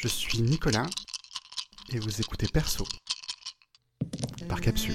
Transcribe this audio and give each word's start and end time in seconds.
Je 0.00 0.06
suis 0.06 0.40
Nicolas 0.40 0.86
et 1.88 1.98
vous 1.98 2.20
écoutez 2.20 2.46
Perso 2.46 2.86
par 4.48 4.60
capsule. 4.60 4.94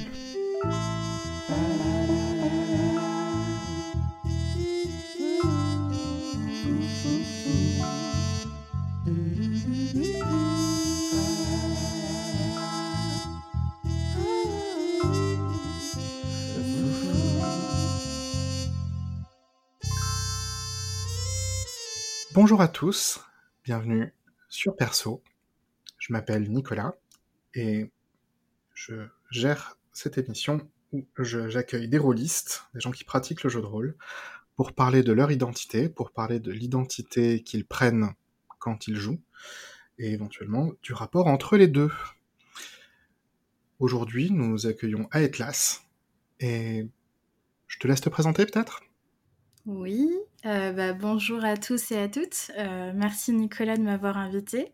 Bonjour 22.33 22.61
à 22.61 22.69
tous, 22.69 23.19
bienvenue 23.65 24.13
sur 24.53 24.75
Perso. 24.75 25.23
Je 25.97 26.13
m'appelle 26.13 26.51
Nicolas 26.51 26.93
et 27.55 27.89
je 28.75 29.07
gère 29.31 29.79
cette 29.93 30.19
émission 30.19 30.69
où 30.91 31.03
j'accueille 31.17 31.87
des 31.87 31.97
rôlistes, 31.97 32.67
des 32.75 32.79
gens 32.79 32.91
qui 32.91 33.03
pratiquent 33.03 33.43
le 33.43 33.49
jeu 33.49 33.61
de 33.61 33.65
rôle, 33.65 33.97
pour 34.55 34.73
parler 34.73 35.01
de 35.01 35.11
leur 35.11 35.31
identité, 35.31 35.89
pour 35.89 36.11
parler 36.11 36.39
de 36.39 36.51
l'identité 36.51 37.41
qu'ils 37.41 37.65
prennent 37.65 38.13
quand 38.59 38.87
ils 38.87 38.95
jouent, 38.95 39.21
et 39.97 40.11
éventuellement 40.11 40.71
du 40.83 40.93
rapport 40.93 41.25
entre 41.25 41.57
les 41.57 41.67
deux. 41.67 41.89
Aujourd'hui, 43.79 44.29
nous 44.29 44.67
accueillons 44.67 45.09
Aetlas, 45.11 45.81
et 46.39 46.87
je 47.65 47.79
te 47.79 47.87
laisse 47.87 48.01
te 48.01 48.09
présenter 48.09 48.45
peut-être? 48.45 48.83
Oui, 49.65 50.11
euh, 50.45 50.73
bah, 50.73 50.91
bonjour 50.91 51.45
à 51.45 51.55
tous 51.55 51.91
et 51.93 51.97
à 51.97 52.09
toutes. 52.09 52.51
Euh, 52.57 52.91
merci 52.93 53.31
Nicolas 53.31 53.77
de 53.77 53.81
m'avoir 53.81 54.17
invité. 54.17 54.73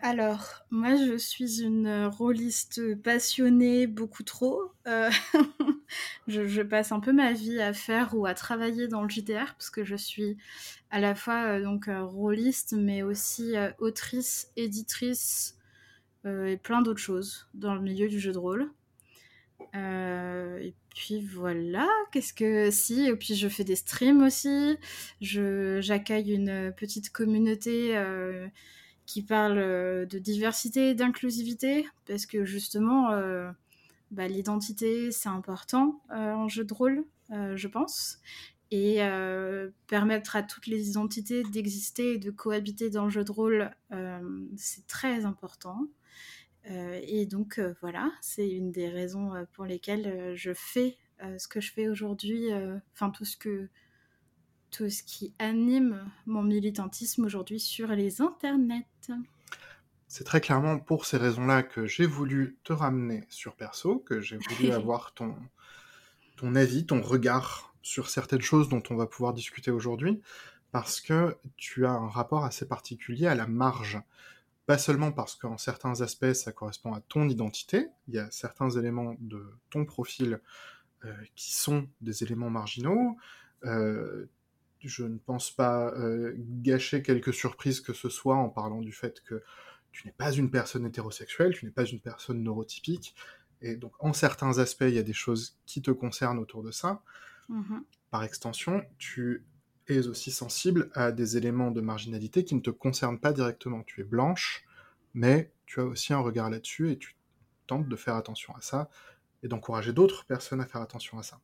Alors, 0.00 0.62
moi 0.70 0.94
je 0.96 1.16
suis 1.16 1.62
une 1.62 2.04
rôliste 2.04 2.94
passionnée, 3.02 3.86
beaucoup 3.86 4.22
trop. 4.22 4.70
Euh, 4.86 5.10
je, 6.28 6.60
passe 6.60 6.92
un 6.92 7.00
peu 7.00 7.12
ma 7.12 7.32
vie 7.32 7.60
à 7.60 7.72
faire 7.72 8.14
ou 8.14 8.26
à 8.26 8.34
travailler 8.34 8.88
dans 8.88 9.02
le 9.02 9.08
JDR 9.08 9.54
parce 9.54 9.70
que 9.70 9.84
je 9.84 9.96
suis 9.96 10.36
à 10.90 11.00
la 11.00 11.14
fois 11.14 11.60
donc 11.60 11.88
rôliste 11.88 12.74
mais 12.74 13.02
aussi 13.02 13.54
autrice, 13.78 14.52
éditrice 14.56 15.56
et 16.26 16.58
plein 16.58 16.82
d'autres 16.82 17.00
choses 17.00 17.48
dans 17.54 17.74
le 17.74 17.80
milieu 17.80 18.08
du 18.08 18.20
jeu 18.20 18.32
de 18.32 18.38
rôle. 18.38 18.70
Euh, 19.74 20.58
et 20.60 20.74
puis 20.94 21.20
voilà, 21.20 21.88
qu'est-ce 22.12 22.32
que 22.32 22.70
si 22.70 23.06
Et 23.06 23.16
puis 23.16 23.34
je 23.34 23.48
fais 23.48 23.64
des 23.64 23.76
streams 23.76 24.22
aussi. 24.22 24.76
Je 25.20 25.80
j'accueille 25.80 26.32
une 26.32 26.72
petite 26.76 27.10
communauté 27.10 27.96
euh, 27.96 28.48
qui 29.06 29.22
parle 29.22 29.58
euh, 29.58 30.06
de 30.06 30.18
diversité 30.18 30.90
et 30.90 30.94
d'inclusivité 30.94 31.86
parce 32.06 32.26
que 32.26 32.44
justement, 32.44 33.10
bah, 34.10 34.28
l'identité 34.28 35.10
c'est 35.12 35.28
important 35.28 36.00
en 36.10 36.48
jeu 36.48 36.64
de 36.64 36.74
rôle, 36.74 37.04
je 37.30 37.68
pense. 37.68 38.20
Et 38.70 39.00
permettre 39.86 40.36
à 40.36 40.42
toutes 40.42 40.66
les 40.66 40.88
identités 40.90 41.42
d'exister 41.42 42.14
et 42.14 42.18
de 42.18 42.30
cohabiter 42.30 42.90
dans 42.90 43.04
le 43.04 43.10
jeu 43.10 43.24
de 43.24 43.32
rôle, 43.32 43.70
c'est 44.56 44.86
très 44.86 45.24
important. 45.24 45.86
Euh, 46.70 47.00
et 47.02 47.26
donc 47.26 47.58
euh, 47.58 47.74
voilà, 47.80 48.10
c'est 48.20 48.48
une 48.48 48.72
des 48.72 48.88
raisons 48.88 49.34
euh, 49.34 49.44
pour 49.52 49.64
lesquelles 49.64 50.34
je 50.36 50.52
fais 50.54 50.96
ce 51.36 51.48
que 51.48 51.60
je 51.60 51.72
fais 51.72 51.88
aujourd'hui, 51.88 52.46
enfin 52.94 53.10
tout 53.10 53.24
ce 53.24 53.36
que 53.36 53.68
tout 54.70 54.88
ce 54.88 55.02
qui 55.02 55.34
anime 55.40 56.08
mon 56.26 56.44
militantisme 56.44 57.24
aujourd'hui 57.24 57.58
sur 57.58 57.88
les 57.88 58.20
internets. 58.20 58.86
C'est 60.06 60.22
très 60.22 60.40
clairement 60.40 60.78
pour 60.78 61.06
ces 61.06 61.16
raisons-là 61.16 61.64
que 61.64 61.86
j'ai 61.86 62.06
voulu 62.06 62.56
te 62.62 62.72
ramener 62.72 63.24
sur 63.30 63.56
Perso, 63.56 63.98
que 63.98 64.20
j'ai 64.20 64.36
voulu 64.36 64.70
avoir 64.70 65.12
ton, 65.12 65.34
ton 66.36 66.54
avis, 66.54 66.86
ton 66.86 67.02
regard 67.02 67.74
sur 67.82 68.10
certaines 68.10 68.42
choses 68.42 68.68
dont 68.68 68.82
on 68.88 68.94
va 68.94 69.08
pouvoir 69.08 69.34
discuter 69.34 69.72
aujourd'hui, 69.72 70.20
parce 70.70 71.00
que 71.00 71.36
tu 71.56 71.84
as 71.84 71.90
un 71.90 72.08
rapport 72.08 72.44
assez 72.44 72.68
particulier 72.68 73.26
à 73.26 73.34
la 73.34 73.48
marge 73.48 74.00
pas 74.68 74.76
seulement 74.76 75.12
parce 75.12 75.34
qu'en 75.34 75.56
certains 75.56 76.02
aspects 76.02 76.34
ça 76.34 76.52
correspond 76.52 76.92
à 76.92 77.00
ton 77.00 77.26
identité, 77.26 77.86
il 78.06 78.14
y 78.14 78.18
a 78.18 78.30
certains 78.30 78.68
éléments 78.68 79.16
de 79.18 79.42
ton 79.70 79.86
profil 79.86 80.42
euh, 81.06 81.14
qui 81.34 81.54
sont 81.54 81.88
des 82.02 82.22
éléments 82.22 82.50
marginaux. 82.50 83.16
Euh, 83.64 84.26
je 84.80 85.04
ne 85.04 85.16
pense 85.16 85.50
pas 85.50 85.90
euh, 85.94 86.34
gâcher 86.36 87.02
quelques 87.02 87.32
surprises 87.32 87.80
que 87.80 87.94
ce 87.94 88.10
soit 88.10 88.36
en 88.36 88.50
parlant 88.50 88.82
du 88.82 88.92
fait 88.92 89.22
que 89.22 89.42
tu 89.90 90.06
n'es 90.06 90.12
pas 90.12 90.32
une 90.32 90.50
personne 90.50 90.84
hétérosexuelle, 90.84 91.54
tu 91.54 91.64
n'es 91.64 91.72
pas 91.72 91.86
une 91.86 92.00
personne 92.00 92.42
neurotypique, 92.42 93.14
et 93.62 93.74
donc 93.74 93.92
en 94.00 94.12
certains 94.12 94.58
aspects 94.58 94.84
il 94.86 94.94
y 94.94 94.98
a 94.98 95.02
des 95.02 95.14
choses 95.14 95.56
qui 95.64 95.80
te 95.80 95.90
concernent 95.90 96.38
autour 96.38 96.62
de 96.62 96.72
ça. 96.72 97.00
Mm-hmm. 97.48 97.84
Par 98.10 98.22
extension, 98.22 98.84
tu 98.98 99.46
aussi 99.96 100.30
sensible 100.30 100.90
à 100.94 101.12
des 101.12 101.36
éléments 101.36 101.70
de 101.70 101.80
marginalité 101.80 102.44
qui 102.44 102.54
ne 102.54 102.60
te 102.60 102.70
concernent 102.70 103.18
pas 103.18 103.32
directement. 103.32 103.82
Tu 103.84 104.02
es 104.02 104.04
blanche, 104.04 104.64
mais 105.14 105.50
tu 105.66 105.80
as 105.80 105.84
aussi 105.84 106.12
un 106.12 106.20
regard 106.20 106.50
là-dessus 106.50 106.92
et 106.92 106.98
tu 106.98 107.16
tentes 107.66 107.88
de 107.88 107.96
faire 107.96 108.14
attention 108.14 108.54
à 108.54 108.60
ça 108.60 108.90
et 109.42 109.48
d'encourager 109.48 109.92
d'autres 109.92 110.24
personnes 110.24 110.60
à 110.60 110.66
faire 110.66 110.80
attention 110.80 111.18
à 111.18 111.22
ça. 111.22 111.40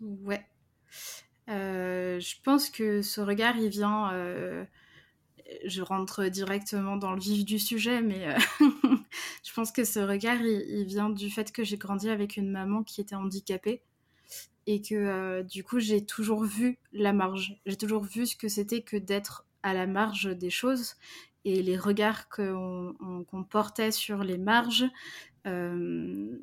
Ouais. 0.00 0.46
Euh, 1.48 2.20
je 2.20 2.36
pense 2.42 2.70
que 2.70 3.02
ce 3.02 3.20
regard, 3.20 3.56
il 3.56 3.68
vient. 3.68 4.12
Euh, 4.12 4.64
je 5.64 5.82
rentre 5.82 6.26
directement 6.26 6.96
dans 6.96 7.12
le 7.12 7.20
vif 7.20 7.44
du 7.44 7.58
sujet, 7.58 8.02
mais 8.02 8.28
euh, 8.28 8.38
je 9.44 9.52
pense 9.52 9.72
que 9.72 9.84
ce 9.84 9.98
regard, 9.98 10.40
il 10.40 10.84
vient 10.84 11.10
du 11.10 11.30
fait 11.30 11.50
que 11.50 11.64
j'ai 11.64 11.76
grandi 11.76 12.08
avec 12.08 12.36
une 12.36 12.50
maman 12.50 12.84
qui 12.84 13.00
était 13.00 13.16
handicapée 13.16 13.82
et 14.70 14.80
que 14.80 14.94
euh, 14.94 15.42
du 15.42 15.64
coup 15.64 15.80
j'ai 15.80 16.04
toujours 16.06 16.44
vu 16.44 16.78
la 16.92 17.12
marge. 17.12 17.56
J'ai 17.66 17.74
toujours 17.74 18.04
vu 18.04 18.24
ce 18.24 18.36
que 18.36 18.46
c'était 18.46 18.82
que 18.82 18.96
d'être 18.96 19.44
à 19.64 19.74
la 19.74 19.88
marge 19.88 20.26
des 20.36 20.50
choses 20.50 20.94
et 21.44 21.60
les 21.60 21.76
regards 21.76 22.28
qu'on 22.28 22.94
portait 23.50 23.90
sur 23.90 24.22
les 24.22 24.38
marges. 24.38 24.84
Euh, 25.48 26.38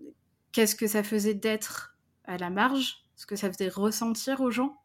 qu'est-ce 0.51 0.75
que 0.75 0.87
ça 0.87 1.03
faisait 1.03 1.35
d'être 1.35 1.95
à 2.25 2.37
la 2.37 2.49
marge 2.49 3.05
Ce 3.15 3.25
que 3.25 3.37
ça 3.37 3.49
faisait 3.49 3.69
ressentir 3.69 4.41
aux 4.41 4.51
gens 4.51 4.77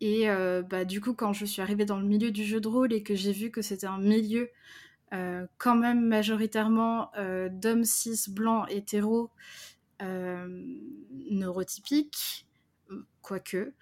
et 0.00 0.28
euh, 0.28 0.62
bah, 0.62 0.84
du 0.84 1.00
coup, 1.00 1.14
quand 1.14 1.32
je 1.32 1.44
suis 1.44 1.62
arrivée 1.62 1.84
dans 1.84 2.00
le 2.00 2.06
milieu 2.06 2.32
du 2.32 2.42
jeu 2.42 2.60
de 2.60 2.66
rôle 2.66 2.92
et 2.92 3.04
que 3.04 3.14
j'ai 3.14 3.30
vu 3.30 3.52
que 3.52 3.62
c'était 3.62 3.86
un 3.86 3.98
milieu 3.98 4.50
quand 5.58 5.76
même 5.76 6.04
majoritairement 6.04 7.12
d'hommes 7.52 7.84
cis, 7.84 8.28
blancs, 8.28 8.66
hétéros, 8.68 9.30
neurotypiques, 11.30 12.48
quoique. 13.22 13.72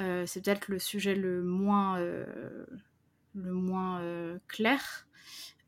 Euh, 0.00 0.24
c'est 0.26 0.44
peut-être 0.44 0.68
le 0.68 0.78
sujet 0.78 1.14
le 1.14 1.42
moins, 1.42 1.98
euh, 1.98 2.24
le 3.34 3.52
moins 3.52 4.00
euh, 4.00 4.38
clair. 4.46 5.06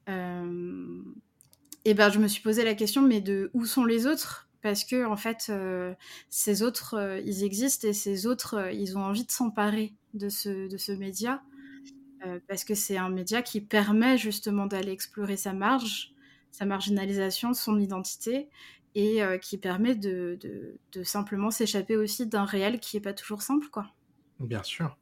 et 0.06 1.94
ben, 1.94 2.10
je 2.10 2.18
me 2.18 2.28
suis 2.28 2.42
posé 2.42 2.64
la 2.64 2.74
question, 2.74 3.02
mais 3.02 3.20
de 3.20 3.50
où 3.54 3.64
sont 3.64 3.84
les 3.84 4.06
autres? 4.06 4.48
Parce 4.62 4.84
que, 4.84 5.06
en 5.06 5.16
fait, 5.16 5.50
ces 6.28 6.62
autres, 6.62 7.20
ils 7.24 7.44
existent 7.44 7.88
et 7.88 7.92
ces 7.94 8.26
autres, 8.26 8.70
ils 8.72 8.98
ont 8.98 9.02
envie 9.02 9.24
de 9.24 9.30
s'emparer 9.30 9.94
de 10.12 10.28
ce, 10.28 10.68
de 10.68 10.76
ce 10.76 10.92
média. 10.92 11.42
parce 12.48 12.64
que 12.64 12.74
c'est 12.74 12.98
un 12.98 13.08
média 13.08 13.40
qui 13.40 13.60
permet 13.62 14.18
justement 14.18 14.66
d'aller 14.66 14.92
explorer 14.92 15.38
sa 15.38 15.54
marge, 15.54 16.12
sa 16.50 16.66
marginalisation, 16.66 17.54
son 17.54 17.78
identité, 17.78 18.50
et 18.94 19.22
euh, 19.22 19.38
qui 19.38 19.58
permet 19.58 19.94
de, 19.94 20.38
de, 20.92 21.02
simplement 21.02 21.50
s'échapper 21.50 21.96
aussi 21.96 22.26
d'un 22.26 22.44
réel 22.44 22.80
qui 22.80 22.96
n'est 22.96 23.02
pas 23.02 23.12
toujours 23.12 23.42
simple, 23.42 23.68
quoi. 23.70 23.86
Bien 24.40 24.62
sûr. 24.62 24.96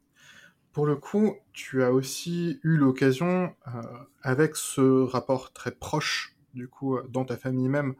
Pour 0.71 0.85
le 0.85 0.95
coup, 0.95 1.35
tu 1.53 1.83
as 1.83 1.91
aussi 1.91 2.59
eu 2.63 2.77
l'occasion, 2.77 3.55
euh, 3.67 3.81
avec 4.21 4.55
ce 4.55 4.81
rapport 5.01 5.51
très 5.53 5.71
proche, 5.71 6.35
du 6.53 6.67
coup, 6.67 6.97
euh, 6.97 7.07
dans 7.09 7.25
ta 7.25 7.37
famille 7.37 7.69
même, 7.69 7.95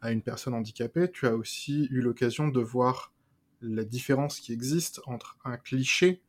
à 0.00 0.12
une 0.12 0.22
personne 0.22 0.54
handicapée, 0.54 1.10
tu 1.10 1.26
as 1.26 1.34
aussi 1.34 1.86
eu 1.90 2.00
l'occasion 2.00 2.48
de 2.48 2.60
voir 2.60 3.12
la 3.60 3.84
différence 3.84 4.40
qui 4.40 4.52
existe 4.52 5.00
entre 5.06 5.38
un 5.44 5.56
cliché 5.56 6.22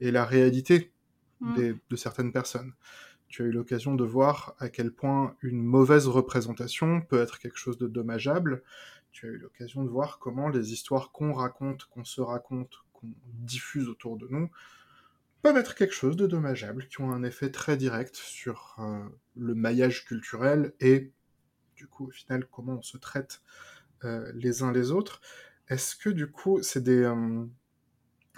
et 0.00 0.12
la 0.12 0.24
réalité 0.24 0.92
mmh. 1.40 1.72
de 1.90 1.96
certaines 1.96 2.32
personnes 2.32 2.72
tu 3.28 3.42
as 3.42 3.46
eu 3.46 3.50
l'occasion 3.50 3.94
de 3.94 4.04
voir 4.04 4.54
à 4.58 4.68
quel 4.68 4.90
point 4.90 5.36
une 5.42 5.62
mauvaise 5.62 6.06
représentation 6.08 7.02
peut 7.02 7.20
être 7.20 7.38
quelque 7.38 7.58
chose 7.58 7.78
de 7.78 7.86
dommageable. 7.86 8.62
Tu 9.12 9.26
as 9.26 9.30
eu 9.30 9.38
l'occasion 9.38 9.84
de 9.84 9.88
voir 9.88 10.18
comment 10.18 10.48
les 10.48 10.72
histoires 10.72 11.12
qu'on 11.12 11.32
raconte, 11.32 11.84
qu'on 11.86 12.04
se 12.04 12.20
raconte, 12.20 12.82
qu'on 12.92 13.08
diffuse 13.24 13.88
autour 13.88 14.16
de 14.16 14.26
nous, 14.28 14.50
peuvent 15.42 15.56
être 15.56 15.74
quelque 15.74 15.94
chose 15.94 16.16
de 16.16 16.26
dommageable, 16.26 16.86
qui 16.88 17.00
ont 17.00 17.10
un 17.10 17.22
effet 17.22 17.50
très 17.50 17.76
direct 17.76 18.16
sur 18.16 18.76
euh, 18.78 19.04
le 19.36 19.54
maillage 19.54 20.04
culturel 20.06 20.72
et, 20.80 21.12
du 21.76 21.86
coup, 21.86 22.08
au 22.08 22.10
final, 22.10 22.46
comment 22.50 22.78
on 22.78 22.82
se 22.82 22.96
traite 22.96 23.42
euh, 24.04 24.30
les 24.34 24.62
uns 24.62 24.72
les 24.72 24.90
autres. 24.90 25.20
Est-ce 25.68 25.96
que, 25.96 26.08
du 26.08 26.30
coup, 26.30 26.62
c'est 26.62 26.82
des, 26.82 27.02
euh, 27.02 27.44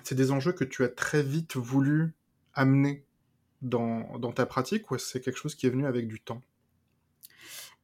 c'est 0.02 0.14
des 0.14 0.32
enjeux 0.32 0.52
que 0.52 0.64
tu 0.64 0.82
as 0.82 0.88
très 0.88 1.22
vite 1.22 1.56
voulu 1.56 2.12
amener 2.54 3.04
dans, 3.62 4.32
ta 4.32 4.46
pratique 4.46 4.90
ou 4.90 4.98
c'est 4.98 5.20
quelque 5.20 5.36
chose 5.36 5.54
qui 5.54 5.66
est 5.66 5.70
venu 5.70 5.86
avec 5.86 6.08
du 6.08 6.20
temps? 6.20 6.40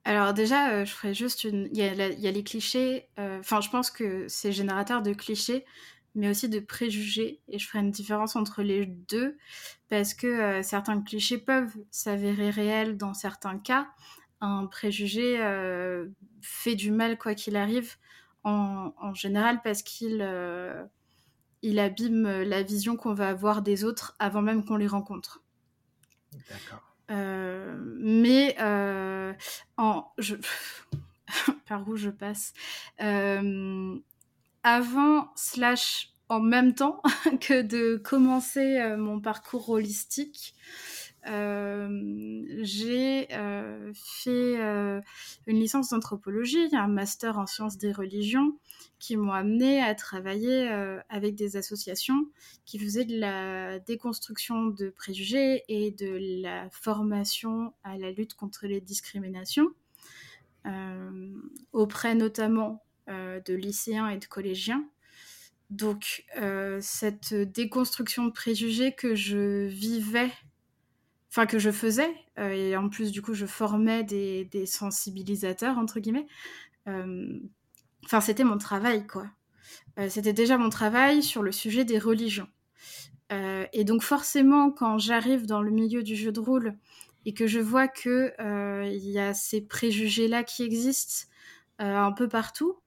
Alors 0.04 0.32
déjà, 0.34 0.70
euh, 0.70 0.84
je 0.84 0.92
ferais 0.92 1.14
juste 1.14 1.44
une... 1.44 1.68
Il 1.72 1.78
y, 1.78 1.82
a 1.82 2.30
les 2.30 2.44
clichés, 2.44 3.08
euh, 3.18 3.40
enfin 3.40 3.60
je 3.60 3.70
pense 3.70 3.90
que 3.90 4.26
c'est 4.28 4.52
générateur 4.52 5.02
de 5.02 5.12
clichés, 5.12 5.64
mais 6.14 6.30
aussi 6.30 6.48
de 6.48 6.60
préjugés, 6.60 7.40
et 7.48 7.58
je 7.58 7.66
ferai 7.66 7.80
une 7.80 7.90
différence 7.90 8.36
entre 8.36 8.62
les 8.62 8.86
deux, 8.86 9.36
parce 9.88 10.14
que 10.14 10.28
euh, 10.28 10.62
certains 10.62 11.02
clichés 11.02 11.38
peuvent 11.38 11.74
s'avérer 11.90 12.50
réels 12.50 12.96
dans 12.96 13.14
certains 13.14 13.58
cas. 13.58 13.88
Un 14.40 14.66
préjugé 14.66 15.38
fait 16.42 16.74
du 16.74 16.90
mal 16.90 17.18
quoi 17.18 17.34
qu'il 17.34 17.56
arrive, 17.56 17.96
en, 18.44 19.14
général 19.14 19.60
parce 19.64 19.82
qu'il 19.82 20.20
il 21.62 21.78
abîme 21.78 22.42
la 22.42 22.62
vision 22.62 22.96
qu'on 22.96 23.14
va 23.14 23.30
avoir 23.30 23.62
des 23.62 23.82
autres 23.82 24.14
avant 24.18 24.42
même 24.42 24.64
qu'on 24.64 24.76
les 24.76 24.86
rencontre. 24.86 25.42
D'accord. 26.50 26.82
Euh, 27.10 27.76
mais 27.98 28.56
euh, 28.60 29.32
en, 29.76 30.10
je... 30.18 30.36
par 31.68 31.88
où 31.88 31.96
je 31.96 32.10
passe 32.10 32.52
euh, 33.00 33.96
Avant 34.62 35.30
slash 35.36 36.12
en 36.28 36.40
même 36.40 36.74
temps 36.74 37.02
que 37.40 37.62
de 37.62 37.96
commencer 37.96 38.96
mon 38.96 39.20
parcours 39.20 39.70
holistique, 39.70 40.54
j'ai 41.28 43.26
euh, 43.32 43.92
fait 43.94 44.60
euh, 44.60 45.00
une 45.46 45.58
licence 45.58 45.90
d'anthropologie, 45.90 46.68
un 46.72 46.86
master 46.86 47.38
en 47.38 47.46
sciences 47.46 47.78
des 47.78 47.92
religions 47.92 48.58
qui 48.98 49.16
m'ont 49.16 49.32
amené 49.32 49.82
à 49.82 49.94
travailler 49.94 50.68
avec 51.10 51.34
des 51.34 51.58
associations 51.58 52.28
qui 52.64 52.78
faisaient 52.78 53.04
de 53.04 53.18
la 53.18 53.78
déconstruction 53.80 54.66
de 54.66 54.88
préjugés 54.88 55.64
et 55.68 55.90
de 55.90 56.42
la 56.42 56.70
formation 56.70 57.74
à 57.84 57.98
la 57.98 58.10
lutte 58.10 58.32
contre 58.32 58.66
les 58.66 58.80
discriminations, 58.80 59.68
auprès 61.72 62.14
notamment 62.14 62.82
de 63.06 63.52
lycéens 63.52 64.08
et 64.08 64.16
de 64.16 64.24
collégiens. 64.24 64.88
Donc 65.68 66.24
cette 66.80 67.34
déconstruction 67.34 68.24
de 68.24 68.30
préjugés 68.30 68.92
que 68.92 69.14
je 69.14 69.66
vivais 69.66 70.30
enfin 71.36 71.44
que 71.44 71.58
je 71.58 71.70
faisais, 71.70 72.14
euh, 72.38 72.48
et 72.48 72.76
en 72.78 72.88
plus 72.88 73.12
du 73.12 73.20
coup 73.20 73.34
je 73.34 73.44
formais 73.44 74.02
des, 74.04 74.46
des 74.46 74.64
sensibilisateurs 74.64 75.76
entre 75.76 76.00
guillemets. 76.00 76.26
Euh, 76.88 77.38
enfin 78.06 78.22
c'était 78.22 78.42
mon 78.42 78.56
travail 78.56 79.06
quoi. 79.06 79.26
Euh, 79.98 80.08
c'était 80.08 80.32
déjà 80.32 80.56
mon 80.56 80.70
travail 80.70 81.22
sur 81.22 81.42
le 81.42 81.52
sujet 81.52 81.84
des 81.84 81.98
religions. 81.98 82.48
et 83.30 83.84
donc 83.84 84.02
forcément 84.02 84.70
quand 84.70 84.96
j'arrive 84.98 85.44
dans 85.44 85.60
le 85.60 85.70
milieu 85.70 86.02
du 86.02 86.16
jeu 86.16 86.32
de 86.32 86.40
rôle 86.40 86.74
et 87.26 87.34
que 87.34 87.46
je 87.46 87.60
vois 87.60 87.88
que 87.88 88.32
il 88.88 89.10
y 89.10 89.18
a 89.18 89.34
ces 89.34 89.60
préjugés 89.60 90.28
là 90.28 90.42
qui 90.42 90.62
existent 90.62 91.26
un 91.78 92.12
peu 92.12 92.28
partout 92.28 92.78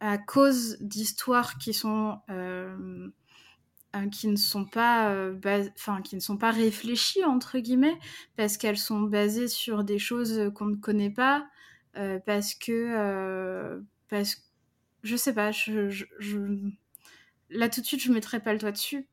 à 0.00 0.18
cause 0.18 0.76
d'histoires 0.80 1.56
qui 1.56 1.72
sont 1.72 2.20
euh, 3.96 4.08
qui 4.08 4.28
ne 4.28 4.36
sont 4.36 4.64
pas, 4.64 5.12
euh, 5.12 5.38
enfin 5.76 6.02
qui 6.02 6.14
ne 6.16 6.20
sont 6.20 6.36
pas 6.36 6.50
réfléchies 6.50 7.24
entre 7.24 7.58
guillemets, 7.58 7.98
parce 8.36 8.56
qu'elles 8.56 8.78
sont 8.78 9.00
basées 9.00 9.48
sur 9.48 9.84
des 9.84 9.98
choses 9.98 10.50
qu'on 10.54 10.66
ne 10.66 10.76
connaît 10.76 11.10
pas, 11.10 11.46
euh, 11.96 12.18
parce 12.26 12.54
que, 12.54 13.80
parce, 14.08 14.44
je 15.02 15.16
sais 15.16 15.34
pas, 15.34 15.52
je, 15.52 15.88
je, 15.90 16.38
là 17.50 17.68
tout 17.68 17.80
de 17.80 17.86
suite 17.86 18.02
je 18.02 18.12
mettrai 18.12 18.40
pas 18.40 18.52
le 18.52 18.58
doigt 18.58 18.72
dessus. 18.72 19.06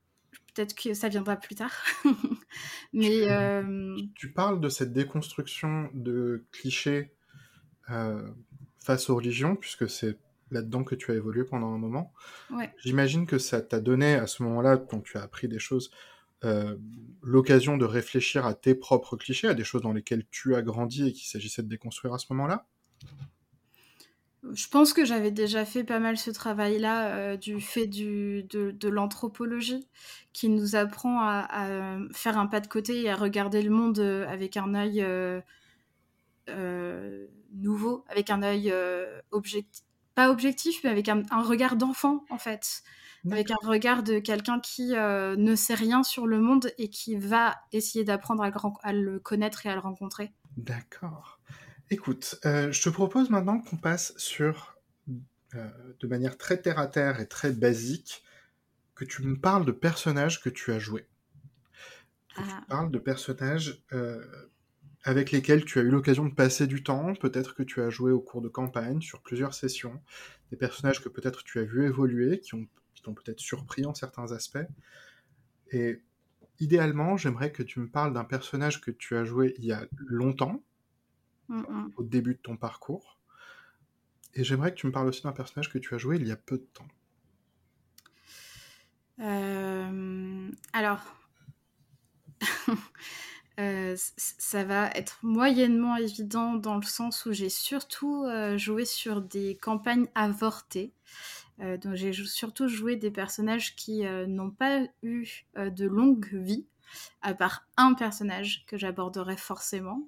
Peut-être 0.55 0.75
que 0.75 0.93
ça 0.93 1.09
viendra 1.09 1.35
plus 1.35 1.55
tard. 1.55 1.73
Mais 2.93 3.25
tu, 4.15 4.31
parles 4.31 4.59
de 4.59 4.69
cette 4.69 4.93
déconstruction 4.93 5.89
de 5.93 6.45
clichés 6.51 7.11
face 8.79 9.09
aux 9.09 9.15
religions, 9.15 9.55
puisque 9.55 9.89
c'est 9.89 10.17
là-dedans 10.53 10.83
que 10.83 10.95
tu 10.95 11.11
as 11.11 11.15
évolué 11.15 11.43
pendant 11.43 11.73
un 11.73 11.77
moment. 11.77 12.13
J'imagine 12.77 13.25
que 13.25 13.37
ça 13.37 13.61
t'a 13.61 13.79
donné 13.79 14.15
à 14.15 14.27
ce 14.27 14.43
moment-là, 14.43 14.77
quand 14.77 15.01
tu 15.01 15.17
as 15.17 15.21
appris 15.21 15.47
des 15.47 15.59
choses, 15.59 15.91
euh, 16.45 16.75
l'occasion 17.21 17.77
de 17.77 17.85
réfléchir 17.85 18.45
à 18.45 18.53
tes 18.53 18.75
propres 18.75 19.15
clichés, 19.15 19.47
à 19.47 19.53
des 19.53 19.63
choses 19.63 19.81
dans 19.81 19.93
lesquelles 19.93 20.25
tu 20.29 20.55
as 20.55 20.61
grandi 20.61 21.07
et 21.07 21.13
qu'il 21.13 21.25
s'agissait 21.25 21.63
de 21.63 21.69
déconstruire 21.69 22.13
à 22.13 22.17
ce 22.17 22.25
moment-là? 22.31 22.67
Je 24.51 24.67
pense 24.67 24.91
que 24.91 25.05
j'avais 25.05 25.31
déjà 25.31 25.63
fait 25.63 25.85
pas 25.85 25.99
mal 25.99 26.17
ce 26.17 26.29
travail-là 26.29 27.15
euh, 27.15 27.37
du 27.37 27.61
fait 27.61 27.87
du, 27.87 28.43
de, 28.43 28.89
l'anthropologie 28.89 29.87
qui 30.33 30.49
nous 30.49 30.75
apprend 30.75 31.21
à, 31.21 31.97
faire 32.11 32.37
un 32.37 32.47
pas 32.47 32.59
de 32.59 32.67
côté 32.67 33.03
et 33.03 33.09
à 33.09 33.15
regarder 33.15 33.61
le 33.61 33.69
monde 33.69 33.99
euh, 33.99 34.27
avec 34.27 34.57
un 34.57 34.75
œil 34.75 35.05
nouveau, 37.53 38.03
avec 38.09 38.29
un 38.29 38.43
œil 38.43 38.73
objectif, 39.31 39.85
pas 40.15 40.29
objectif, 40.29 40.81
mais 40.83 40.89
avec 40.89 41.09
un, 41.09 41.23
regard 41.41 41.75
d'enfant, 41.75 42.25
en 42.29 42.37
fait. 42.37 42.83
Avec 43.31 43.51
un 43.51 43.57
regard 43.63 44.03
de 44.03 44.19
quelqu'un 44.19 44.59
qui 44.59 44.95
euh, 44.95 45.37
ne 45.37 45.55
sait 45.55 45.75
rien 45.75 46.03
sur 46.03 46.27
le 46.27 46.39
monde 46.39 46.71
et 46.77 46.89
qui 46.89 47.15
va 47.15 47.55
essayer 47.71 48.03
d'apprendre 48.03 48.43
à, 48.43 48.93
le 48.93 49.19
connaître 49.19 49.65
et 49.65 49.69
à 49.69 49.75
le 49.75 49.79
rencontrer. 49.79 50.33
D'accord. 50.57 51.39
Écoute, 51.89 52.37
euh, 52.45 52.71
je 52.71 52.81
te 52.81 52.89
propose 52.89 53.29
maintenant 53.29 53.59
qu'on 53.59 53.77
passe 53.77 54.13
sur, 54.17 54.77
euh, 55.55 55.69
de 56.01 56.07
manière 56.07 56.37
très 56.37 56.57
terre-à-terre 56.61 57.21
et 57.21 57.27
très 57.27 57.51
basique, 57.51 58.23
que 58.93 59.05
tu 59.05 59.23
me 59.23 59.39
parles 59.39 59.65
de 59.65 59.71
personnages 59.71 60.41
que 60.41 60.49
tu 60.49 60.73
as 60.73 60.79
joués. 60.79 61.07
Que 62.35 62.41
tu 62.41 62.49
ah. 62.51 62.65
parles 62.67 62.91
de 62.91 62.99
personnages 62.99 63.81
avec 65.03 65.31
lesquels 65.31 65.65
tu 65.65 65.79
as 65.79 65.81
eu 65.81 65.89
l'occasion 65.89 66.25
de 66.25 66.33
passer 66.33 66.65
du 66.65 66.83
temps, 66.83 67.13
peut-être 67.15 67.55
que 67.55 67.63
tu 67.63 67.81
as 67.81 67.89
joué 67.89 68.11
au 68.11 68.21
cours 68.21 68.41
de 68.41 68.47
campagne, 68.47 69.01
sur 69.01 69.21
plusieurs 69.21 69.53
sessions, 69.53 70.01
des 70.51 70.57
personnages 70.57 71.01
que 71.01 71.09
peut-être 71.09 71.43
tu 71.43 71.59
as 71.59 71.63
vu 71.63 71.85
évoluer, 71.85 72.39
qui, 72.39 72.55
ont, 72.55 72.67
t'ont 73.03 73.13
peut-être 73.13 73.39
surpris 73.39 73.85
en 73.85 73.93
certains 73.93 74.31
aspects. 74.31 74.65
Et 75.71 76.01
idéalement, 76.59 77.17
j'aimerais 77.17 77.51
que 77.51 77.63
tu 77.63 77.79
me 77.79 77.89
parles 77.89 78.13
d'un 78.13 78.23
personnage 78.23 78.79
que 78.79 78.91
tu 78.91 79.17
as 79.17 79.25
joué 79.25 79.53
il 79.57 79.65
y 79.65 79.73
a 79.73 79.85
longtemps, 79.97 80.63
au 81.97 82.03
début 82.03 82.35
de 82.35 82.39
ton 82.39 82.57
parcours. 82.57 83.19
Et 84.33 84.43
j'aimerais 84.43 84.71
que 84.71 84.77
tu 84.77 84.87
me 84.87 84.91
parles 84.91 85.07
aussi 85.07 85.21
d'un 85.21 85.33
personnage 85.33 85.69
que 85.69 85.77
tu 85.77 85.93
as 85.93 85.97
joué 85.97 86.15
il 86.17 86.27
y 86.27 86.31
a 86.31 86.35
peu 86.35 86.57
de 86.57 86.67
temps. 86.73 86.87
Euh, 89.19 90.49
alors, 90.71 91.15
Euh, 93.59 93.95
ça 94.17 94.63
va 94.63 94.89
être 94.95 95.19
moyennement 95.21 95.95
évident 95.97 96.55
dans 96.55 96.77
le 96.77 96.83
sens 96.83 97.25
où 97.27 97.33
j'ai 97.33 97.49
surtout 97.49 98.23
euh, 98.23 98.57
joué 98.57 98.83
sur 98.83 99.21
des 99.21 99.57
campagnes 99.57 100.07
avortées. 100.15 100.91
Euh, 101.59 101.77
donc 101.77 101.93
j'ai 101.93 102.13
surtout 102.13 102.67
joué 102.67 102.95
des 102.95 103.11
personnages 103.11 103.75
qui 103.75 104.03
n'ont 104.27 104.49
pas 104.49 104.81
eu 105.03 105.45
de 105.55 105.85
longue 105.85 106.33
vie, 106.33 106.65
à 107.21 107.35
part 107.35 107.67
un 107.77 107.93
personnage 107.93 108.65
que 108.65 108.77
j'aborderai 108.77 109.37
forcément. 109.37 110.07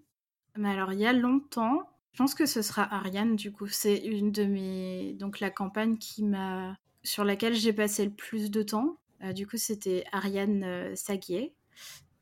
Mais 0.57 0.69
alors 0.69 0.93
il 0.93 0.99
y 0.99 1.05
a 1.05 1.13
longtemps, 1.13 1.87
je 2.13 2.17
pense 2.17 2.33
que 2.33 2.47
ce 2.47 2.63
sera 2.63 2.91
Ariane 2.91 3.35
du 3.35 3.51
coup. 3.51 3.67
C'est 3.67 3.97
une 3.97 4.31
de 4.31 4.45
mes 4.45 5.13
donc 5.13 5.39
la 5.39 5.51
campagne 5.51 5.97
qui 5.97 6.23
m'a 6.23 6.77
sur 7.03 7.23
laquelle 7.23 7.53
j'ai 7.53 7.73
passé 7.73 8.05
le 8.05 8.11
plus 8.11 8.49
de 8.49 8.63
temps. 8.63 8.97
du 9.35 9.45
coup 9.45 9.57
c'était 9.57 10.03
Ariane 10.11 10.95
Saguier 10.95 11.53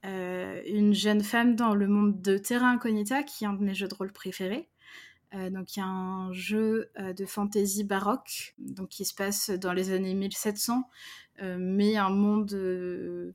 euh, 0.05 0.61
une 0.65 0.93
jeune 0.93 1.23
femme 1.23 1.55
dans 1.55 1.73
le 1.73 1.87
monde 1.87 2.21
de 2.21 2.37
Terra 2.37 2.67
Incognita, 2.67 3.23
qui 3.23 3.45
est 3.45 3.47
un 3.47 3.53
de 3.53 3.63
mes 3.63 3.73
jeux 3.73 3.87
de 3.87 3.95
rôle 3.95 4.11
préférés. 4.11 4.69
Euh, 5.33 5.49
donc 5.49 5.75
il 5.75 5.79
y 5.79 5.81
a 5.81 5.87
un 5.87 6.31
jeu 6.33 6.91
euh, 6.99 7.13
de 7.13 7.25
fantasy 7.25 7.83
baroque, 7.83 8.53
donc 8.57 8.89
qui 8.89 9.05
se 9.05 9.15
passe 9.15 9.49
dans 9.49 9.73
les 9.73 9.91
années 9.91 10.13
1700, 10.13 10.89
mais 11.57 11.97
un 11.97 12.11
monde 12.11 13.33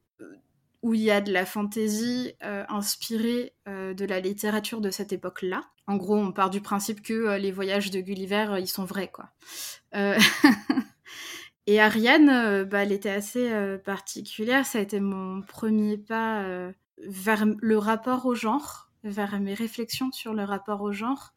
où 0.83 0.95
il 0.95 1.01
y 1.01 1.11
a 1.11 1.21
de 1.21 1.33
la 1.33 1.45
fantaisie 1.45 2.33
inspirée 2.41 3.55
de 3.67 4.05
la 4.05 4.21
littérature 4.21 4.81
de 4.81 4.91
cette 4.91 5.13
époque-là. 5.13 5.65
En 5.89 5.97
gros, 5.97 6.17
on 6.17 6.31
part 6.31 6.49
du 6.49 6.61
principe 6.61 7.03
que 7.03 7.37
les 7.37 7.51
voyages 7.51 7.91
de 7.91 8.01
Gulliver, 8.01 8.55
ils 8.61 8.69
sont 8.69 8.85
vrais, 8.85 9.11
quoi. 9.11 9.31
Et 11.71 11.81
Ariane, 11.81 12.31
euh, 12.31 12.65
bah, 12.65 12.85
elle 12.85 12.93
était 12.93 13.11
assez 13.11 13.53
euh, 13.53 13.77
particulière. 13.77 14.65
Ça 14.65 14.79
a 14.79 14.81
été 14.81 15.01
mon 15.01 15.43
premier 15.43 15.99
pas 15.99 16.43
euh, 16.45 16.73
vers 17.07 17.45
le 17.45 17.77
rapport 17.77 18.25
au 18.25 18.35
genre, 18.35 18.91
vers 19.05 19.39
mes 19.39 19.53
réflexions 19.53 20.11
sur 20.11 20.33
le 20.33 20.45
rapport 20.45 20.81
au 20.81 20.93
genre, 20.93 21.35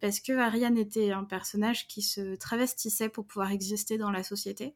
parce 0.00 0.20
que 0.20 0.32
Ariane 0.32 0.78
était 0.78 1.10
un 1.10 1.24
personnage 1.24 1.88
qui 1.88 2.00
se 2.00 2.36
travestissait 2.36 3.10
pour 3.10 3.26
pouvoir 3.26 3.50
exister 3.52 3.98
dans 3.98 4.10
la 4.10 4.22
société. 4.22 4.74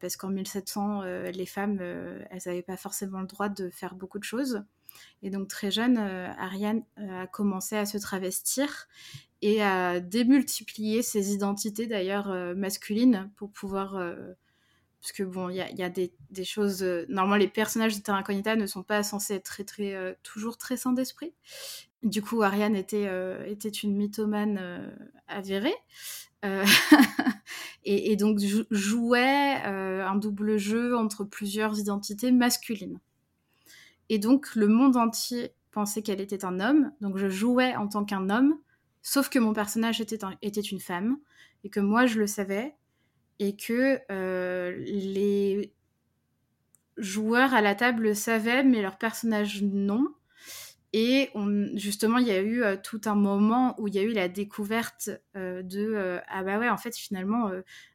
parce 0.00 0.16
qu'en 0.16 0.30
1700, 0.30 1.02
les 1.30 1.46
femmes, 1.46 1.78
elles 1.80 2.42
n'avaient 2.46 2.62
pas 2.62 2.78
forcément 2.78 3.20
le 3.20 3.26
droit 3.26 3.50
de 3.50 3.68
faire 3.68 3.94
beaucoup 3.94 4.18
de 4.18 4.24
choses. 4.24 4.64
Et 5.22 5.30
donc 5.30 5.48
très 5.48 5.70
jeune, 5.70 5.98
Ariane 5.98 6.82
a 6.96 7.26
commencé 7.26 7.76
à 7.76 7.86
se 7.86 7.98
travestir 7.98 8.88
et 9.42 9.60
à 9.60 10.00
démultiplier 10.00 11.02
ses 11.02 11.34
identités 11.34 11.86
d'ailleurs 11.86 12.30
euh, 12.30 12.54
masculines 12.54 13.30
pour 13.36 13.50
pouvoir 13.50 13.96
euh, 13.96 14.14
parce 15.00 15.12
que 15.12 15.24
bon, 15.24 15.48
il 15.48 15.56
y 15.56 15.82
a, 15.82 15.90
des, 15.90 16.12
choses. 16.44 16.84
normalement, 17.08 17.34
les 17.34 17.48
personnages 17.48 17.96
de 17.96 18.02
Terra 18.02 18.18
Incognita 18.18 18.54
ne 18.54 18.66
sont 18.66 18.84
pas 18.84 19.02
censés 19.02 19.34
être 19.34 19.42
très, 19.42 19.64
très, 19.64 20.16
toujours 20.22 20.56
très 20.56 20.76
sains 20.76 20.92
d'esprit. 20.92 21.34
Du 22.04 22.22
coup, 22.22 22.40
Ariane 22.42 22.76
était, 22.76 23.10
était 23.48 23.68
une 23.68 23.96
mythomane 23.96 24.94
avérée. 25.26 25.74
et, 27.84 28.14
donc 28.14 28.38
jouait 28.70 29.56
un 29.64 30.14
double 30.14 30.56
jeu 30.56 30.96
entre 30.96 31.24
plusieurs 31.24 31.80
identités 31.80 32.30
masculines. 32.30 33.00
Et 34.12 34.18
donc, 34.18 34.54
le 34.56 34.68
monde 34.68 34.98
entier 34.98 35.54
pensait 35.70 36.02
qu'elle 36.02 36.20
était 36.20 36.44
un 36.44 36.60
homme. 36.60 36.92
Donc, 37.00 37.16
je 37.16 37.30
jouais 37.30 37.74
en 37.76 37.88
tant 37.88 38.04
qu'un 38.04 38.28
homme, 38.28 38.58
sauf 39.00 39.30
que 39.30 39.38
mon 39.38 39.54
personnage 39.54 40.02
était, 40.02 40.60
une 40.60 40.80
femme. 40.80 41.16
Et 41.64 41.70
que 41.70 41.80
moi, 41.80 42.04
je 42.04 42.18
le 42.18 42.26
savais. 42.26 42.74
Et 43.38 43.56
que 43.56 44.00
euh, 44.10 44.76
les 44.80 45.72
joueurs 46.98 47.54
à 47.54 47.62
la 47.62 47.74
table 47.74 48.02
le 48.02 48.12
savaient, 48.12 48.62
mais 48.62 48.82
leur 48.82 48.98
personnage 48.98 49.62
non. 49.62 50.08
Et 50.94 51.30
justement, 51.74 52.18
il 52.18 52.26
y 52.26 52.32
a 52.32 52.40
eu 52.40 52.62
euh, 52.62 52.76
tout 52.76 53.00
un 53.06 53.14
moment 53.14 53.74
où 53.80 53.88
il 53.88 53.94
y 53.94 53.98
a 53.98 54.02
eu 54.02 54.12
la 54.12 54.28
découverte 54.28 55.08
euh, 55.36 55.62
de 55.62 55.80
euh, 55.80 56.18
ah 56.28 56.44
bah 56.44 56.58
ouais, 56.58 56.68
en 56.68 56.76
fait, 56.76 56.94
finalement, 56.94 57.50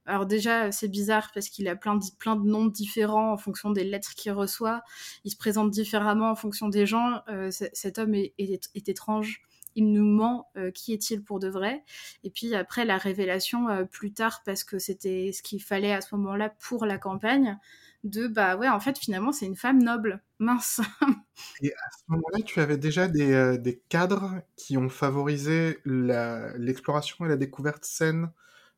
alors 0.05 0.25
déjà, 0.25 0.71
c'est 0.71 0.87
bizarre 0.87 1.29
parce 1.33 1.49
qu'il 1.49 1.67
a 1.67 1.75
plein 1.75 1.95
de, 1.95 2.43
noms 2.43 2.65
différents 2.65 3.33
en 3.33 3.37
fonction 3.37 3.69
des 3.69 3.83
lettres 3.83 4.15
qu'il 4.15 4.31
reçoit. 4.31 4.81
Il 5.25 5.31
se 5.31 5.37
présente 5.37 5.69
différemment 5.69 6.31
en 6.31 6.35
fonction 6.35 6.69
des 6.69 6.87
gens. 6.87 7.21
cet 7.51 7.99
homme 7.99 8.15
est, 8.15 8.71
étrange. 8.73 9.41
Il 9.75 9.91
nous 9.91 10.05
ment. 10.05 10.49
qui 10.73 10.93
est-il 10.93 11.23
pour 11.23 11.39
de 11.39 11.49
vrai? 11.49 11.83
Et 12.23 12.31
puis 12.31 12.55
après, 12.55 12.83
la 12.83 12.97
révélation 12.97 13.85
plus 13.91 14.11
tard, 14.11 14.41
parce 14.43 14.63
que 14.63 14.79
c'était 14.79 15.31
ce 15.33 15.43
qu'il 15.43 15.61
fallait 15.61 15.93
à 15.93 16.01
ce 16.01 16.15
moment-là 16.15 16.49
pour 16.59 16.85
la 16.85 16.97
campagne 16.97 17.59
de 18.09 18.27
bah 18.27 18.55
ouais, 18.55 18.67
en 18.69 18.79
fait, 18.79 18.97
finalement, 18.97 19.31
c'est 19.31 19.45
une 19.45 19.55
femme 19.55 19.81
noble. 19.81 20.21
Mince. 20.39 20.81
Et 21.61 21.71
à 21.71 21.89
ce 21.97 22.03
moment-là, 22.09 22.39
tu 22.45 22.59
avais 22.59 22.77
déjà 22.77 23.07
des, 23.07 23.33
euh, 23.33 23.57
des 23.57 23.81
cadres 23.89 24.41
qui 24.55 24.77
ont 24.77 24.89
favorisé 24.89 25.79
l'exploration 25.85 27.25
et 27.25 27.29
la 27.29 27.37
découverte 27.37 27.85
saine 27.85 28.31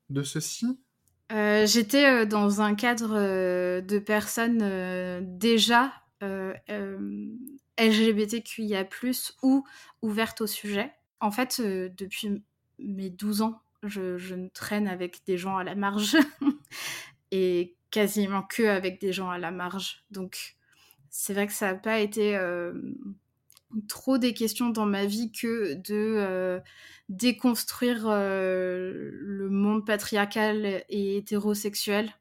de 0.09 0.23
ceci 0.23 0.79
euh, 1.31 1.65
J'étais 1.65 2.05
euh, 2.05 2.25
dans 2.25 2.61
un 2.61 2.75
cadre 2.75 3.15
de 3.81 3.99
personnes 3.99 4.59
déjà 5.37 5.93
LGBTQIA, 7.77 8.87
ou 9.43 9.63
ouvertes 10.01 10.41
au 10.41 10.47
sujet. 10.47 10.91
En 11.21 11.31
fait, 11.31 11.61
depuis 11.61 12.43
mes 12.77 13.09
12 13.09 13.41
ans, 13.41 13.61
je, 13.83 14.17
je 14.17 14.35
traîne 14.53 14.87
avec 14.87 15.21
des 15.25 15.37
gens 15.37 15.57
à 15.57 15.63
la 15.63 15.75
marge. 15.75 16.17
et 17.31 17.77
quasiment 17.91 18.43
que 18.43 18.63
avec 18.63 18.99
des 18.99 19.13
gens 19.13 19.29
à 19.29 19.37
la 19.37 19.51
marge. 19.51 20.03
Donc, 20.11 20.57
c'est 21.09 21.33
vrai 21.33 21.47
que 21.47 21.53
ça 21.53 21.73
n'a 21.73 21.75
pas 21.75 21.99
été 21.99 22.35
euh, 22.35 22.73
trop 23.87 24.17
des 24.17 24.33
questions 24.33 24.69
dans 24.69 24.85
ma 24.85 25.05
vie 25.05 25.31
que 25.31 25.73
de 25.73 26.15
euh, 26.17 26.59
déconstruire 27.09 28.05
euh, 28.07 29.09
le 29.13 29.49
monde 29.49 29.85
patriarcal 29.85 30.83
et 30.89 31.17
hétérosexuel 31.17 32.13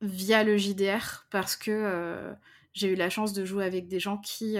via 0.00 0.44
le 0.44 0.56
JDR 0.56 1.26
parce 1.30 1.56
que 1.56 2.36
j'ai 2.72 2.92
eu 2.92 2.94
la 2.94 3.10
chance 3.10 3.32
de 3.32 3.44
jouer 3.44 3.64
avec 3.64 3.88
des 3.88 3.98
gens 3.98 4.18
qui 4.18 4.58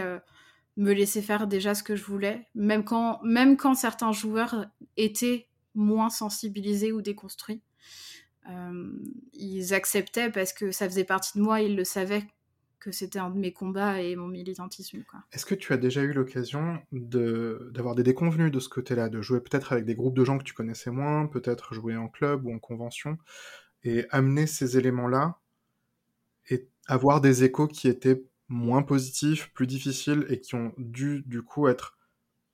me 0.76 0.92
laissaient 0.92 1.22
faire 1.22 1.46
déjà 1.46 1.76
ce 1.76 1.84
que 1.84 1.94
je 1.94 2.02
voulais, 2.02 2.48
même 2.56 2.82
quand, 2.82 3.20
même 3.22 3.56
quand 3.56 3.76
certains 3.76 4.10
joueurs 4.10 4.66
étaient 4.96 5.48
moins 5.76 6.10
sensibilisés 6.10 6.90
ou 6.90 7.02
déconstruits. 7.02 7.62
Euh, 8.48 8.92
ils 9.32 9.74
acceptaient 9.74 10.30
parce 10.30 10.52
que 10.52 10.70
ça 10.70 10.88
faisait 10.88 11.04
partie 11.04 11.38
de 11.38 11.42
moi, 11.42 11.60
ils 11.60 11.76
le 11.76 11.84
savaient 11.84 12.24
que 12.78 12.92
c'était 12.92 13.18
un 13.18 13.30
de 13.30 13.38
mes 13.38 13.52
combats 13.52 14.00
et 14.00 14.14
mon 14.14 14.28
militantisme. 14.28 15.02
Est-ce 15.32 15.44
que 15.44 15.56
tu 15.56 15.72
as 15.72 15.76
déjà 15.76 16.02
eu 16.02 16.12
l'occasion 16.12 16.78
d'avoir 16.92 17.96
des 17.96 18.04
déconvenus 18.04 18.52
de 18.52 18.60
ce 18.60 18.68
côté-là, 18.68 19.08
de 19.08 19.20
jouer 19.20 19.40
peut-être 19.40 19.72
avec 19.72 19.84
des 19.84 19.96
groupes 19.96 20.16
de 20.16 20.24
gens 20.24 20.38
que 20.38 20.44
tu 20.44 20.54
connaissais 20.54 20.90
moins, 20.92 21.26
peut-être 21.26 21.74
jouer 21.74 21.96
en 21.96 22.08
club 22.08 22.46
ou 22.46 22.54
en 22.54 22.60
convention, 22.60 23.18
et 23.82 24.06
amener 24.10 24.46
ces 24.46 24.78
éléments-là 24.78 25.40
et 26.48 26.68
avoir 26.86 27.20
des 27.20 27.42
échos 27.42 27.66
qui 27.66 27.88
étaient 27.88 28.22
moins 28.48 28.82
positifs, 28.82 29.52
plus 29.52 29.66
difficiles 29.66 30.24
et 30.28 30.40
qui 30.40 30.54
ont 30.54 30.72
dû 30.78 31.24
du 31.26 31.42
coup 31.42 31.66
être 31.66 31.96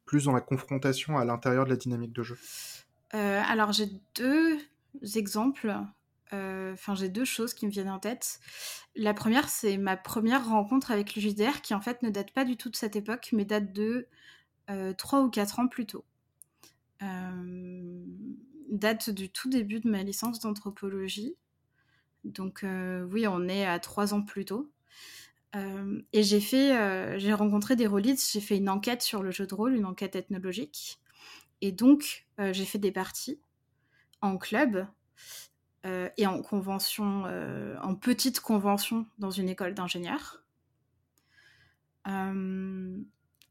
plus 0.07 0.25
dans 0.25 0.33
la 0.33 0.41
confrontation 0.41 1.19
à 1.19 1.25
l'intérieur 1.27 1.65
de 1.65 1.71
la 1.71 1.77
dynamique 1.77 2.13
de 2.13 2.23
jeu? 2.23 2.39
Euh, 3.15 3.43
Alors 3.47 3.73
j'ai 3.73 3.89
deux 4.15 4.59
exemples. 5.15 5.75
Euh, 6.33 6.73
enfin, 6.73 6.95
j'ai 6.95 7.09
deux 7.09 7.25
choses 7.25 7.55
qui 7.55 7.67
me 7.67 7.71
viennent 7.71 7.91
en 7.91 7.99
tête. 7.99 8.41
La 8.97 9.15
première, 9.15 9.49
c'est 9.49 9.77
ma 9.77 9.97
première 9.97 10.49
rencontre 10.49 10.91
avec 10.91 11.15
le 11.15 11.23
JDR, 11.23 11.61
qui 11.63 11.75
en 11.75 11.81
fait 11.81 12.03
ne 12.03 12.11
date 12.11 12.33
pas 12.33 12.45
du 12.45 12.57
tout 12.57 12.71
de 12.71 12.77
cette 12.77 12.97
époque, 12.97 13.31
mais 13.33 13.45
date 13.45 13.73
de 13.73 14.09
euh, 14.71 14.93
3 14.95 15.23
ou 15.23 15.31
4 15.31 15.61
ans 15.61 15.69
plus 15.69 15.87
tôt. 15.87 16.05
Euh, 17.03 18.05
date 18.71 19.11
du 19.11 19.29
tout 19.29 19.51
début 19.51 19.81
de 19.81 19.91
ma 19.91 20.03
licence 20.03 20.41
d'anthropologie. 20.41 21.35
Donc 22.25 22.65
oui, 22.65 23.27
on 23.27 23.49
est 23.49 23.67
à 23.67 23.81
3 23.81 24.15
ans 24.15 24.23
plus 24.23 24.45
tôt. 24.45 24.71
et 25.55 26.23
j'ai 26.23 26.41
fait, 26.41 27.19
j'ai 27.19 27.35
rencontré 27.35 27.75
des 27.75 27.89
rôlistes, 27.89 28.31
j'ai 28.33 28.41
fait 28.41 28.57
une 28.57 28.69
enquête 28.69 29.03
sur 29.03 29.23
le 29.23 29.33
jeu 29.33 29.47
de 29.47 29.55
rôle, 29.55 29.75
une 29.75 29.85
enquête 29.85 30.15
ethnologique. 30.15 31.01
Et 31.63 31.73
donc, 31.73 32.27
j'ai 32.39 32.65
fait 32.65 32.79
des 32.79 32.93
parties 32.93 33.41
en 34.23 34.39
club 34.39 34.87
euh, 35.85 36.09
et 36.17 36.27
en 36.27 36.41
convention, 36.43 37.25
euh, 37.27 37.77
en 37.83 37.97
petite 37.97 38.41
convention 38.41 39.05
dans 39.19 39.31
une 39.31 39.49
école 39.49 39.75
d'ingénieurs. 39.75 40.43
Euh, 42.07 42.97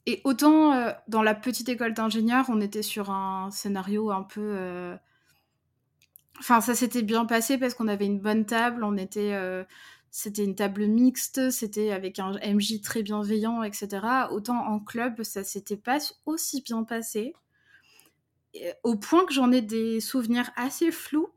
et 0.05 0.21
autant 0.23 0.93
dans 1.07 1.21
la 1.21 1.35
petite 1.35 1.69
école 1.69 1.93
d'ingénieurs, 1.93 2.45
on 2.49 2.59
était 2.59 2.81
sur 2.81 3.11
un 3.11 3.51
scénario 3.51 4.11
un 4.11 4.23
peu. 4.23 4.97
Enfin, 6.39 6.59
ça 6.59 6.73
s'était 6.73 7.03
bien 7.03 7.25
passé 7.25 7.59
parce 7.59 7.75
qu'on 7.75 7.87
avait 7.87 8.07
une 8.07 8.19
bonne 8.19 8.45
table, 8.45 8.83
on 8.83 8.97
était. 8.97 9.37
C'était 10.09 10.43
une 10.43 10.55
table 10.55 10.87
mixte, 10.87 11.51
c'était 11.51 11.91
avec 11.91 12.19
un 12.19 12.31
MJ 12.31 12.81
très 12.81 13.03
bienveillant, 13.03 13.63
etc. 13.63 14.27
Autant 14.31 14.57
en 14.65 14.79
club, 14.79 15.23
ça 15.23 15.43
s'était 15.43 15.77
pas 15.77 15.99
aussi 16.25 16.61
bien 16.63 16.83
passé 16.83 17.33
au 18.83 18.95
point 18.95 19.25
que 19.25 19.33
j'en 19.33 19.51
ai 19.51 19.61
des 19.61 19.99
souvenirs 19.99 20.51
assez 20.55 20.91
flous, 20.91 21.29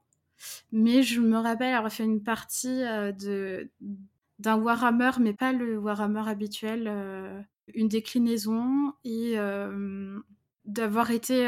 mais 0.73 1.03
je 1.03 1.21
me 1.21 1.39
rappelle 1.39 1.75
avoir 1.75 1.93
fait 1.93 2.05
une 2.05 2.23
partie 2.23 2.83
euh, 2.85 3.13
de 3.13 3.71
d'un 4.41 4.57
Warhammer, 4.57 5.13
mais 5.21 5.33
pas 5.33 5.53
le 5.53 5.79
Warhammer 5.79 6.29
habituel, 6.29 6.87
euh, 6.89 7.41
une 7.73 7.89
déclinaison, 7.89 8.93
et 9.05 9.35
euh, 9.39 10.19
d'avoir 10.65 11.11
été 11.13 11.47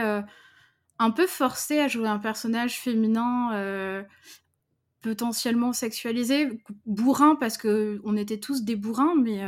un 0.99 1.11
peu 1.11 1.27
forcée 1.27 1.81
à 1.81 1.89
jouer 1.89 2.09
un 2.09 2.19
personnage 2.19 2.79
féminin 2.79 4.05
potentiellement 5.03 5.73
sexualisé, 5.73 6.63
bourrin 6.87 7.35
parce 7.37 7.59
que 7.59 8.01
on 8.05 8.17
était 8.17 8.39
tous 8.41 8.63
des 8.63 8.77
bourrins, 8.77 9.15
mais 9.17 9.43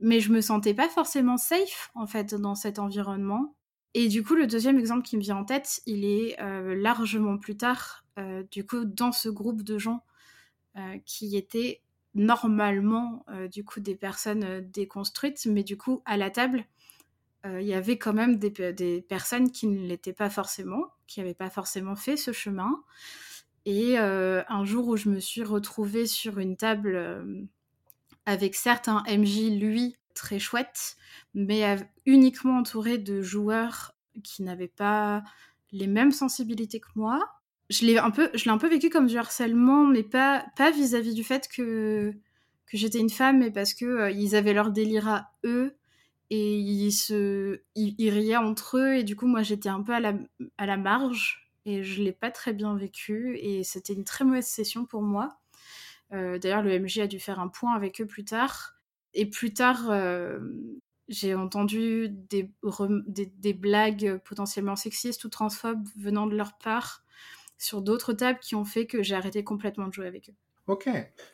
mais 0.00 0.20
je 0.20 0.32
me 0.32 0.40
sentais 0.40 0.74
pas 0.74 0.88
forcément 0.88 1.38
safe 1.38 1.90
en 1.94 2.06
fait 2.06 2.34
dans 2.34 2.54
cet 2.54 2.78
environnement. 2.78 3.55
Et 3.98 4.08
du 4.08 4.22
coup, 4.22 4.34
le 4.34 4.46
deuxième 4.46 4.78
exemple 4.78 5.08
qui 5.08 5.16
me 5.16 5.22
vient 5.22 5.38
en 5.38 5.46
tête, 5.46 5.80
il 5.86 6.04
est 6.04 6.38
euh, 6.38 6.74
largement 6.74 7.38
plus 7.38 7.56
tard, 7.56 8.04
euh, 8.18 8.42
du 8.50 8.66
coup, 8.66 8.84
dans 8.84 9.10
ce 9.10 9.30
groupe 9.30 9.62
de 9.62 9.78
gens 9.78 10.04
euh, 10.76 10.98
qui 11.06 11.34
étaient 11.34 11.80
normalement, 12.14 13.24
du 13.50 13.64
coup, 13.64 13.80
des 13.80 13.94
personnes 13.94 14.60
déconstruites, 14.70 15.46
mais 15.46 15.62
du 15.62 15.78
coup, 15.78 16.02
à 16.04 16.16
la 16.16 16.30
table, 16.30 16.64
il 17.44 17.66
y 17.66 17.74
avait 17.74 17.98
quand 17.98 18.14
même 18.14 18.38
des, 18.38 18.50
des 18.72 19.02
personnes 19.02 19.50
qui 19.50 19.66
ne 19.66 19.86
l'étaient 19.86 20.14
pas 20.14 20.30
forcément, 20.30 20.84
qui 21.06 21.20
n'avaient 21.20 21.34
pas 21.34 21.50
forcément 21.50 21.94
fait 21.94 22.16
ce 22.16 22.32
chemin. 22.32 22.82
Et 23.66 23.98
un 23.98 24.64
jour 24.64 24.88
où 24.88 24.96
je 24.96 25.10
me 25.10 25.20
suis 25.20 25.42
retrouvée 25.42 26.06
sur 26.06 26.38
une 26.38 26.56
table 26.56 27.38
avec 28.24 28.54
certains 28.54 29.02
MJ, 29.10 29.50
lui, 29.50 29.96
très 30.16 30.38
chouette, 30.38 30.96
mais 31.34 31.76
uniquement 32.06 32.58
entouré 32.58 32.98
de 32.98 33.22
joueurs 33.22 33.92
qui 34.24 34.42
n'avaient 34.42 34.66
pas 34.66 35.22
les 35.72 35.86
mêmes 35.86 36.12
sensibilités 36.12 36.80
que 36.80 36.88
moi. 36.94 37.20
Je 37.70 37.84
l'ai 37.84 37.98
un 37.98 38.10
peu, 38.10 38.30
je 38.34 38.44
l'ai 38.44 38.50
un 38.50 38.58
peu 38.58 38.68
vécu 38.68 38.90
comme 38.90 39.06
du 39.06 39.18
harcèlement, 39.18 39.84
mais 39.86 40.02
pas 40.02 40.46
pas 40.56 40.70
vis-à-vis 40.70 41.14
du 41.14 41.24
fait 41.24 41.48
que 41.48 42.12
que 42.66 42.76
j'étais 42.76 42.98
une 42.98 43.10
femme, 43.10 43.38
mais 43.38 43.50
parce 43.50 43.74
que 43.74 43.84
euh, 43.84 44.10
ils 44.10 44.34
avaient 44.36 44.52
leur 44.52 44.70
délire 44.70 45.08
à 45.08 45.30
eux 45.44 45.76
et 46.30 46.58
ils 46.58 46.92
se 46.92 47.60
ils, 47.74 48.10
riaient 48.10 48.36
entre 48.36 48.78
eux 48.78 48.94
et 48.96 49.04
du 49.04 49.14
coup 49.16 49.26
moi 49.26 49.42
j'étais 49.42 49.68
un 49.68 49.82
peu 49.82 49.92
à 49.94 50.00
la 50.00 50.14
à 50.58 50.66
la 50.66 50.76
marge 50.76 51.52
et 51.64 51.84
je 51.84 52.02
l'ai 52.02 52.12
pas 52.12 52.30
très 52.30 52.52
bien 52.52 52.76
vécu 52.76 53.38
et 53.38 53.62
c'était 53.64 53.92
une 53.92 54.04
très 54.04 54.24
mauvaise 54.24 54.46
session 54.46 54.86
pour 54.86 55.02
moi. 55.02 55.38
Euh, 56.12 56.38
d'ailleurs 56.38 56.62
le 56.62 56.78
MJ 56.78 56.98
a 57.00 57.06
dû 57.06 57.20
faire 57.20 57.40
un 57.40 57.48
point 57.48 57.74
avec 57.74 58.00
eux 58.00 58.06
plus 58.06 58.24
tard 58.24 58.75
et 59.16 59.26
plus 59.26 59.52
tard, 59.54 59.90
euh, 59.90 60.38
j'ai 61.08 61.34
entendu 61.34 62.08
des, 62.10 63.54
blagues 63.54 64.20
potentiellement 64.24 64.76
sexistes 64.76 65.24
ou 65.24 65.30
transphobes 65.30 65.88
venant 65.96 66.26
de 66.26 66.36
leur 66.36 66.58
part. 66.58 67.02
sur 67.58 67.80
d'autres 67.80 68.12
tables 68.12 68.38
qui 68.40 68.54
ont 68.54 68.66
fait 68.66 68.86
que 68.86 69.02
j'ai 69.02 69.14
arrêté 69.14 69.42
complètement 69.42 69.88
de 69.88 69.94
jouer 69.94 70.06
avec 70.06 70.28
eux. 70.28 70.34
Ok, 70.66 70.90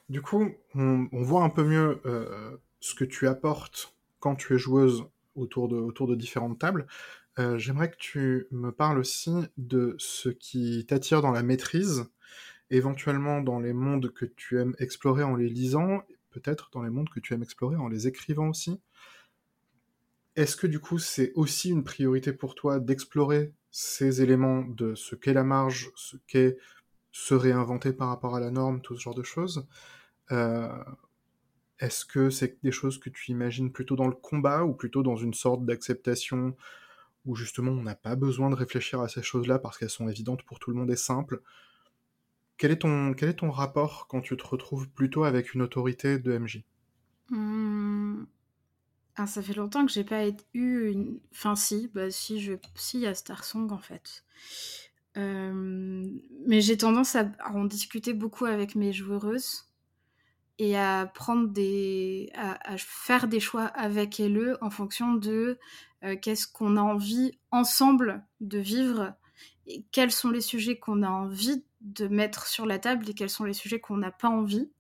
du 0.09 0.23
coup, 0.23 0.53
on, 0.77 1.09
voit 1.12 1.43
un 1.43 1.49
peu 1.49 1.65
mieux 1.65 2.01
euh, 2.07 2.57
ce 2.79 2.95
que 2.95 3.05
tu 3.05 3.27
apportes 3.27 3.97
quand 4.21 4.37
tu 4.37 4.55
es 4.55 4.59
joueuse 4.59 5.05
autour 5.35 5.67
de, 5.67 5.75
autour 5.75 6.07
de 6.07 6.15
différentes 6.15 6.61
tables. 6.61 6.87
Euh, 7.41 7.59
j'aimerais 7.59 7.91
que 7.91 7.97
tu 7.97 8.47
me 8.53 8.71
parles 8.71 8.99
aussi 8.99 9.35
de 9.57 9.97
ce 9.99 10.29
qui 10.29 10.87
t'attire 10.87 11.23
dans 11.23 11.33
la 11.33 11.43
maîtrise, 11.43 12.05
éventuellement 12.71 13.41
dans 13.41 13.59
les 13.59 13.73
mondes 13.73 14.12
que 14.12 14.27
tu 14.27 14.61
aimes 14.61 14.77
explorer 14.79 15.25
en 15.25 15.35
les 15.35 15.49
lisant, 15.49 16.03
peut-être 16.33 16.71
dans 16.73 16.83
les 16.83 16.91
mondes 16.91 17.11
que 17.11 17.21
tu 17.21 17.35
aimes 17.35 17.43
explorer 17.43 17.77
en 17.77 17.89
les 17.89 18.09
écrivant 18.09 18.49
aussi. 18.49 18.81
Est-ce 20.35 20.57
que 20.57 20.67
du 20.67 20.81
coup 20.81 20.99
c'est 20.99 21.33
aussi 21.35 21.71
une 21.71 21.85
priorité 21.85 22.33
pour 22.33 22.55
toi 22.55 22.81
d'explorer 22.81 23.53
ces 23.71 24.23
éléments 24.23 24.62
de 24.62 24.95
ce 24.95 25.15
qu'est 25.15 25.33
la 25.33 25.45
marge, 25.45 25.91
ce 25.95 26.17
qu'est 26.27 26.57
se 27.12 27.35
réinventer 27.35 27.93
par 27.93 28.09
rapport 28.09 28.35
à 28.35 28.41
la 28.41 28.51
norme, 28.51 28.81
tout 28.81 28.97
ce 28.97 29.03
genre 29.03 29.15
de 29.15 29.23
choses. 29.23 29.67
Euh, 30.31 30.69
est-ce 31.79 32.05
que 32.05 32.31
c'est 32.31 32.59
des 32.62 32.73
choses 32.73 32.99
que 32.99 33.11
tu 33.11 33.33
imagines 33.33 33.73
plutôt 33.73 33.97
dans 33.97 34.07
le 34.07 34.15
combat 34.15 34.65
ou 34.65 34.73
plutôt 34.73 35.03
dans 35.03 35.17
une 35.17 35.35
sorte 35.35 35.65
d'acceptation 35.65 36.57
où 37.25 37.37
justement 37.37 37.73
on 37.73 37.83
n'a 37.83 37.95
pas 37.95 38.17
besoin 38.17 38.51
de 38.51 38.55
réfléchir 38.55 39.01
à 39.01 39.09
ces 39.09 39.23
choses-là 39.23 39.59
parce 39.59 39.79
qu'elles 39.79 39.91
sont 39.91 40.09
évidentes 40.09 40.43
pour 40.45 40.59
tout 40.59 40.71
le 40.71 40.77
monde 40.77 40.91
et 40.91 40.97
simples 40.97 41.43
quel 42.62 42.71
est, 42.71 42.76
ton, 42.76 43.12
quel 43.12 43.31
est 43.31 43.35
ton 43.35 43.50
rapport 43.50 44.07
quand 44.07 44.21
tu 44.21 44.37
te 44.37 44.47
retrouves 44.47 44.88
plutôt 44.88 45.25
avec 45.25 45.52
une 45.52 45.62
autorité 45.62 46.21
de 46.21 46.38
MJ 46.38 46.62
mmh. 47.31 48.23
ah, 49.16 49.26
Ça 49.26 49.42
fait 49.42 49.54
longtemps 49.54 49.85
que 49.85 49.90
j'ai 49.90 50.04
pas 50.04 50.28
eu 50.54 50.92
une... 50.92 51.19
Enfin 51.33 51.57
si, 51.57 51.90
bah 51.92 52.12
si, 52.12 52.40
je... 52.40 52.52
si, 52.76 52.99
il 52.99 53.00
y 53.00 53.07
a 53.09 53.16
Starsong 53.16 53.73
en 53.73 53.78
fait. 53.78 54.25
Euh, 55.16 56.09
mais 56.47 56.61
j'ai 56.61 56.76
tendance 56.76 57.16
à, 57.16 57.33
en 57.52 57.64
discuter 57.64 58.12
beaucoup 58.12 58.45
avec 58.45 58.76
mes 58.76 58.92
joueuses 58.92 59.64
et 60.61 60.78
à 60.78 61.11
prendre 61.12 61.49
des, 61.49 62.31
à, 62.37 62.76
faire 62.78 63.26
des 63.26 63.40
choix 63.40 63.64
avec 63.64 64.21
elles 64.21 64.57
en 64.61 64.71
fonction 64.71 65.14
de 65.14 65.59
euh, 66.04 66.14
qu'est-ce 66.14 66.47
qu'on 66.47 66.76
a 66.76 66.81
envie 66.81 67.33
ensemble 67.50 68.25
de 68.40 68.59
vivre 68.61 69.14
et 69.66 69.85
quels 69.90 70.12
sont 70.12 70.31
les 70.31 70.40
sujets 70.40 70.78
qu'on 70.78 71.02
a 71.02 71.11
envie 71.11 71.64
de 71.83 72.09
mettre 72.09 72.47
sur 72.47 72.67
la 72.67 72.79
table 72.79 73.09
et 73.11 73.15
quels 73.15 73.31
sont 73.31 73.45
les 73.45 73.53
sujets 73.53 73.81
qu'on 73.81 73.97
n'a 73.97 74.11
pas 74.11 74.29
envie. 74.29 74.71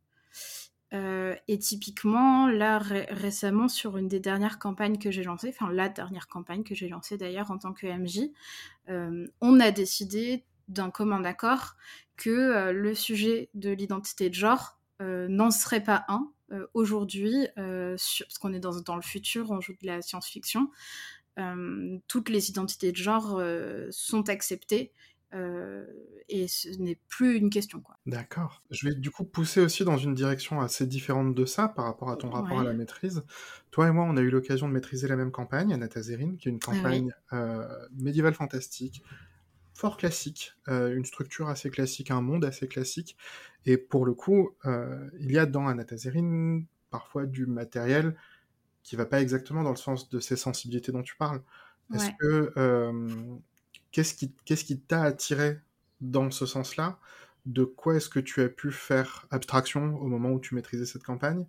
Euh, 0.92 1.34
et 1.48 1.58
typiquement, 1.58 2.48
là 2.48 2.78
récemment, 2.78 3.68
sur 3.68 3.96
une 3.96 4.08
des 4.08 4.20
dernières 4.20 4.58
campagnes 4.58 4.98
que 4.98 5.10
j'ai 5.10 5.24
lancées, 5.24 5.48
enfin 5.48 5.72
la 5.72 5.88
dernière 5.88 6.28
campagne 6.28 6.64
que 6.64 6.74
j'ai 6.74 6.88
lancée 6.88 7.16
d'ailleurs 7.16 7.50
en 7.50 7.58
tant 7.58 7.72
que 7.72 7.86
MJ, 7.86 8.30
euh, 8.90 9.26
on 9.40 9.58
a 9.58 9.70
décidé 9.70 10.44
d'un 10.68 10.90
commun 10.90 11.24
accord 11.24 11.76
que 12.16 12.30
euh, 12.30 12.72
le 12.72 12.94
sujet 12.94 13.48
de 13.54 13.70
l'identité 13.70 14.28
de 14.28 14.34
genre 14.34 14.78
n'en 15.00 15.50
serait 15.50 15.82
pas 15.82 16.04
un 16.06 16.30
aujourd'hui, 16.74 17.48
parce 17.56 18.38
qu'on 18.40 18.52
est 18.52 18.60
dans, 18.60 18.80
dans, 18.82 18.94
le 18.94 19.02
futur, 19.02 19.50
on 19.50 19.60
joue 19.60 19.72
de 19.82 19.84
la 19.84 20.00
science-fiction. 20.00 20.70
toutes 22.06 22.28
les 22.28 22.50
identités 22.50 22.92
de 22.92 22.96
genre 22.96 23.42
sont 23.90 24.28
acceptées 24.28 24.92
euh, 25.34 25.86
et 26.28 26.46
ce 26.48 26.68
n'est 26.68 26.98
plus 27.08 27.36
une 27.36 27.50
question. 27.50 27.80
quoi. 27.80 27.96
D'accord. 28.06 28.62
Je 28.70 28.88
vais 28.88 28.94
du 28.94 29.10
coup 29.10 29.24
pousser 29.24 29.60
aussi 29.60 29.84
dans 29.84 29.96
une 29.96 30.14
direction 30.14 30.60
assez 30.60 30.86
différente 30.86 31.34
de 31.34 31.44
ça 31.44 31.68
par 31.68 31.86
rapport 31.86 32.10
à 32.10 32.16
ton 32.16 32.30
rapport 32.30 32.60
à 32.60 32.64
la 32.64 32.72
maîtrise. 32.72 33.22
Toi 33.70 33.88
et 33.88 33.92
moi, 33.92 34.04
on 34.04 34.16
a 34.16 34.20
eu 34.20 34.30
l'occasion 34.30 34.68
de 34.68 34.72
maîtriser 34.72 35.08
la 35.08 35.16
même 35.16 35.30
campagne, 35.30 35.72
Anatazerine, 35.72 36.36
qui 36.36 36.48
est 36.48 36.52
une 36.52 36.60
ah 36.66 36.72
campagne 36.72 37.14
euh, 37.32 37.66
médiévale 37.98 38.34
fantastique, 38.34 39.02
fort 39.74 39.96
classique, 39.96 40.52
euh, 40.68 40.94
une 40.94 41.04
structure 41.04 41.48
assez 41.48 41.70
classique, 41.70 42.10
un 42.10 42.20
monde 42.20 42.44
assez 42.44 42.68
classique. 42.68 43.16
Et 43.64 43.76
pour 43.76 44.04
le 44.04 44.12
coup, 44.14 44.50
il 44.64 45.32
y 45.32 45.38
a 45.38 45.46
dans 45.46 45.66
Anatazerine 45.66 46.66
parfois 46.90 47.26
du 47.26 47.46
matériel 47.46 48.16
qui 48.82 48.96
va 48.96 49.06
pas 49.06 49.22
exactement 49.22 49.62
dans 49.62 49.70
le 49.70 49.76
sens 49.76 50.10
de 50.10 50.18
ces 50.18 50.36
sensibilités 50.36 50.92
dont 50.92 51.02
tu 51.02 51.16
parles. 51.16 51.40
Est-ce 51.94 52.10
que 52.18 53.40
Qu'est-ce 53.92 54.14
qui 54.14 54.80
t'a 54.80 55.02
attiré 55.02 55.58
dans 56.00 56.30
ce 56.30 56.46
sens-là? 56.46 56.98
De 57.46 57.64
quoi 57.64 57.96
est-ce 57.96 58.08
que 58.08 58.20
tu 58.20 58.40
as 58.42 58.48
pu 58.48 58.70
faire 58.70 59.26
abstraction 59.30 60.00
au 60.00 60.06
moment 60.06 60.30
où 60.30 60.40
tu 60.40 60.54
maîtrisais 60.54 60.86
cette 60.86 61.02
campagne? 61.02 61.46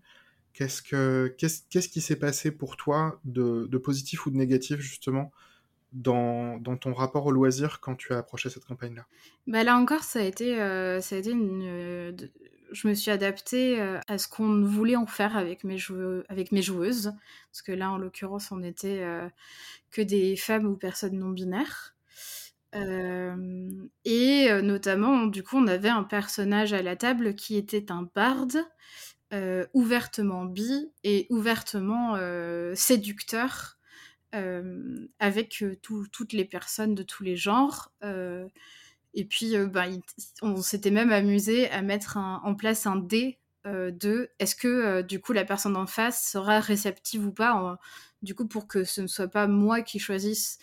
Qu'est-ce 0.53 0.81
que 0.81 1.33
qu'est-ce 1.37 1.63
qu'est-ce 1.69 1.89
qui 1.89 2.01
s'est 2.01 2.15
passé 2.15 2.51
pour 2.51 2.77
toi 2.77 3.19
de, 3.25 3.65
positif 3.77 4.25
ou 4.25 4.31
de 4.31 4.37
négatif 4.37 4.79
justement 4.79 5.31
dans, 5.91 6.59
ton 6.79 6.93
rapport 6.93 7.25
au 7.25 7.31
loisir 7.31 7.79
quand 7.79 7.95
tu 7.95 8.13
as 8.13 8.19
approché 8.19 8.49
cette 8.49 8.65
campagne-là? 8.65 9.05
Bah 9.47 9.63
Là 9.63 9.77
encore, 9.77 10.03
ça 10.03 10.19
a 10.19 10.23
été, 10.23 10.59
euh, 10.59 10.99
une, 11.25 11.61
euh, 11.63 12.11
je 12.71 12.87
me 12.87 12.93
suis 12.93 13.11
adaptée 13.11 13.79
euh, 13.79 13.99
à 14.07 14.17
ce 14.17 14.27
qu'on 14.27 14.63
voulait 14.63 14.95
en 14.95 15.05
faire 15.05 15.37
avec 15.37 15.63
mes, 15.63 15.77
avec 16.29 16.51
mes 16.51 16.61
joueuses. 16.63 17.13
Parce 17.51 17.61
que 17.61 17.71
là, 17.71 17.91
en 17.91 17.97
l'occurrence, 17.97 18.51
on 18.51 18.63
était 18.63 19.03
que 19.91 20.01
des 20.01 20.35
femmes 20.35 20.65
ou 20.65 20.75
personnes 20.75 21.17
non 21.17 21.29
binaires 21.29 21.92
et 22.73 24.49
notamment, 24.61 25.25
du 25.27 25.43
coup, 25.43 25.57
on 25.57 25.67
avait 25.67 25.89
un 25.89 26.03
personnage 26.03 26.73
à 26.73 26.81
la 26.81 26.95
table 26.95 27.35
qui 27.35 27.55
était 27.57 27.91
un 27.91 28.09
barde, 28.15 28.57
ouvertement 29.73 30.45
bi 30.45 30.91
et 31.03 31.27
ouvertement 31.29 32.17
séducteur, 32.75 33.77
avec 34.31 35.63
toutes 35.81 36.33
les 36.33 36.45
personnes 36.45 36.95
de 36.95 37.03
tous 37.03 37.23
les 37.23 37.35
genres. 37.35 37.91
et 39.13 39.25
puis, 39.25 39.55
ben, 39.67 39.99
on 40.41 40.57
s'était 40.57 40.91
même 40.91 41.11
amusé 41.11 41.69
à 41.69 41.81
mettre 41.81 42.17
en 42.17 42.55
place 42.55 42.87
un 42.87 42.95
dé 42.95 43.39
de 43.65 44.29
est-ce 44.39 44.55
que 44.55 45.01
du 45.03 45.21
coup 45.21 45.31
la 45.31 45.45
personne 45.45 45.77
en 45.77 45.87
face 45.87 46.29
sera 46.29 46.59
réceptive 46.59 47.25
ou 47.27 47.31
pas, 47.31 47.79
du 48.21 48.35
coup 48.35 48.47
pour 48.47 48.67
que 48.67 48.83
ce 48.83 49.01
ne 49.01 49.07
soit 49.07 49.27
pas 49.27 49.47
moi 49.47 49.81
qui 49.81 49.99
choisisse 49.99 50.57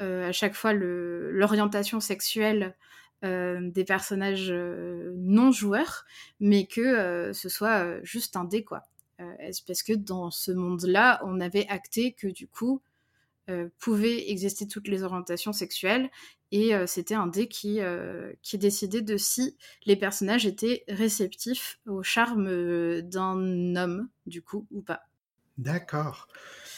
à 0.00 0.32
chaque 0.32 0.54
fois 0.54 0.72
l'orientation 0.72 2.00
sexuelle 2.00 2.74
euh, 3.24 3.70
des 3.70 3.84
personnages 3.84 4.50
euh, 4.50 5.14
non 5.16 5.50
joueurs, 5.50 6.04
mais 6.38 6.66
que 6.66 7.32
ce 7.32 7.48
soit 7.48 8.02
juste 8.02 8.36
un 8.36 8.44
dé, 8.44 8.62
quoi. 8.62 8.82
parce 9.18 9.82
que 9.82 9.94
dans 9.94 10.30
ce 10.30 10.52
monde-là, 10.52 11.22
on 11.24 11.40
avait 11.40 11.66
acté 11.68 12.12
que 12.12 12.28
du 12.28 12.46
coup, 12.46 12.82
pouvaient 13.78 14.28
exister 14.30 14.66
toutes 14.66 14.88
les 14.88 15.04
orientations 15.04 15.52
sexuelles 15.52 16.10
et 16.50 16.72
c'était 16.86 17.14
un 17.14 17.28
dé 17.28 17.48
qui, 17.48 17.80
qui 18.42 18.58
décidait 18.58 19.02
de 19.02 19.16
si 19.16 19.56
les 19.86 19.96
personnages 19.96 20.46
étaient 20.46 20.84
réceptifs 20.88 21.78
au 21.86 22.02
charme 22.02 23.00
d'un 23.02 23.76
homme, 23.76 24.08
du 24.26 24.42
coup, 24.42 24.66
ou 24.70 24.82
pas. 24.82 25.02
D'accord. 25.58 26.28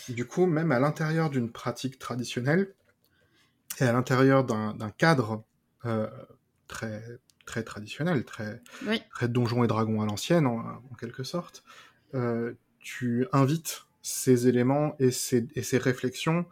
Du 0.08 0.26
coup, 0.26 0.46
même 0.46 0.72
à 0.72 0.78
l'intérieur 0.78 1.30
d'une 1.30 1.50
pratique 1.50 1.98
traditionnelle, 1.98 2.74
et 3.80 3.84
à 3.84 3.92
l'intérieur 3.92 4.44
d'un 4.44 4.90
cadre 4.96 5.44
euh, 5.84 6.08
très, 6.66 7.02
très 7.46 7.62
traditionnel, 7.62 8.24
très, 8.24 8.62
très 9.10 9.28
donjon 9.28 9.64
et 9.64 9.66
dragon 9.66 10.00
à 10.02 10.06
l'ancienne, 10.06 10.46
en, 10.46 10.82
quelque 10.98 11.24
sorte, 11.24 11.64
euh, 12.14 12.54
tu 12.80 13.26
invites 13.32 13.86
ces 14.02 14.48
éléments 14.48 14.94
et 14.98 15.10
ces, 15.10 15.46
et 15.54 15.62
ces 15.62 15.78
réflexions 15.78 16.46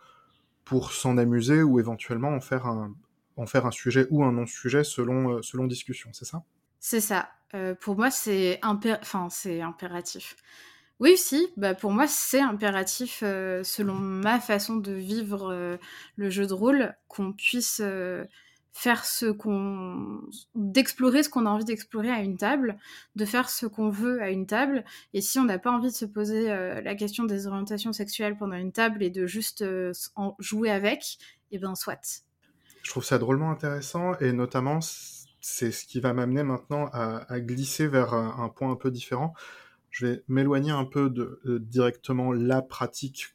pour 0.64 0.92
s'en 0.92 1.16
amuser 1.16 1.62
ou 1.62 1.78
éventuellement 1.80 2.30
en 2.30 2.40
faire 2.40 2.66
un, 2.66 2.94
en 3.36 3.46
faire 3.46 3.66
un 3.66 3.70
sujet 3.70 4.06
ou 4.10 4.24
un 4.24 4.32
non-sujet 4.32 4.84
selon, 4.84 5.36
euh, 5.36 5.42
selon 5.42 5.66
discussion, 5.66 6.10
c'est 6.12 6.24
ça? 6.24 6.42
C'est 6.78 7.00
ça. 7.00 7.30
pour 7.80 7.96
moi, 7.96 8.10
c'est 8.10 8.60
impératif. 8.62 10.36
Oui, 10.98 11.18
si, 11.18 11.48
bah 11.58 11.74
pour 11.74 11.92
moi, 11.92 12.06
c'est 12.06 12.40
impératif, 12.40 13.20
euh, 13.22 13.62
selon 13.62 13.94
ma 13.94 14.40
façon 14.40 14.76
de 14.76 14.92
vivre 14.92 15.52
euh, 15.52 15.76
le 16.16 16.30
jeu 16.30 16.46
de 16.46 16.54
rôle, 16.54 16.94
qu'on 17.06 17.34
puisse 17.34 17.82
euh, 17.84 18.24
faire 18.72 19.04
ce 19.04 19.26
qu'on. 19.26 20.22
d'explorer 20.54 21.22
ce 21.22 21.28
qu'on 21.28 21.44
a 21.44 21.50
envie 21.50 21.66
d'explorer 21.66 22.10
à 22.10 22.20
une 22.20 22.38
table, 22.38 22.78
de 23.14 23.24
faire 23.26 23.50
ce 23.50 23.66
qu'on 23.66 23.90
veut 23.90 24.22
à 24.22 24.30
une 24.30 24.46
table. 24.46 24.84
Et 25.12 25.20
si 25.20 25.38
on 25.38 25.44
n'a 25.44 25.58
pas 25.58 25.70
envie 25.70 25.90
de 25.90 25.94
se 25.94 26.06
poser 26.06 26.48
la 26.48 26.94
question 26.94 27.24
des 27.24 27.46
orientations 27.46 27.92
sexuelles 27.92 28.36
pendant 28.38 28.56
une 28.56 28.72
table 28.72 29.02
et 29.02 29.10
de 29.10 29.26
juste 29.26 29.64
en 30.14 30.34
jouer 30.38 30.70
avec, 30.70 31.18
eh 31.52 31.58
ben 31.58 31.74
soit. 31.74 32.22
Je 32.82 32.90
trouve 32.90 33.04
ça 33.04 33.18
drôlement 33.18 33.50
intéressant 33.50 34.14
et 34.18 34.32
notamment, 34.32 34.80
c'est 35.40 35.72
ce 35.72 35.84
qui 35.84 36.00
va 36.00 36.12
m'amener 36.12 36.42
maintenant 36.42 36.88
à, 36.92 37.40
glisser 37.40 37.86
vers 37.86 38.14
un 38.14 38.48
point 38.48 38.70
un 38.70 38.76
peu 38.76 38.90
différent 38.90 39.34
je 39.90 40.06
vais 40.06 40.24
m'éloigner 40.28 40.70
un 40.70 40.84
peu 40.84 41.10
de, 41.10 41.40
directement 41.58 42.32
la 42.32 42.62
pratique 42.62 43.34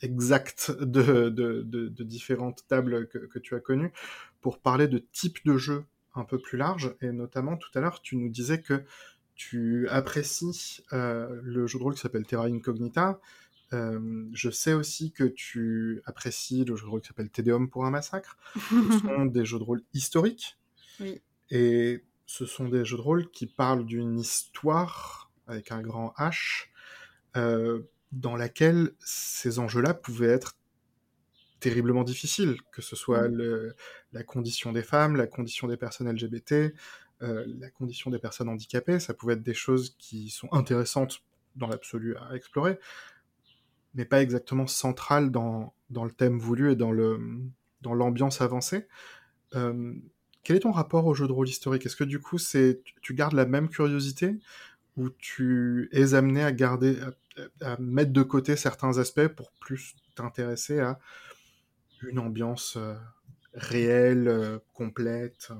exacte 0.00 0.72
de, 0.80 1.28
de, 1.28 2.02
différentes 2.02 2.66
tables 2.68 3.08
que, 3.08 3.38
tu 3.38 3.54
as 3.54 3.60
connues 3.60 3.92
pour 4.40 4.58
parler 4.58 4.88
de 4.88 4.98
type 4.98 5.38
de 5.44 5.56
jeu 5.56 5.84
un 6.14 6.24
peu 6.24 6.38
plus 6.38 6.58
large. 6.58 6.94
Et 7.00 7.12
notamment, 7.12 7.56
tout 7.56 7.70
à 7.74 7.80
l'heure, 7.80 8.02
tu 8.02 8.16
nous 8.16 8.28
disais 8.28 8.60
que 8.60 8.84
tu 9.34 9.88
apprécies 9.88 10.84
euh, 10.92 11.40
le 11.42 11.66
jeu 11.66 11.78
de 11.78 11.84
rôle 11.84 11.94
qui 11.94 12.00
s'appelle 12.00 12.26
Terra 12.26 12.46
Incognita. 12.46 13.20
Euh, 13.72 14.28
je 14.32 14.50
sais 14.50 14.74
aussi 14.74 15.12
que 15.12 15.24
tu 15.24 16.02
apprécies 16.04 16.64
le 16.64 16.76
jeu 16.76 16.84
de 16.84 16.90
rôle 16.90 17.00
qui 17.00 17.08
s'appelle 17.08 17.30
Tedeum 17.30 17.70
pour 17.70 17.86
un 17.86 17.90
massacre. 17.90 18.36
Ce 18.54 18.98
sont 19.02 19.24
des 19.26 19.44
jeux 19.44 19.58
de 19.58 19.64
rôle 19.64 19.82
historiques 19.94 20.58
Oui. 21.00 21.22
Et 21.50 22.04
ce 22.26 22.46
sont 22.46 22.68
des 22.68 22.84
jeux 22.84 22.96
de 22.96 23.02
rôle 23.02 23.30
qui 23.30 23.46
parlent 23.46 23.84
d'une 23.84 24.18
histoire 24.18 25.21
avec 25.46 25.72
un 25.72 25.82
grand 25.82 26.14
H, 26.18 26.66
euh, 27.36 27.82
dans 28.12 28.36
laquelle 28.36 28.92
ces 29.00 29.58
enjeux-là 29.58 29.94
pouvaient 29.94 30.28
être 30.28 30.56
terriblement 31.60 32.02
difficiles, 32.02 32.56
que 32.72 32.82
ce 32.82 32.96
soit 32.96 33.28
Mm. 33.28 33.32
le- 33.32 33.74
la 34.12 34.24
condition 34.24 34.72
des 34.72 34.82
femmes, 34.82 35.16
la 35.16 35.26
condition 35.26 35.68
des 35.68 35.76
personnes 35.76 36.08
LGBT, 36.08 36.74
euh, 37.22 37.44
la 37.60 37.70
condition 37.70 38.10
des 38.10 38.18
personnes 38.18 38.48
handicapées. 38.48 38.98
Ça 38.98 39.14
pouvait 39.14 39.34
être 39.34 39.42
des 39.42 39.54
choses 39.54 39.94
qui 39.98 40.28
sont 40.30 40.48
intéressantes 40.52 41.22
dans 41.54 41.68
l'absolu 41.68 42.16
à 42.16 42.34
explorer, 42.34 42.78
mais 43.94 44.04
pas 44.04 44.22
exactement 44.22 44.66
centrales 44.66 45.30
dans, 45.30 45.74
dans 45.90 46.04
le 46.04 46.10
thème 46.12 46.38
voulu 46.38 46.72
et 46.72 46.76
dans 46.76 46.92
le 46.92 47.20
dans 47.82 47.94
l'ambiance 47.94 48.40
avancée. 48.40 48.86
Euh, 49.54 49.94
quel 50.44 50.56
est 50.56 50.60
ton 50.60 50.72
rapport 50.72 51.06
au 51.06 51.14
jeu 51.14 51.26
de 51.28 51.32
rôle 51.32 51.48
historique? 51.48 51.86
Est-ce 51.86 51.96
que 51.96 52.04
du 52.04 52.20
coup, 52.20 52.38
tu 53.02 53.14
gardes 53.14 53.34
la 53.34 53.46
même 53.46 53.68
curiosité? 53.68 54.36
Ou 54.96 55.08
tu 55.10 55.88
es 55.92 56.14
amené 56.14 56.42
à 56.42 56.52
garder, 56.52 56.98
à, 57.60 57.76
mettre 57.78 58.12
de 58.12 58.22
côté 58.22 58.56
certains 58.56 58.98
aspects 58.98 59.28
pour 59.28 59.50
plus 59.52 59.94
t'intéresser 60.14 60.80
à 60.80 60.98
une 62.02 62.18
ambiance 62.18 62.76
euh, 62.76 62.94
réelle, 63.54 64.28
euh, 64.28 64.58
complète 64.72 65.48
euh 65.50 65.54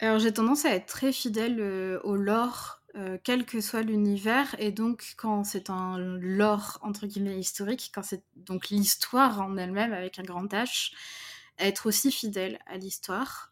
Alors 0.00 0.18
j'ai 0.18 0.32
tendance 0.32 0.64
à 0.64 0.74
être 0.74 0.86
très 0.86 1.12
fidèle 1.12 1.58
euh, 1.60 2.00
au 2.04 2.16
lore, 2.16 2.80
quel 3.24 3.46
que 3.46 3.62
soit 3.62 3.80
l'univers, 3.80 4.54
et 4.58 4.70
donc 4.70 5.14
quand 5.16 5.44
c'est 5.44 5.70
un 5.70 5.96
lore 5.96 6.78
entre 6.82 7.06
guillemets 7.06 7.38
historique, 7.38 7.90
quand 7.94 8.02
c'est 8.02 8.22
donc 8.36 8.68
l'histoire 8.68 9.40
en 9.40 9.56
elle-même 9.56 9.94
avec 9.94 10.18
un 10.18 10.22
grand 10.22 10.44
H, 10.52 10.92
être 11.58 11.86
aussi 11.86 12.12
fidèle 12.12 12.58
à 12.66 12.76
l'histoire. 12.76 13.51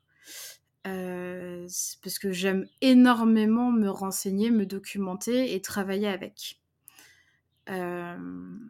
Euh, 0.87 1.69
parce 2.03 2.19
que 2.19 2.33
j'aime 2.33 2.66
énormément 2.81 3.71
me 3.71 3.88
renseigner, 3.90 4.51
me 4.51 4.64
documenter 4.64 5.55
et 5.55 5.61
travailler 5.61 6.09
avec. 6.09 6.59
Euh, 7.69 8.16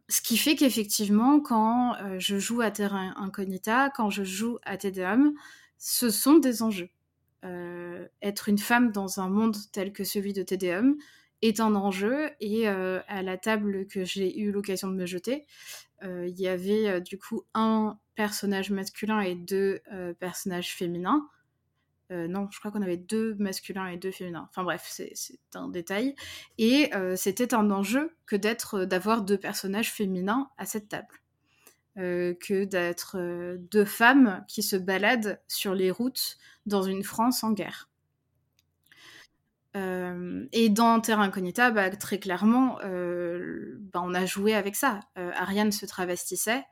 ce 0.09 0.20
qui 0.20 0.37
fait 0.37 0.57
qu'effectivement, 0.57 1.40
quand 1.40 1.94
euh, 1.96 2.18
je 2.18 2.38
joue 2.38 2.61
à 2.61 2.70
Terra 2.70 3.12
Incognita, 3.16 3.90
quand 3.90 4.11
je 4.11 4.25
joue 4.25 4.59
à 4.64 4.77
TDM, 4.77 5.31
ce 5.79 6.11
sont 6.11 6.38
des 6.38 6.62
enjeux. 6.62 6.90
Être 8.23 8.51
une 8.51 8.59
femme 8.59 8.92
dans 8.92 9.18
un 9.20 9.31
monde 9.31 9.57
tel 9.73 9.94
que 9.94 10.05
celui 10.05 10.35
de 10.35 10.42
TDM 10.42 10.92
est 11.40 11.59
un 11.61 11.75
enjeu 11.75 12.29
et 12.40 12.68
à 12.68 13.23
la 13.23 13.38
table 13.38 13.87
que 13.87 14.05
j'ai 14.05 14.38
eu 14.38 14.53
l'occasion 14.53 14.88
de 14.88 14.94
me 14.94 15.07
jeter, 15.07 15.46
il 16.03 16.38
y 16.38 16.49
avait 16.49 17.01
du 17.01 17.16
coup 17.16 17.44
un 17.55 17.99
personnage 18.14 18.70
masculin 18.70 19.20
et 19.20 19.37
deux 19.37 19.81
personnages 20.18 20.75
féminins. 20.75 21.27
Euh, 22.11 22.27
non, 22.27 22.49
je 22.51 22.59
crois 22.59 22.70
qu'on 22.70 22.83
avait 22.83 22.96
deux 22.96 23.35
masculins 23.38 23.87
et 23.87 23.96
deux 23.96 24.11
féminins. 24.11 24.49
Enfin 24.51 24.64
bref, 24.64 24.85
c'est 24.88 25.37
un 25.55 25.68
détail. 25.68 26.14
Et 26.59 26.94
euh, 26.94 27.16
c'était 27.16 27.55
un 27.55 27.70
enjeu 27.70 28.14
que 28.27 28.37
d'être, 28.37 28.85
d'avoir 28.85 29.23
deux 29.23 29.38
personnages 29.38 29.92
féminins 29.92 30.51
à 30.59 30.66
cette 30.66 30.88
table. 30.88 31.20
Euh, 31.99 32.35
que 32.35 32.64
d'être 32.64 33.16
euh, 33.18 33.57
deux 33.59 33.85
femmes 33.85 34.44
qui 34.46 34.62
se 34.62 34.77
baladent 34.77 35.40
sur 35.49 35.75
les 35.75 35.90
routes 35.90 36.38
dans 36.64 36.83
une 36.83 37.03
France 37.03 37.42
en 37.42 37.53
guerre. 37.53 37.90
Euh, 39.77 40.46
et 40.53 40.68
dans 40.68 41.01
Terra 41.01 41.23
Incognita, 41.25 41.70
bah, 41.70 41.90
très 41.90 42.18
clairement, 42.18 42.79
euh, 42.85 43.77
bah, 43.92 44.01
on 44.05 44.14
a 44.14 44.25
joué 44.27 44.55
avec 44.55 44.77
ça. 44.77 45.01
Euh, 45.18 45.31
Ariane 45.35 45.73
se 45.73 45.87
travestissait. 45.87 46.64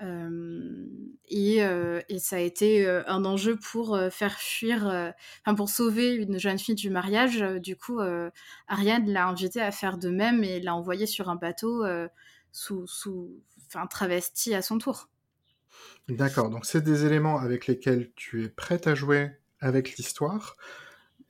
Et, 0.00 1.58
ça 2.18 2.36
a 2.36 2.38
été 2.40 2.88
un 2.88 3.24
enjeu 3.24 3.56
pour 3.56 3.98
faire 4.10 4.38
fuir, 4.38 5.12
enfin 5.44 5.54
pour 5.54 5.68
sauver 5.68 6.14
une 6.14 6.38
jeune 6.38 6.58
fille 6.58 6.74
du 6.74 6.90
mariage. 6.90 7.40
du 7.40 7.76
coup, 7.76 8.00
Ariane 8.68 9.10
l'a 9.10 9.26
invitée 9.26 9.60
à 9.60 9.70
faire 9.70 9.98
de 9.98 10.10
même 10.10 10.44
et 10.44 10.60
l'a 10.60 10.74
envoyée 10.74 11.06
sur 11.06 11.28
un 11.28 11.36
bateau 11.36 11.84
sous, 12.52 12.86
sous, 12.86 13.30
enfin 13.66 13.86
travesti 13.86 14.54
à 14.54 14.62
son 14.62 14.78
tour. 14.78 15.08
D'accord, 16.08 16.50
donc 16.50 16.66
c'est 16.66 16.82
des 16.82 17.04
éléments 17.06 17.38
avec 17.38 17.66
lesquels 17.66 18.10
tu 18.16 18.44
es 18.44 18.48
prête 18.48 18.86
à 18.86 18.94
jouer 18.94 19.30
avec 19.60 19.96
l'histoire, 19.96 20.56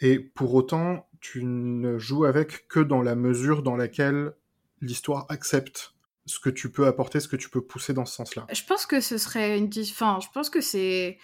et 0.01 0.19
pour 0.19 0.55
autant, 0.55 1.09
tu 1.21 1.45
ne 1.45 1.99
joues 1.99 2.25
avec 2.25 2.67
que 2.69 2.81
dans 2.81 3.03
la 3.03 3.15
mesure 3.15 3.63
dans 3.63 3.77
laquelle 3.77 4.33
l'histoire 4.81 5.27
accepte 5.29 5.95
ce 6.27 6.39
que 6.39 6.51
tu 6.51 6.71
peux 6.71 6.87
apporter, 6.87 7.21
ce 7.21 7.29
que 7.29 7.37
tu 7.37 7.49
peux 7.49 7.63
pousser 7.63 7.93
dans 7.93 8.05
ce 8.05 8.15
sens-là. 8.15 8.47
Je 8.53 8.63
pense 8.65 8.87
que 8.87 9.01
ce 9.01 9.19
serait 9.19 9.59
une... 9.59 9.71
Enfin, 9.91 10.19
je 10.23 10.29
pense 10.33 10.51
que 10.51 10.61
c'est 10.61 11.19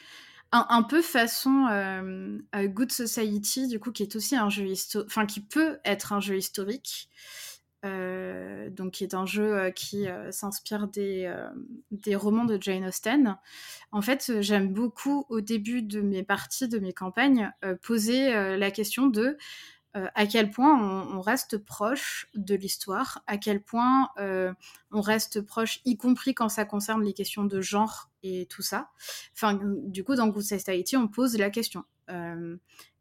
un, 0.52 0.82
peu 0.82 1.02
façon 1.02 1.66
euh, 1.70 2.38
Good 2.54 2.92
Society, 2.92 3.68
du 3.68 3.78
coup, 3.78 3.92
qui 3.92 4.02
est 4.02 4.16
aussi 4.16 4.36
un 4.36 4.48
jeu 4.48 4.64
historique... 4.64 5.08
Enfin, 5.10 5.26
qui 5.26 5.40
peut 5.40 5.78
être 5.84 6.12
un 6.12 6.20
jeu 6.20 6.36
historique. 6.36 7.10
Euh, 7.84 8.70
donc 8.70 8.92
qui 8.92 9.04
est 9.04 9.14
un 9.14 9.26
jeu 9.26 9.54
euh, 9.54 9.70
qui 9.70 10.08
euh, 10.08 10.32
s'inspire 10.32 10.88
des, 10.88 11.26
euh, 11.26 11.48
des, 11.90 12.16
romans 12.16 12.44
de 12.44 12.58
Jane 12.60 12.86
Austen. 12.86 13.36
En 13.92 14.02
fait, 14.02 14.32
j'aime 14.40 14.72
beaucoup 14.72 15.26
au 15.28 15.40
début 15.40 15.82
de 15.82 16.00
mes 16.00 16.22
parties, 16.22 16.68
de 16.68 16.78
mes 16.78 16.92
campagnes, 16.92 17.52
euh, 17.64 17.76
poser 17.80 18.34
euh, 18.34 18.56
la 18.56 18.70
question 18.70 19.06
de 19.06 19.36
euh, 19.96 20.08
à 20.14 20.26
quel 20.26 20.50
point 20.50 20.78
on, 20.78 21.20
reste 21.20 21.58
proche 21.58 22.28
de 22.34 22.54
l'histoire, 22.54 23.22
à 23.26 23.38
quel 23.38 23.62
point 23.62 24.10
euh, 24.18 24.52
on 24.90 25.00
reste 25.00 25.40
proche, 25.40 25.80
y 25.84 25.96
compris 25.96 26.34
quand 26.34 26.50
ça 26.50 26.64
concerne 26.66 27.02
les 27.02 27.14
questions 27.14 27.44
de 27.44 27.60
genre 27.62 28.10
et 28.22 28.46
tout 28.50 28.62
ça. 28.62 28.90
Enfin, 29.32 29.58
du 29.62 30.04
coup, 30.04 30.14
dans 30.14 30.28
Good 30.28 30.42
Society, 30.42 30.96
on 30.96 31.08
pose 31.08 31.38
la 31.38 31.50
question. 31.50 31.84
Euh, 32.10 32.56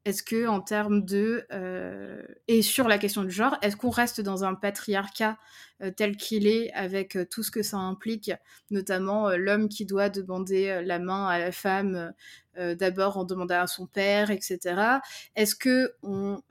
est-ce 0.06 0.22
que 0.22 0.48
en 0.48 0.62
termes 0.62 1.04
de 1.04 1.46
euh, 1.52 2.22
et 2.48 2.62
sur 2.62 2.88
la 2.88 3.00
question 3.00 3.24
du 3.24 3.32
genre, 3.32 3.58
est-ce 3.63 3.76
qu'on 3.76 3.89
reste 3.89 4.22
dans 4.22 4.44
un 4.44 4.54
patriarcat 4.54 5.38
euh, 5.82 5.91
tel 5.91 6.15
qu'il 6.15 6.48
est 6.48 6.72
avec 6.74 7.18
euh, 7.18 7.26
tout 7.26 7.41
ce 7.41 7.50
que 7.50 7.63
ça 7.63 7.78
implique, 7.78 8.32
notamment 8.70 9.30
l'homme 9.32 9.68
qui 9.68 9.86
doit 9.86 10.10
demander 10.10 10.82
la 10.86 11.00
main 11.00 11.28
à 11.28 11.39
la 11.39 11.52
femme 11.52 12.13
d'abord 12.56 13.18
en 13.18 13.26
demandant 13.26 13.62
à 13.62 13.68
son 13.68 13.86
père, 13.86 14.32
etc. 14.32 15.00
Est-ce 15.36 15.56
que 15.56 15.91
on 16.04 16.41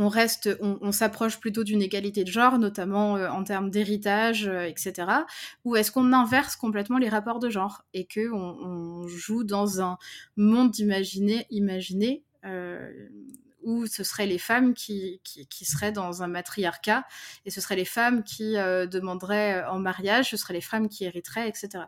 on 0.00 0.08
reste, 0.08 0.48
on, 0.62 0.92
s'approche 0.92 1.38
plutôt 1.40 1.62
d'une 1.62 1.82
égalité 1.82 2.24
de 2.24 2.30
genre, 2.30 2.58
notamment 2.58 3.18
euh, 3.18 3.28
en 3.28 3.44
termes 3.44 3.68
d'héritage, 3.70 4.48
euh, 4.48 4.62
etc. 4.62 5.06
Ou 5.66 5.76
est-ce 5.76 5.92
qu'on 5.92 6.14
inverse 6.14 6.56
complètement 6.56 6.96
les 6.96 7.10
rapports 7.10 7.38
de 7.38 7.50
genre 7.50 7.84
et 7.92 8.06
que 8.06 8.32
on, 8.32 9.06
joue 9.08 9.44
dans 9.44 9.82
un 9.82 9.98
monde 10.38 10.78
imaginé, 10.78 11.46
imaginé 11.50 12.24
euh, 12.46 12.90
où 13.62 13.86
ce 13.86 14.02
seraient 14.02 14.26
les 14.26 14.38
femmes 14.38 14.72
qui, 14.72 15.20
qui, 15.22 15.64
seraient 15.66 15.92
dans 15.92 16.22
un 16.22 16.28
matriarcat 16.28 17.04
et 17.44 17.50
ce 17.50 17.60
seraient 17.60 17.76
les 17.76 17.84
femmes 17.84 18.24
qui 18.24 18.54
demanderaient 18.54 19.64
en 19.66 19.78
mariage, 19.78 20.30
ce 20.30 20.38
seraient 20.38 20.54
les 20.54 20.62
femmes 20.62 20.88
qui 20.88 21.04
hériteraient, 21.04 21.46
etc. 21.46 21.84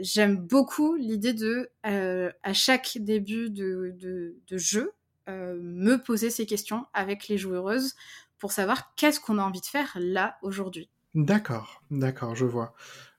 J'aime 0.00 0.36
beaucoup 0.38 0.96
l'idée 0.96 1.34
de, 1.34 1.70
à 1.84 2.52
chaque 2.52 2.98
début 3.00 3.48
de, 3.50 3.94
de, 3.96 4.58
jeu, 4.58 4.92
me 5.28 5.96
poser 5.96 6.30
ces 6.30 6.46
questions 6.46 6.86
avec 6.94 7.28
les 7.28 7.38
joueuses 7.38 7.94
pour 8.38 8.52
savoir 8.52 8.94
qu'est-ce 8.94 9.20
qu'on 9.20 9.38
a 9.38 9.42
envie 9.42 9.60
de 9.60 9.66
faire 9.66 9.96
là 10.00 10.38
aujourd'hui. 10.42 10.88
D'accord, 11.14 11.82
d'accord, 11.90 12.34
je 12.34 12.44
vois. 12.46 12.74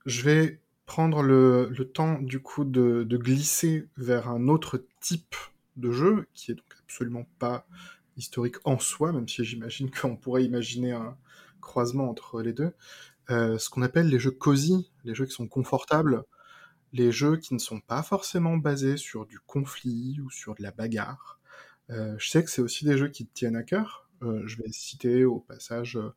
Je 0.05 0.21
vais 0.23 0.61
prendre 0.85 1.21
le, 1.21 1.71
temps 1.93 2.19
du 2.19 2.41
coup 2.41 2.65
de, 2.65 3.03
de, 3.03 3.17
glisser 3.17 3.87
vers 3.97 4.27
un 4.27 4.47
autre 4.47 4.83
type 5.01 5.35
de 5.75 5.91
jeu 5.91 6.27
qui 6.33 6.51
est 6.51 6.55
donc 6.55 6.73
absolument 6.83 7.27
pas 7.37 7.67
historique 8.17 8.55
en 8.63 8.79
soi, 8.79 9.11
même 9.11 9.27
si 9.27 9.43
j'imagine 9.43 9.89
qu'on 10.01 10.15
pourrait 10.15 10.43
imaginer 10.43 10.93
un 10.93 11.17
croisement 11.61 12.09
entre 12.09 12.41
les 12.41 12.53
deux. 12.53 12.73
Euh, 13.29 13.57
ce 13.57 13.69
qu'on 13.69 13.81
appelle 13.81 14.07
les 14.07 14.19
jeux 14.19 14.31
cosy, 14.31 14.91
les 15.03 15.13
jeux 15.13 15.25
qui 15.25 15.33
sont 15.33 15.47
confortables, 15.47 16.23
les 16.93 17.11
jeux 17.11 17.37
qui 17.37 17.53
ne 17.53 17.59
sont 17.59 17.79
pas 17.79 18.01
forcément 18.01 18.57
basés 18.57 18.97
sur 18.97 19.25
du 19.25 19.39
conflit 19.39 20.19
ou 20.21 20.31
sur 20.31 20.55
de 20.55 20.63
la 20.63 20.71
bagarre. 20.71 21.38
Euh, 21.89 22.15
je 22.17 22.29
sais 22.29 22.43
que 22.43 22.49
c'est 22.49 22.61
aussi 22.61 22.85
des 22.85 22.97
jeux 22.97 23.09
qui 23.09 23.25
te 23.25 23.33
tiennent 23.33 23.55
à 23.55 23.63
cœur. 23.63 24.07
Euh, 24.21 24.41
je 24.45 24.57
vais 24.61 24.71
citer 24.71 25.25
au 25.25 25.39
passage 25.39 25.97
euh, 25.97 26.13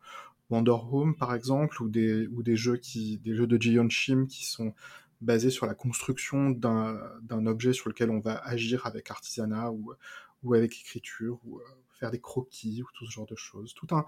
Wonder 0.50 0.76
Home 0.90 1.16
par 1.16 1.34
exemple, 1.34 1.82
ou 1.82 1.88
des, 1.88 2.28
jeux 2.56 2.76
qui, 2.76 3.18
des 3.18 3.34
jeux 3.34 3.46
de 3.46 3.60
Jion 3.60 3.88
Shim 3.88 4.26
qui 4.26 4.44
sont 4.44 4.74
basés 5.20 5.50
sur 5.50 5.66
la 5.66 5.74
construction 5.74 6.50
d'un 6.50 7.46
objet 7.46 7.72
sur 7.72 7.88
lequel 7.88 8.10
on 8.10 8.20
va 8.20 8.36
agir 8.38 8.86
avec 8.86 9.10
artisanat 9.10 9.70
ou 9.70 10.54
avec 10.54 10.72
écriture, 10.80 11.38
ou 11.44 11.60
faire 11.92 12.10
des 12.10 12.20
croquis, 12.20 12.82
ou 12.82 12.86
tout 12.92 13.06
ce 13.06 13.12
genre 13.12 13.26
de 13.26 13.36
choses. 13.36 13.72
Tout 13.74 13.86
un 13.92 14.04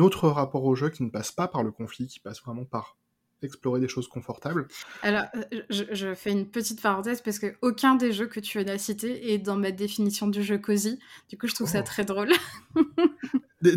autre 0.00 0.28
rapport 0.28 0.64
au 0.64 0.74
jeu 0.74 0.88
qui 0.88 1.02
ne 1.02 1.10
passe 1.10 1.30
pas 1.30 1.46
par 1.46 1.62
le 1.62 1.70
conflit, 1.70 2.06
qui 2.06 2.20
passe 2.20 2.40
vraiment 2.40 2.64
par 2.64 2.96
explorer 3.46 3.80
des 3.80 3.88
choses 3.88 4.08
confortables. 4.08 4.68
Alors, 5.02 5.24
je, 5.70 5.84
je, 5.92 6.14
fais 6.14 6.32
une 6.32 6.46
petite 6.46 6.82
parenthèse 6.82 7.20
parce 7.20 7.38
que 7.38 7.54
aucun 7.62 7.94
des 7.94 8.12
jeux 8.12 8.26
que 8.26 8.40
tu 8.40 8.58
as 8.58 8.78
cités 8.78 9.32
est 9.32 9.38
dans 9.38 9.56
ma 9.56 9.70
définition 9.70 10.26
du 10.26 10.42
jeu 10.42 10.58
cosy. 10.58 10.98
Du 11.28 11.38
coup, 11.38 11.46
je 11.46 11.54
trouve 11.54 11.68
oh. 11.70 11.72
ça 11.72 11.82
très 11.82 12.04
drôle. 12.04 12.32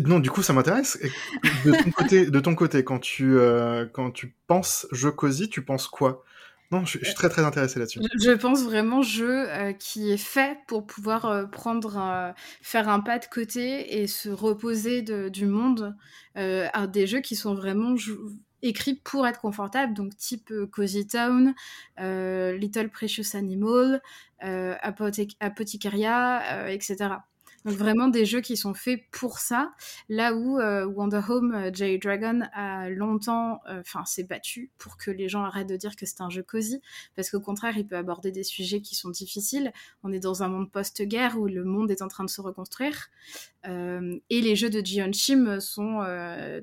non, 0.04 0.18
du 0.18 0.30
coup, 0.30 0.42
ça 0.42 0.52
m'intéresse. 0.52 0.98
De 1.64 1.72
ton 1.72 1.90
côté, 1.90 2.26
de 2.26 2.40
ton 2.40 2.54
côté, 2.54 2.84
quand 2.84 2.98
tu 2.98 3.36
euh, 3.36 3.86
quand 3.92 4.10
tu 4.10 4.34
penses 4.46 4.86
jeu 4.92 5.10
cosy, 5.10 5.48
tu 5.48 5.62
penses 5.62 5.88
quoi? 5.88 6.24
Non, 6.72 6.84
je, 6.84 6.98
suis 7.02 7.14
très 7.14 7.28
très 7.28 7.42
intéressé 7.42 7.80
là-dessus. 7.80 7.98
Je, 8.20 8.30
pense 8.30 8.62
vraiment 8.62 9.02
jeu 9.02 9.48
qui 9.80 10.12
est 10.12 10.16
fait 10.16 10.56
pour 10.68 10.86
pouvoir 10.86 11.50
prendre, 11.50 12.32
faire 12.62 12.88
un 12.88 13.00
pas 13.00 13.18
de 13.18 13.26
côté 13.26 14.00
et 14.00 14.06
se 14.06 14.28
reposer 14.28 15.02
du 15.02 15.46
monde. 15.46 15.96
à 16.36 16.86
des 16.86 17.08
jeux 17.08 17.22
qui 17.22 17.34
sont 17.34 17.54
vraiment 17.54 17.96
écrits 18.62 18.94
pour 18.94 19.26
être 19.26 19.40
confortables, 19.40 19.94
donc 19.94 20.16
type 20.16 20.52
Cozy 20.70 21.06
Town, 21.06 21.54
Little 21.98 22.90
Precious 22.90 23.36
Animal, 23.36 24.00
Apothecaria, 24.40 26.70
etc. 26.70 27.14
Donc 27.64 27.74
vraiment 27.74 28.08
des 28.08 28.24
jeux 28.24 28.40
qui 28.40 28.56
sont 28.56 28.72
faits 28.72 29.02
pour 29.10 29.38
ça. 29.38 29.74
Là 30.08 30.34
où 30.34 30.58
euh, 30.58 30.86
Wonder 30.86 31.20
Home, 31.28 31.54
euh, 31.54 31.70
Jay 31.72 31.98
Dragon 31.98 32.40
a 32.54 32.88
longtemps, 32.88 33.60
euh, 33.68 33.80
enfin, 33.80 34.04
s'est 34.06 34.24
battu 34.24 34.70
pour 34.78 34.96
que 34.96 35.10
les 35.10 35.28
gens 35.28 35.44
arrêtent 35.44 35.68
de 35.68 35.76
dire 35.76 35.94
que 35.94 36.06
c'est 36.06 36.22
un 36.22 36.30
jeu 36.30 36.42
cosy, 36.42 36.80
parce 37.16 37.30
qu'au 37.30 37.40
contraire, 37.40 37.76
il 37.76 37.86
peut 37.86 37.96
aborder 37.96 38.32
des 38.32 38.44
sujets 38.44 38.80
qui 38.80 38.94
sont 38.94 39.10
difficiles. 39.10 39.72
On 40.02 40.12
est 40.12 40.20
dans 40.20 40.42
un 40.42 40.48
monde 40.48 40.70
post-guerre 40.70 41.38
où 41.38 41.46
le 41.46 41.64
monde 41.64 41.90
est 41.90 42.00
en 42.00 42.08
train 42.08 42.24
de 42.24 42.30
se 42.30 42.40
reconstruire. 42.40 43.10
et 43.64 44.40
les 44.40 44.56
jeux 44.56 44.70
de 44.70 44.80
Jion 44.84 45.12
Shim 45.12 45.60
sont 45.60 46.00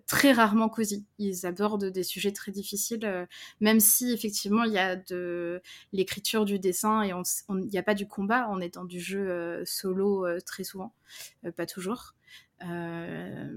très 0.07 0.31
rarement 0.31 0.69
cosy. 0.69 1.05
Ils 1.19 1.45
abordent 1.45 1.85
des 1.85 2.03
sujets 2.03 2.31
très 2.31 2.51
difficiles, 2.51 3.27
même 3.61 3.79
si 3.79 4.11
effectivement 4.11 4.63
il 4.63 4.73
y 4.73 4.79
a 4.79 4.95
de 4.95 5.61
l'écriture 5.93 6.45
du 6.45 6.59
dessin 6.59 7.03
et 7.03 7.11
il 7.49 7.55
n'y 7.67 7.77
a 7.77 7.83
pas 7.83 7.93
du 7.93 8.07
combat, 8.07 8.47
on 8.49 8.59
est 8.59 8.73
dans 8.73 8.85
du 8.85 8.99
jeu 8.99 9.61
solo 9.65 10.25
très 10.45 10.63
souvent. 10.63 10.86
Euh, 11.45 11.51
pas 11.51 11.65
toujours. 11.65 12.15
Euh, 12.63 13.49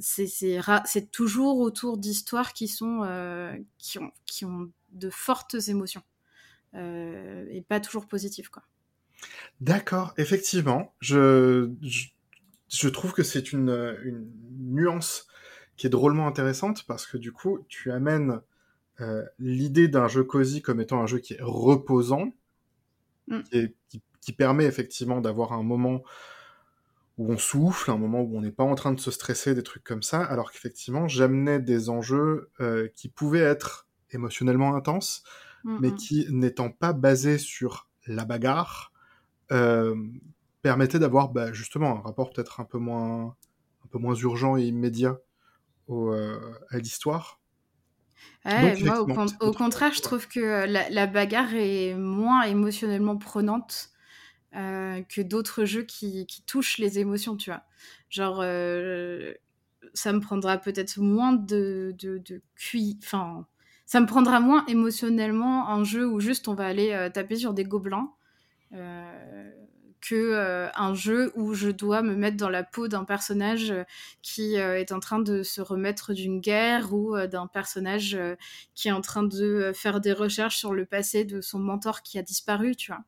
c'est 0.00 1.10
toujours 1.10 1.58
autour 1.58 1.98
d'histoires 1.98 2.52
qui 2.52 2.68
sont 2.68 3.02
euh, 3.04 3.54
qui 3.78 3.98
ont, 3.98 4.10
qui 4.24 4.44
ont 4.44 4.70
de 4.92 5.10
fortes 5.10 5.56
émotions 5.68 6.02
et 6.74 7.64
pas 7.68 7.80
toujours 7.80 8.06
positives 8.06 8.50
quoi. 8.50 8.62
D'accord, 9.62 10.12
effectivement, 10.18 10.94
je, 11.00 11.70
je, 12.68 12.88
trouve 12.90 13.14
que 13.14 13.22
c'est 13.22 13.50
une, 13.50 13.70
une, 14.02 14.30
nuance 14.58 15.26
qui 15.78 15.86
est 15.86 15.90
drôlement 15.90 16.26
intéressante 16.26 16.84
parce 16.86 17.06
que 17.06 17.16
du 17.16 17.32
coup, 17.32 17.64
tu 17.68 17.90
amènes 17.92 18.42
l'idée 19.38 19.88
d'un 19.88 20.06
jeu 20.06 20.22
cosy 20.22 20.60
comme 20.60 20.82
étant 20.82 21.00
un 21.00 21.06
jeu 21.06 21.18
qui 21.18 21.32
est 21.32 21.40
reposant, 21.40 22.34
mm. 23.28 23.40
et 23.52 23.74
qui, 23.88 24.02
qui, 24.20 24.32
permet 24.32 24.64
effectivement 24.66 25.22
d'avoir 25.22 25.54
un 25.54 25.62
moment 25.62 26.02
où 27.18 27.32
on 27.32 27.38
souffle, 27.38 27.90
un 27.90 27.96
moment 27.96 28.20
où 28.20 28.36
on 28.36 28.42
n'est 28.42 28.52
pas 28.52 28.64
en 28.64 28.74
train 28.74 28.92
de 28.92 29.00
se 29.00 29.10
stresser, 29.10 29.54
des 29.54 29.62
trucs 29.62 29.84
comme 29.84 30.02
ça, 30.02 30.22
alors 30.22 30.52
qu'effectivement, 30.52 31.08
j'amenais 31.08 31.58
des 31.60 31.88
enjeux 31.88 32.50
euh, 32.60 32.88
qui 32.94 33.08
pouvaient 33.08 33.40
être 33.40 33.88
émotionnellement 34.10 34.76
intenses, 34.76 35.24
mais 35.64 35.92
qui, 35.92 36.28
n'étant 36.30 36.70
pas 36.70 36.92
basés 36.92 37.38
sur 37.38 37.88
la 38.06 38.24
bagarre, 38.24 38.92
euh, 39.50 39.96
permettaient 40.62 41.00
d'avoir 41.00 41.30
bah, 41.30 41.52
justement 41.52 41.98
un 41.98 42.00
rapport 42.02 42.30
peut-être 42.30 42.60
un 42.60 42.64
peu 42.64 42.78
moins 42.78 43.34
un 43.84 43.88
peu 43.90 43.98
moins 43.98 44.14
urgent 44.14 44.56
et 44.56 44.62
immédiat 44.62 45.18
euh, 45.90 46.38
à 46.70 46.78
l'histoire. 46.78 47.40
moi, 48.44 49.00
au, 49.40 49.52
contraire, 49.52 49.92
je 49.92 50.02
trouve 50.02 50.28
que 50.28 50.66
la, 50.66 50.88
la, 50.88 51.06
bagarre 51.08 51.54
est 51.54 51.94
moins 51.94 52.42
émotionnellement 52.42 53.16
prenante 53.16 53.90
euh, 54.56 55.02
que 55.02 55.20
d'autres 55.20 55.64
jeux 55.66 55.82
qui, 55.82 56.26
touchent 56.46 56.78
les 56.78 56.98
émotions, 56.98 57.36
tu 57.36 57.50
vois. 57.50 57.62
Genre, 58.08 58.40
euh, 58.42 59.34
ça 59.92 60.12
me 60.12 60.20
prendra 60.20 60.56
peut-être 60.56 60.98
moins 60.98 61.32
de, 61.32 61.94
de 61.98 62.42
Enfin, 63.02 63.46
ça 63.84 64.00
me 64.00 64.06
prendra 64.06 64.40
moins 64.40 64.64
émotionnellement 64.66 65.68
un 65.68 65.84
jeu 65.84 66.06
où 66.08 66.20
juste 66.20 66.48
on 66.48 66.54
va 66.54 66.66
aller 66.66 66.92
euh, 66.92 67.10
taper 67.10 67.36
sur 67.36 67.54
des 67.54 67.64
gobelins 67.64 68.12
que 70.00 70.68
un 70.76 70.94
jeu 70.94 71.32
où 71.36 71.54
je 71.54 71.70
dois 71.70 72.02
me 72.02 72.14
mettre 72.14 72.36
dans 72.36 72.50
la 72.50 72.62
peau 72.62 72.86
d'un 72.88 73.04
personnage 73.04 73.74
qui 74.22 74.54
est 74.54 74.92
en 74.92 75.00
train 75.00 75.18
de 75.18 75.42
se 75.42 75.60
remettre 75.60 76.12
d'une 76.12 76.40
guerre 76.40 76.92
ou 76.92 77.16
d'un 77.26 77.46
personnage 77.46 78.18
qui 78.74 78.88
est 78.88 78.92
en 78.92 79.00
train 79.00 79.22
de 79.22 79.72
faire 79.74 80.00
des 80.00 80.12
recherches 80.12 80.58
sur 80.58 80.74
le 80.74 80.84
passé 80.84 81.24
de 81.24 81.40
son 81.40 81.58
mentor 81.58 82.02
qui 82.02 82.18
a 82.18 82.22
disparu, 82.22 82.76
tu 82.76 82.92
vois. 82.92 83.04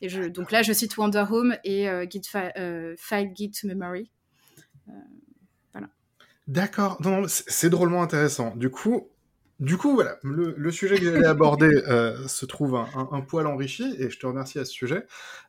Et 0.00 0.08
je, 0.08 0.22
donc 0.22 0.52
là, 0.52 0.62
je 0.62 0.72
cite 0.72 0.96
Wonder 0.96 1.24
Home 1.28 1.56
et 1.64 1.88
euh, 1.88 2.06
Git 2.08 2.22
euh, 2.56 2.94
File 2.96 3.32
Git 3.34 3.52
Memory. 3.64 4.10
Euh, 4.88 4.92
voilà. 5.72 5.88
D'accord. 6.46 7.00
c'est 7.26 7.68
drôlement 7.70 8.02
intéressant. 8.02 8.54
Du 8.54 8.70
coup, 8.70 9.08
du 9.58 9.76
coup, 9.76 9.94
voilà, 9.94 10.18
le, 10.22 10.70
sujet 10.70 10.98
que 10.98 11.04
j'allais 11.04 11.26
aborder 11.26 11.70
se 12.28 12.46
trouve 12.46 12.76
un, 12.76 13.20
poil 13.22 13.46
enrichi, 13.48 13.92
et 13.98 14.08
je 14.08 14.18
te 14.18 14.26
remercie 14.26 14.60
à 14.60 14.64
ce 14.64 14.72
sujet. 14.72 15.04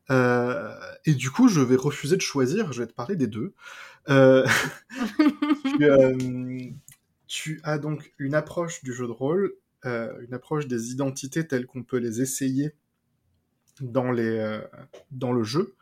et 0.10 1.14
du 1.14 1.30
coup, 1.30 1.48
je 1.48 1.62
vais 1.62 1.76
refuser 1.76 2.16
de 2.16 2.22
choisir, 2.22 2.74
je 2.74 2.82
vais 2.82 2.88
te 2.88 2.94
parler 2.94 3.16
des 3.16 3.28
deux. 3.28 3.54
tu, 5.68 6.76
tu, 7.28 7.62
as 7.64 7.78
donc 7.78 8.12
une 8.18 8.34
approche 8.34 8.84
du 8.84 8.94
jeu 8.94 9.06
de 9.06 9.12
rôle, 9.12 9.54
une 9.84 10.34
approche 10.34 10.66
des 10.66 10.92
identités 10.92 11.48
telles 11.48 11.68
qu'on 11.68 11.84
peut 11.84 11.98
les 11.98 12.20
essayer 12.20 12.74
dans, 13.82 14.12
les, 14.12 14.38
euh, 14.38 14.62
dans 15.12 15.32
le 15.32 15.44
jeu, 15.44 15.76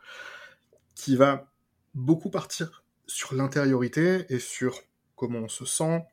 qui 0.94 1.16
va 1.16 1.50
beaucoup 1.94 2.30
partir 2.30 2.84
sur 3.06 3.34
l'intériorité 3.34 4.26
et 4.28 4.38
sur 4.38 4.80
comment 5.16 5.40
on 5.40 5.48
se 5.48 5.64
sent, 5.64 6.04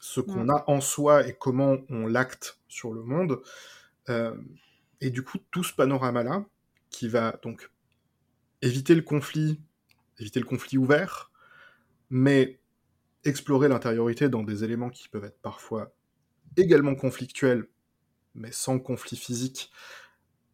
ce 0.00 0.20
qu'on 0.20 0.48
a 0.48 0.64
en 0.66 0.80
soi 0.80 1.26
et 1.28 1.34
comment 1.34 1.78
on 1.88 2.06
l'acte 2.06 2.58
sur 2.66 2.92
le 2.92 3.02
monde. 3.02 3.40
Euh, 4.08 4.36
et 5.00 5.10
du 5.10 5.22
coup, 5.22 5.38
tout 5.50 5.62
ce 5.62 5.72
panorama-là, 5.72 6.44
qui 6.90 7.08
va 7.08 7.38
donc 7.42 7.70
éviter 8.62 8.94
le 8.94 9.02
conflit, 9.02 9.60
éviter 10.18 10.40
le 10.40 10.46
conflit 10.46 10.78
ouvert, 10.78 11.30
mais 12.10 12.60
explorer 13.24 13.68
l'intériorité 13.68 14.28
dans 14.28 14.42
des 14.42 14.64
éléments 14.64 14.90
qui 14.90 15.08
peuvent 15.08 15.24
être 15.24 15.40
parfois 15.40 15.92
également 16.56 16.94
conflictuels, 16.94 17.68
mais 18.34 18.52
sans 18.52 18.78
conflit 18.78 19.16
physique, 19.16 19.70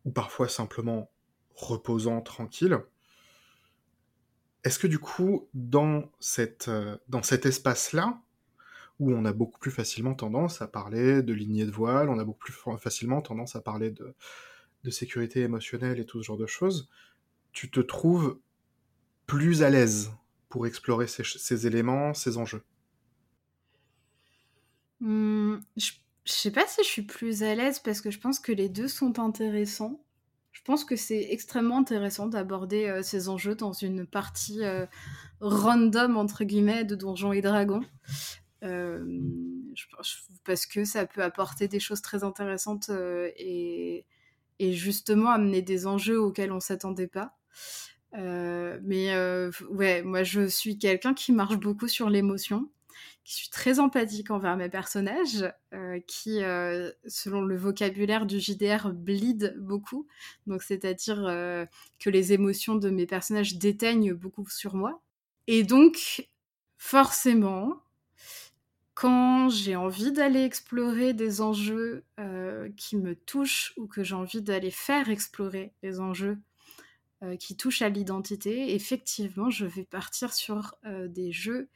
ou 0.09 0.11
parfois 0.11 0.49
simplement 0.49 1.11
reposant, 1.55 2.23
tranquille. 2.23 2.79
Est-ce 4.64 4.79
que 4.79 4.87
du 4.87 4.99
coup, 4.99 5.51
dans, 5.53 6.11
cette, 6.18 6.68
euh, 6.68 6.97
dans 7.09 7.23
cet 7.23 7.44
espace-là, 7.44 8.18
où 9.01 9.12
on 9.12 9.27
a 9.27 9.35
beaucoup 9.35 9.59
plus 9.59 9.71
facilement 9.71 10.14
tendance 10.14 10.62
à 10.62 10.66
parler 10.66 11.23
de 11.23 11.35
lignée 11.35 11.66
de 11.66 11.71
voile, 11.71 12.09
on 12.09 12.18
a 12.18 12.25
beaucoup 12.25 12.40
plus 12.40 12.55
facilement 12.79 13.21
tendance 13.21 13.55
à 13.55 13.61
parler 13.61 13.90
de, 13.90 14.14
de 14.85 14.90
sécurité 14.90 15.40
émotionnelle 15.40 16.01
et 16.01 16.07
tout 16.07 16.23
ce 16.23 16.27
genre 16.27 16.38
de 16.38 16.47
choses, 16.47 16.88
tu 17.53 17.71
te 17.71 17.81
trouves 17.81 18.38
plus 19.27 19.62
à 19.62 19.68
l'aise 19.68 20.11
pour 20.49 20.66
explorer 20.66 21.07
ces, 21.07 21.66
éléments, 21.66 22.14
ces 22.14 22.38
enjeux? 22.38 22.62
Mmh, 25.01 25.59
sais 26.32 26.50
pas 26.50 26.66
si 26.66 26.82
je 26.82 26.88
suis 26.88 27.02
plus 27.02 27.42
à 27.42 27.54
l'aise 27.54 27.78
parce 27.78 28.00
que 28.00 28.10
je 28.10 28.18
pense 28.18 28.40
que 28.40 28.52
les 28.52 28.68
deux 28.68 28.88
sont 28.88 29.18
intéressants. 29.18 30.00
Je 30.52 30.62
pense 30.62 30.84
que 30.84 30.96
c'est 30.96 31.28
extrêmement 31.30 31.78
intéressant 31.78 32.26
d'aborder 32.26 32.86
euh, 32.86 33.02
ces 33.02 33.28
enjeux 33.28 33.54
dans 33.54 33.72
une 33.72 34.06
partie 34.06 34.64
euh, 34.64 34.86
random, 35.40 36.16
entre 36.16 36.44
guillemets, 36.44 36.84
de 36.84 36.94
Donjons 36.94 37.32
et 37.32 37.40
Dragons. 37.40 37.84
Euh, 38.64 39.20
parce 40.44 40.66
que 40.66 40.84
ça 40.84 41.06
peut 41.06 41.22
apporter 41.22 41.68
des 41.68 41.78
choses 41.78 42.02
très 42.02 42.24
intéressantes 42.24 42.90
et, 43.36 44.04
et, 44.58 44.72
justement 44.72 45.30
amener 45.30 45.62
des 45.62 45.86
enjeux 45.86 46.20
auxquels 46.20 46.50
on 46.50 46.58
s'attendait 46.58 47.06
pas. 47.06 47.36
mais 48.12 49.14
ouais, 49.70 50.02
moi 50.02 50.24
je 50.24 50.48
suis 50.48 50.76
quelqu'un 50.76 51.14
qui 51.14 51.32
marche 51.32 51.56
beaucoup 51.56 51.86
sur 51.86 52.10
l'émotion 52.10 52.68
qui 53.28 53.34
suis 53.34 53.50
très 53.50 53.78
empathique 53.78 54.30
envers 54.30 54.56
mes 54.56 54.70
personnages, 54.70 55.52
euh, 55.74 56.00
qui, 56.06 56.42
euh, 56.42 56.90
selon 57.06 57.42
le 57.42 57.58
vocabulaire 57.58 58.24
du 58.24 58.40
JDR, 58.40 58.90
bleed 58.94 59.54
beaucoup. 59.58 60.06
Donc, 60.46 60.62
c'est-à-dire 60.62 61.26
euh, 61.26 61.66
que 61.98 62.08
les 62.08 62.32
émotions 62.32 62.76
de 62.76 62.88
mes 62.88 63.04
personnages 63.04 63.56
déteignent 63.58 64.14
beaucoup 64.14 64.48
sur 64.48 64.74
moi. 64.74 65.02
Et 65.46 65.62
donc, 65.62 66.26
forcément, 66.78 67.82
quand 68.94 69.50
j'ai 69.50 69.76
envie 69.76 70.10
d'aller 70.10 70.42
explorer 70.44 71.12
des 71.12 71.42
enjeux 71.42 72.04
qui 72.76 72.96
me 72.96 73.14
touchent 73.14 73.74
ou 73.76 73.86
que 73.86 74.02
j'ai 74.02 74.14
envie 74.14 74.40
d'aller 74.40 74.70
faire 74.70 75.10
explorer 75.10 75.74
des 75.82 76.00
enjeux 76.00 76.38
qui 77.38 77.56
touchent 77.56 77.82
à 77.82 77.88
l'identité, 77.88 78.74
effectivement, 78.74 79.50
je 79.50 79.66
vais 79.66 79.84
partir 79.84 80.32
sur 80.32 80.74
des 80.84 81.30
jeux 81.30 81.68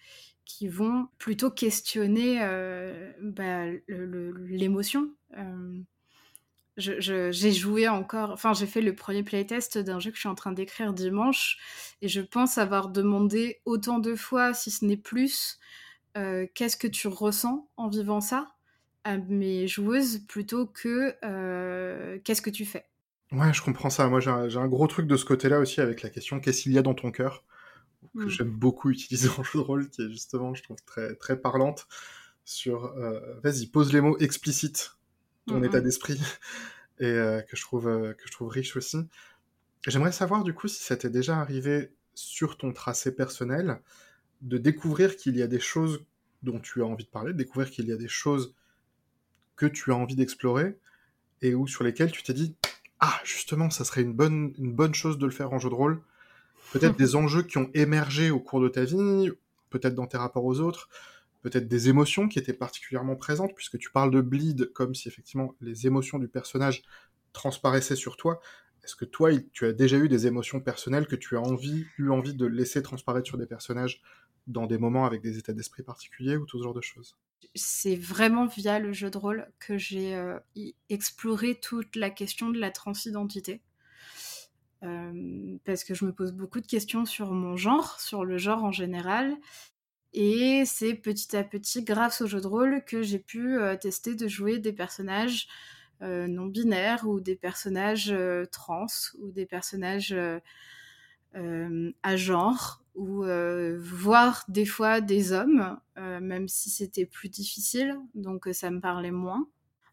qui 0.44 0.68
vont 0.68 1.09
plutôt 1.18 1.50
questionner 1.50 2.38
euh, 2.42 3.12
bah, 3.20 3.66
l'émotion. 3.88 5.11
Euh, 5.37 5.81
j'ai 6.76 7.52
joué 7.52 7.87
encore, 7.88 8.31
enfin 8.31 8.55
j'ai 8.55 8.66
fait 8.66 8.81
le 8.81 8.94
premier 8.94 9.22
playtest 9.22 9.76
d'un 9.76 10.00
jeu 10.00 10.11
que 10.11 10.16
je 10.16 10.20
suis 10.20 10.28
en 10.28 10.35
train 10.35 10.52
d'écrire 10.52 10.94
dimanche 10.94 11.59
et 12.00 12.09
je 12.09 12.22
pense 12.22 12.57
avoir 12.57 12.88
demandé 12.88 13.61
autant 13.66 13.98
de 13.98 14.14
fois, 14.14 14.55
si 14.55 14.70
ce 14.70 14.87
n'est 14.87 14.96
plus, 14.96 15.59
euh, 16.16 16.46
qu'est-ce 16.55 16.78
que 16.78 16.87
tu 16.87 17.09
ressens 17.09 17.68
en 17.76 17.88
vivant 17.88 18.22
ça 18.22 18.48
à 19.05 19.18
mes 19.18 19.68
joueuses 19.68 20.20
plutôt 20.26 20.66
que 20.66 21.11
qu'est-ce 22.24 22.42
que 22.42 22.50
tu 22.50 22.64
fais. 22.64 22.87
Ouais, 23.33 23.52
je 23.55 23.62
comprends 23.62 23.90
ça. 23.90 24.09
Moi, 24.09 24.20
j'ai 24.20 24.31
un, 24.31 24.68
gros 24.68 24.87
truc 24.87 25.07
de 25.07 25.16
ce 25.16 25.24
côté-là 25.24 25.59
aussi 25.59 25.81
avec 25.81 26.02
la 26.02 26.11
question 26.11 26.38
qu'est-ce 26.38 26.62
qu'il 26.62 26.72
y 26.72 26.78
a 26.78 26.83
dans 26.83 26.94
ton 26.94 27.11
cœur? 27.11 27.44
Que 28.14 28.25
hmm. 28.25 28.29
j'aime 28.29 28.51
beaucoup 28.51 28.90
utiliser 28.90 29.29
en 29.38 29.42
jeu 29.42 29.59
de 29.59 29.64
rôle, 29.64 29.88
qui 29.88 30.03
est 30.03 30.11
justement, 30.11 30.55
je 30.55 30.62
trouve, 30.62 30.83
très, 30.85 31.14
très 31.16 31.40
parlante 31.40 31.87
sur 32.44 32.92
vas-y, 33.44 33.68
pose 33.68 33.92
les 33.92 34.01
mots 34.01 34.18
explicites 34.18 34.96
ton 35.46 35.62
état 35.62 35.81
d'esprit 35.81 36.20
et 36.98 37.05
que, 37.48 37.57
je 37.57 37.62
trouve, 37.62 37.85
que 37.85 38.27
je 38.27 38.33
trouve 38.33 38.48
riche 38.48 38.77
aussi. 38.77 38.98
J'aimerais 39.87 40.12
savoir 40.12 40.44
du 40.44 40.55
coup 40.55 40.68
si 40.68 40.83
ça 40.83 40.96
t'est 40.96 41.11
déjà 41.11 41.38
arrivé 41.38 41.92
sur 42.14 42.57
ton 42.57 42.72
tracé 42.72 43.14
personnel 43.14 43.81
de 44.40 44.59
découvrir 44.59 45.16
qu'il 45.16 45.37
y 45.37 45.42
a 45.42 45.46
des 45.46 45.61
choses 45.61 46.05
dont 46.42 46.61
tu 46.61 46.83
as 46.83 46.87
envie 46.87 47.05
de 47.05 47.11
parler, 47.11 47.33
de 47.33 47.38
découvrir 47.38 47.70
qu'il 47.70 47.87
y 47.87 47.92
a 47.92 47.96
des 47.96 48.09
choses 48.09 48.55
que 49.57 49.66
tu 49.66 49.92
as 49.92 49.96
envie 49.96 50.16
d'explorer 50.16 50.79
et 51.40 51.55
où 51.55 51.66
sur 51.66 51.85
lesquelles 51.85 52.12
tu 52.12 52.22
t'es 52.22 52.33
dit 52.33 52.57
ah 53.01 53.20
justement 53.25 53.70
ça 53.70 53.85
serait 53.85 54.03
une 54.03 54.14
bonne 54.14 54.55
une 54.59 54.72
bonne 54.72 54.94
chose 54.94 55.18
de 55.18 55.27
le 55.27 55.33
faire 55.33 55.53
en 55.53 55.59
jeu 55.59 55.68
de 55.68 55.75
rôle 55.75 56.03
peut-être 56.72 56.96
des 56.96 57.16
enjeux 57.16 57.42
qui 57.42 57.58
ont 57.58 57.70
émergé 57.74 58.30
au 58.30 58.40
cours 58.40 58.61
de 58.61 58.68
ta 58.68 58.85
vie 58.85 59.30
peut-être 59.70 59.94
dans 59.94 60.06
tes 60.06 60.16
rapports 60.16 60.44
aux 60.44 60.61
autres 60.61 60.88
peut-être 61.42 61.68
des 61.68 61.88
émotions 61.88 62.28
qui 62.28 62.38
étaient 62.38 62.52
particulièrement 62.52 63.16
présentes 63.16 63.54
puisque 63.54 63.78
tu 63.78 63.90
parles 63.90 64.11
de 64.11 64.20
bleed 64.20 64.72
comme 64.72 64.94
si 64.94 65.08
effectivement 65.08 65.54
les 65.61 65.87
émotions 65.87 66.18
du 66.18 66.28
personnage 66.28 66.82
transparaissaient 67.32 67.96
sur 67.96 68.16
toi. 68.16 68.40
Est-ce 68.85 68.96
que 68.96 69.04
toi, 69.04 69.30
tu 69.52 69.66
as 69.66 69.72
déjà 69.72 69.96
eu 69.96 70.08
des 70.08 70.26
émotions 70.26 70.61
personnelles 70.61 71.06
que 71.06 71.16
tu 71.16 71.37
as 71.37 71.40
envie, 71.40 71.87
eu 71.98 72.11
envie 72.11 72.35
de 72.35 72.46
laisser 72.46 72.82
transparaître 72.82 73.26
sur 73.26 73.38
des 73.38 73.46
personnages 73.46 74.02
dans 74.48 74.66
des 74.66 74.78
moments 74.78 75.06
avec 75.06 75.22
des 75.22 75.38
états 75.38 75.52
d'esprit 75.52 75.82
particuliers 75.85 76.37
ou 76.37 76.46
tout 76.46 76.58
ce 76.58 76.64
genre 76.64 76.74
de 76.74 76.80
choses? 76.80 77.16
C'est 77.54 77.96
vraiment 77.96 78.46
via 78.46 78.78
le 78.78 78.92
jeu 78.92 79.11
de 79.11 79.18
rôle 79.18 79.48
que 79.61 79.78
j'ai 79.78 80.14
euh, 80.16 80.38
exploré 80.88 81.58
toute 81.61 81.96
la 81.96 82.11
question 82.11 82.50
de 82.50 82.58
la 82.58 82.70
transidentité. 82.70 83.61
Euh, 84.83 85.57
parce 85.64 85.85
que 85.85 85.95
je 85.95 86.05
me 86.05 86.12
pose 86.12 86.33
beaucoup 86.33 86.61
de 86.61 86.66
questions 86.66 87.05
sur 87.05 87.33
mon 87.33 87.57
genre, 87.57 88.01
sur 88.01 88.25
le 88.25 88.38
genre 88.38 88.64
en 88.64 88.73
général. 88.73 89.37
Et 90.12 90.64
c'est 90.66 90.95
petit 90.95 91.37
à 91.37 91.45
petit, 91.45 91.85
grâce 91.85 92.21
au 92.23 92.27
jeu 92.27 92.40
de 92.40 92.47
rôle, 92.47 92.85
que 92.85 93.03
j'ai 93.03 93.18
pu 93.18 93.59
euh, 93.59 93.77
tester 93.77 94.14
de 94.14 94.29
jouer 94.29 94.59
des 94.59 94.73
personnages 94.73 95.49
euh, 96.03 96.27
non 96.27 96.47
binaires 96.47 97.07
ou 97.09 97.21
des 97.21 97.37
personnages 97.37 98.14
trans 98.51 98.87
ou 99.21 99.31
des 99.31 99.47
personnages 99.47 100.14
à 101.35 102.16
genre 102.16 102.83
ou 102.95 103.25
voir 103.79 104.45
des 104.49 104.66
fois 104.66 105.01
des 105.01 105.33
hommes, 105.33 105.79
même 105.97 106.49
si 106.49 106.68
c'était 106.68 107.07
plus 107.07 107.31
difficile, 107.31 107.97
donc 108.14 108.49
ça 108.53 108.71
me 108.71 108.81
parlait 108.81 109.11
moins. 109.11 109.47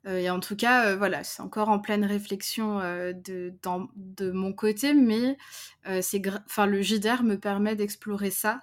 Et 0.06 0.30
en 0.30 0.40
tout 0.40 0.56
cas, 0.56 0.96
voilà, 0.96 1.24
c'est 1.24 1.42
encore 1.42 1.70
en 1.70 1.80
pleine 1.80 2.06
réflexion 2.06 2.80
de, 2.80 3.54
de 3.96 4.32
mon 4.32 4.54
côté, 4.54 4.94
mais 4.94 5.38
c'est, 6.02 6.22
enfin, 6.46 6.66
le 6.66 6.82
JDR 6.82 7.24
me 7.24 7.36
permet 7.36 7.76
d'explorer 7.76 8.32
ça, 8.32 8.62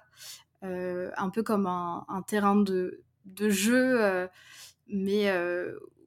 un 0.61 1.29
peu 1.31 1.43
comme 1.43 1.67
un, 1.67 2.23
terrain 2.27 2.55
de, 2.55 3.03
jeu, 3.49 4.27
mais 4.87 5.31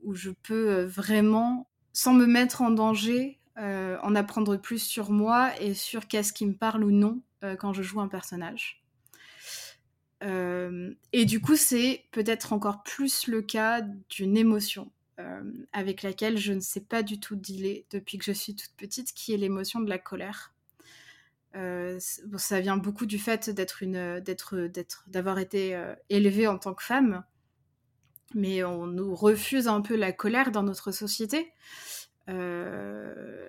où 0.02 0.14
je 0.14 0.30
peux 0.30 0.70
euh, 0.70 0.86
vraiment, 0.86 1.68
sans 1.92 2.14
me 2.14 2.26
mettre 2.26 2.62
en 2.62 2.70
danger, 2.70 3.38
euh, 3.58 3.98
en 4.02 4.14
apprendre 4.14 4.56
plus 4.56 4.82
sur 4.82 5.10
moi 5.10 5.50
et 5.60 5.74
sur 5.74 6.08
qu'est-ce 6.08 6.32
qui 6.32 6.46
me 6.46 6.54
parle 6.54 6.84
ou 6.84 6.90
non 6.90 7.20
euh, 7.44 7.56
quand 7.56 7.72
je 7.72 7.82
joue 7.82 8.00
un 8.00 8.08
personnage. 8.08 8.82
et 10.22 11.24
du 11.24 11.40
coup, 11.40 11.56
c'est 11.56 12.04
peut-être 12.10 12.52
encore 12.52 12.82
plus 12.82 13.26
le 13.26 13.40
cas 13.40 13.80
d'une 14.10 14.36
émotion 14.36 14.92
avec 15.72 16.02
laquelle 16.02 16.38
je 16.38 16.52
ne 16.52 16.60
sais 16.60 16.80
pas 16.80 17.02
du 17.02 17.20
tout 17.20 17.36
dealer 17.36 17.84
depuis 17.90 18.18
que 18.18 18.24
je 18.24 18.32
suis 18.32 18.54
toute 18.54 18.72
petite, 18.76 19.12
qui 19.12 19.32
est 19.32 19.36
l'émotion 19.36 19.80
de 19.80 19.88
la 19.88 19.98
colère. 19.98 20.54
ça 21.52 22.60
vient 22.60 22.76
beaucoup 22.76 23.06
du 23.06 23.18
fait 23.18 23.50
d'être 23.50 23.82
une, 23.82 24.20
d'être, 24.20 24.56
d'être, 24.58 25.04
d'avoir 25.08 25.38
été 25.38 25.80
élevée 26.08 26.46
en 26.46 26.58
tant 26.58 26.74
que 26.74 26.82
femme 26.82 27.24
mais 28.34 28.64
on 28.64 28.86
nous 28.86 29.14
refuse 29.14 29.68
un 29.68 29.80
peu 29.80 29.96
la 29.96 30.12
colère 30.12 30.50
dans 30.50 30.62
notre 30.62 30.92
société. 30.92 31.52
Euh, 32.28 33.48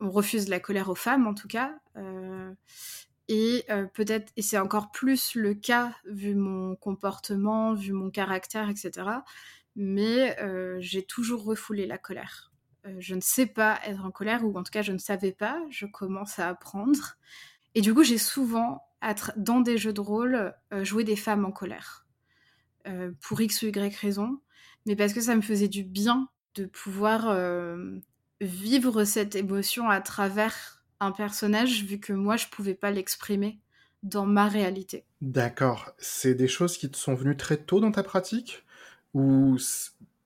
on 0.00 0.10
refuse 0.10 0.48
la 0.48 0.60
colère 0.60 0.88
aux 0.88 0.94
femmes 0.94 1.26
en 1.26 1.34
tout 1.34 1.48
cas. 1.48 1.78
Euh, 1.96 2.52
et 3.28 3.64
euh, 3.70 3.86
peut-être, 3.86 4.32
et 4.36 4.42
c'est 4.42 4.58
encore 4.58 4.90
plus 4.90 5.34
le 5.34 5.54
cas 5.54 5.92
vu 6.04 6.34
mon 6.34 6.74
comportement, 6.76 7.74
vu 7.74 7.92
mon 7.92 8.10
caractère, 8.10 8.68
etc. 8.68 8.90
Mais 9.82 10.36
j'ai 10.80 11.02
toujours 11.02 11.44
refoulé 11.44 11.86
la 11.86 11.98
colère. 11.98 12.52
je 12.98 13.14
ne 13.14 13.20
sais 13.20 13.46
pas 13.46 13.80
être 13.86 14.04
en 14.04 14.10
colère, 14.10 14.44
ou 14.44 14.56
en 14.58 14.62
tout 14.62 14.70
cas 14.70 14.82
je 14.82 14.92
ne 14.92 14.98
savais 14.98 15.32
pas, 15.32 15.60
je 15.70 15.86
commence 15.86 16.38
à 16.38 16.48
apprendre. 16.48 17.16
Et 17.74 17.80
du 17.80 17.94
coup, 17.94 18.02
j'ai 18.02 18.18
souvent, 18.18 18.82
dans 19.36 19.60
des 19.60 19.78
jeux 19.78 19.92
de 19.92 20.00
rôle, 20.00 20.54
joué 20.82 21.04
des 21.04 21.16
femmes 21.16 21.44
en 21.44 21.52
colère. 21.52 22.06
Euh, 22.86 23.12
pour 23.20 23.38
X 23.40 23.62
ou 23.62 23.66
Y 23.66 23.94
raison, 23.96 24.40
mais 24.86 24.96
parce 24.96 25.12
que 25.12 25.20
ça 25.20 25.36
me 25.36 25.42
faisait 25.42 25.68
du 25.68 25.84
bien 25.84 26.30
de 26.54 26.64
pouvoir 26.64 27.28
euh, 27.28 27.98
vivre 28.40 29.04
cette 29.04 29.34
émotion 29.34 29.90
à 29.90 30.00
travers 30.00 30.82
un 30.98 31.12
personnage, 31.12 31.84
vu 31.84 32.00
que 32.00 32.14
moi, 32.14 32.38
je 32.38 32.46
pouvais 32.46 32.74
pas 32.74 32.90
l'exprimer 32.90 33.60
dans 34.02 34.24
ma 34.24 34.48
réalité. 34.48 35.04
D'accord. 35.20 35.92
C'est 35.98 36.34
des 36.34 36.48
choses 36.48 36.78
qui 36.78 36.90
te 36.90 36.96
sont 36.96 37.14
venues 37.14 37.36
très 37.36 37.58
tôt 37.58 37.80
dans 37.80 37.92
ta 37.92 38.02
pratique? 38.02 38.64
Ou 39.14 39.56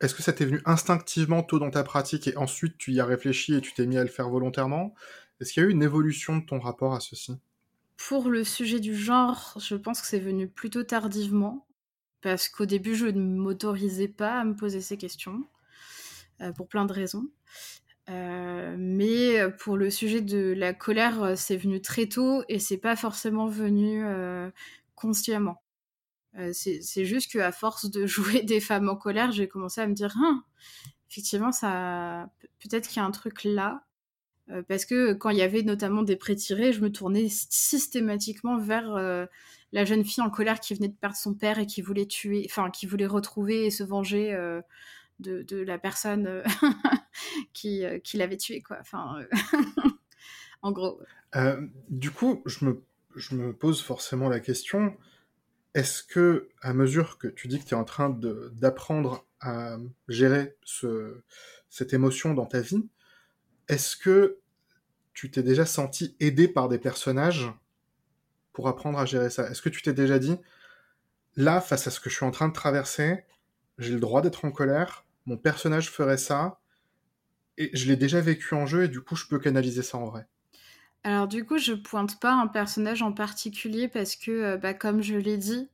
est-ce 0.00 0.14
que 0.14 0.22
ça 0.22 0.32
t'est 0.32 0.44
venu 0.46 0.60
instinctivement 0.64 1.42
tôt 1.42 1.58
dans 1.58 1.70
ta 1.70 1.84
pratique 1.84 2.28
et 2.28 2.36
ensuite 2.36 2.78
tu 2.78 2.92
y 2.92 3.00
as 3.00 3.06
réfléchi 3.06 3.54
et 3.54 3.60
tu 3.60 3.72
t'es 3.74 3.86
mis 3.86 3.98
à 3.98 4.02
le 4.04 4.10
faire 4.10 4.28
volontairement? 4.28 4.94
Est-ce 5.40 5.52
qu'il 5.52 5.62
y 5.62 5.66
a 5.66 5.68
eu 5.68 5.72
une 5.72 5.82
évolution 5.82 6.36
de 6.38 6.44
ton 6.44 6.58
rapport 6.60 6.94
à 6.94 7.00
ceci? 7.00 7.38
Pour 7.96 8.28
le 8.28 8.44
sujet 8.44 8.80
du 8.80 8.94
genre, 8.94 9.56
je 9.60 9.76
pense 9.76 10.00
que 10.00 10.06
c'est 10.06 10.18
venu 10.20 10.48
plutôt 10.48 10.82
tardivement 10.82 11.66
parce 12.22 12.48
qu'au 12.48 12.66
début, 12.66 12.94
je 12.96 13.06
ne 13.06 13.20
m'autorisais 13.20 14.08
pas 14.08 14.40
à 14.40 14.44
me 14.44 14.56
poser 14.56 14.80
ces 14.80 14.96
questions, 14.98 15.44
euh, 16.42 16.52
pour 16.52 16.68
plein 16.68 16.86
de 16.86 16.92
raisons. 16.92 17.28
Euh, 18.10 18.76
mais 18.78 19.50
pour 19.60 19.78
le 19.78 19.90
sujet 19.90 20.22
de 20.22 20.54
la 20.56 20.74
colère, 20.74 21.22
euh, 21.24 21.36
c'est 21.36 21.58
venu 21.58 21.82
très 21.82 22.06
tôt 22.08 22.44
et 22.48 22.60
c'est 22.60 22.78
pas 22.78 22.96
forcément 22.96 23.48
venu 23.48 24.04
consciemment. 24.96 25.63
C'est 26.52 27.04
juste 27.04 27.32
qu'à 27.32 27.52
force 27.52 27.90
de 27.90 28.06
jouer 28.06 28.42
des 28.42 28.60
femmes 28.60 28.88
en 28.88 28.96
colère, 28.96 29.32
j'ai 29.32 29.48
commencé 29.48 29.80
à 29.80 29.86
me 29.86 29.94
dire, 29.94 30.14
hein, 30.18 30.44
effectivement, 31.10 31.52
ça, 31.52 32.30
peut-être 32.60 32.88
qu'il 32.88 32.98
y 32.98 33.00
a 33.00 33.04
un 33.04 33.10
truc 33.10 33.44
là. 33.44 33.84
parce 34.68 34.84
que 34.84 35.12
quand 35.12 35.30
il 35.30 35.38
y 35.38 35.42
avait 35.42 35.62
notamment 35.62 36.02
des 36.02 36.16
pré-tirés, 36.16 36.72
je 36.72 36.80
me 36.80 36.90
tournais 36.90 37.28
systématiquement 37.30 38.58
vers 38.58 39.28
la 39.74 39.84
jeune 39.84 40.04
fille 40.04 40.22
en 40.22 40.30
colère 40.30 40.60
qui 40.60 40.72
venait 40.72 40.88
de 40.88 40.94
perdre 40.94 41.16
son 41.16 41.34
père 41.34 41.58
et 41.58 41.66
qui 41.66 41.82
voulait 41.82 42.06
tuer, 42.06 42.46
enfin 42.48 42.70
qui 42.70 42.86
voulait 42.86 43.06
retrouver 43.06 43.66
et 43.66 43.70
se 43.70 43.82
venger 43.82 44.32
euh, 44.32 44.62
de, 45.18 45.56
la 45.58 45.78
personne 45.78 46.28
euh, 46.28 46.42
qui, 47.52 47.84
euh, 47.84 47.98
l'avait 48.14 48.36
tué, 48.38 48.62
quoi. 48.62 48.78
En 50.62 50.72
gros. 50.72 50.98
du 51.90 52.10
coup, 52.10 52.42
je 52.46 52.64
me 53.34 53.52
pose 53.52 53.82
forcément 53.82 54.30
la 54.30 54.40
question 54.40 54.96
est-ce 55.74 56.02
que, 56.02 56.48
à 56.62 56.72
mesure 56.72 57.18
que 57.18 57.28
tu 57.28 57.48
dis 57.48 57.58
que 57.58 57.64
tu 57.64 57.74
es 57.74 57.76
en 57.78 57.84
train 57.84 58.10
d'apprendre 58.52 59.26
à 59.40 59.76
gérer 60.08 60.56
ce, 60.64 61.22
cette 61.68 61.92
émotion 61.92 62.34
dans 62.34 62.46
ta 62.46 62.60
vie, 62.60 62.88
est-ce 63.68 63.96
que 63.96 64.38
tu 65.12 65.30
t'es 65.30 65.42
déjà 65.42 65.66
senti 65.66 66.16
aidé 66.20 66.48
par 66.48 66.68
des 66.68 66.78
personnages 66.78 67.50
pour 68.52 68.68
apprendre 68.68 68.98
à 68.98 69.06
gérer 69.06 69.30
ça? 69.30 69.50
Est-ce 69.50 69.62
que 69.62 69.68
tu 69.68 69.82
t'es 69.82 69.94
déjà 69.94 70.18
dit, 70.18 70.36
là, 71.36 71.60
face 71.60 71.86
à 71.86 71.90
ce 71.90 72.00
que 72.00 72.10
je 72.10 72.16
suis 72.16 72.24
en 72.26 72.30
train 72.30 72.48
de 72.48 72.52
traverser, 72.52 73.24
j'ai 73.78 73.94
le 73.94 74.00
droit 74.00 74.22
d'être 74.22 74.44
en 74.44 74.52
colère, 74.52 75.04
mon 75.26 75.36
personnage 75.36 75.90
ferait 75.90 76.18
ça, 76.18 76.60
et 77.56 77.70
je 77.76 77.86
l'ai 77.86 77.96
déjà 77.96 78.20
vécu 78.20 78.54
en 78.54 78.66
jeu, 78.66 78.84
et 78.84 78.88
du 78.88 79.00
coup, 79.00 79.16
je 79.16 79.26
peux 79.26 79.38
canaliser 79.38 79.82
ça 79.82 79.98
en 79.98 80.06
vrai? 80.06 80.26
Alors 81.04 81.28
du 81.28 81.44
coup, 81.44 81.58
je 81.58 81.74
pointe 81.74 82.18
pas 82.18 82.32
un 82.32 82.46
personnage 82.46 83.02
en 83.02 83.12
particulier 83.12 83.88
parce 83.88 84.16
que, 84.16 84.30
euh, 84.30 84.56
bah, 84.56 84.72
comme 84.72 85.02
je 85.02 85.16
l'ai 85.16 85.36
dit, 85.36 85.68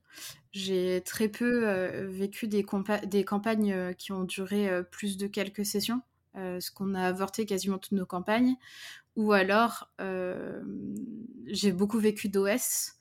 j'ai 0.51 1.01
très 1.05 1.29
peu 1.29 1.69
euh, 1.69 2.05
vécu 2.09 2.47
des, 2.49 2.63
campagnes 2.63 3.71
euh, 3.71 3.93
qui 3.93 4.11
ont 4.11 4.25
duré 4.25 4.69
plus 4.91 5.15
de 5.15 5.27
quelques 5.27 5.65
sessions, 5.65 6.01
ce 6.35 6.71
qu'on 6.71 6.95
a 6.95 7.07
avorté 7.07 7.45
quasiment 7.45 7.77
toutes 7.77 7.93
nos 7.93 8.05
campagnes, 8.05 8.55
ou 9.15 9.31
alors 9.33 9.89
j'ai 11.47 11.71
beaucoup 11.71 11.99
vécu 11.99 12.29
d'OS, 12.29 12.93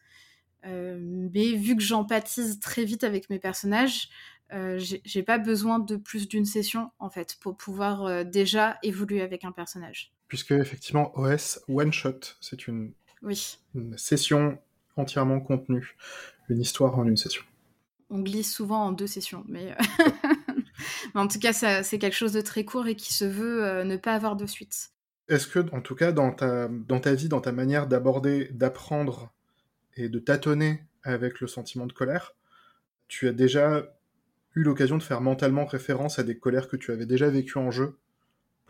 mais 0.65 1.53
vu 1.55 1.77
que 1.77 1.83
j'empathise 1.83 2.61
très 2.61 2.85
vite 2.85 3.05
avec 3.05 3.31
mes 3.31 3.39
personnages, 3.39 4.09
euh, 4.53 4.79
j'ai 4.79 5.23
pas 5.23 5.39
besoin 5.39 5.79
de 5.79 5.97
plus 5.97 6.29
d'une 6.29 6.45
session 6.45 6.91
en 6.99 7.11
fait 7.11 7.39
pour 7.41 7.57
pouvoir 7.57 8.25
déjà 8.25 8.79
évoluer 8.83 9.23
avec 9.23 9.45
un 9.45 9.53
personnage. 9.53 10.13
Puisque 10.31 10.53
effectivement 10.53 11.13
OS 11.19 11.61
one 11.69 11.93
shot, 11.93 12.21
c'est 12.41 12.67
une, 12.67 12.93
oui. 13.21 13.59
une 13.75 13.99
session 13.99 14.59
entièrement 14.97 15.41
contenue, 15.41 15.97
une 16.49 16.61
histoire 16.61 16.99
en 16.99 17.05
une 17.07 17.17
session. 17.17 17.43
On 18.11 18.21
glisse 18.21 18.53
souvent 18.53 18.87
en 18.87 18.93
deux 18.93 19.09
sessions, 19.09 19.45
mais 19.49 19.77
en 21.15 21.29
tout 21.29 21.39
cas, 21.39 21.53
c'est 21.53 21.99
quelque 21.99 22.17
chose 22.17 22.33
de 22.33 22.41
très 22.41 22.65
court 22.65 22.87
et 22.87 22.95
qui 22.95 23.13
se 23.13 23.25
veut 23.25 23.83
ne 23.83 23.97
pas 23.97 24.15
avoir 24.15 24.37
de 24.37 24.47
suite. 24.47 24.91
Est-ce 25.29 25.47
que, 25.47 25.59
en 25.75 25.81
tout 25.81 25.95
cas, 25.95 26.13
dans 26.13 26.33
ta, 26.33 26.69
dans 26.69 27.01
ta 27.01 27.15
vie, 27.15 27.29
dans 27.29 27.41
ta 27.41 27.53
manière 27.53 27.87
d'aborder, 27.87 28.49
d'apprendre 28.53 29.33
et 29.97 30.09
de 30.09 30.19
tâtonner 30.19 30.83
avec 31.03 31.41
le 31.41 31.47
sentiment 31.47 31.87
de 31.87 31.93
colère, 31.93 32.35
tu 33.09 33.29
as 33.29 33.33
déjà 33.33 33.85
eu 34.55 34.63
l'occasion 34.63 34.97
de 34.97 35.03
faire 35.03 35.21
mentalement 35.21 35.67
référence 35.67 36.19
à 36.19 36.23
des 36.23 36.39
colères 36.39 36.69
que 36.69 36.77
tu 36.77 36.93
avais 36.93 37.07
déjà 37.07 37.29
vécues 37.29 37.59
en 37.59 37.71
jeu 37.71 38.00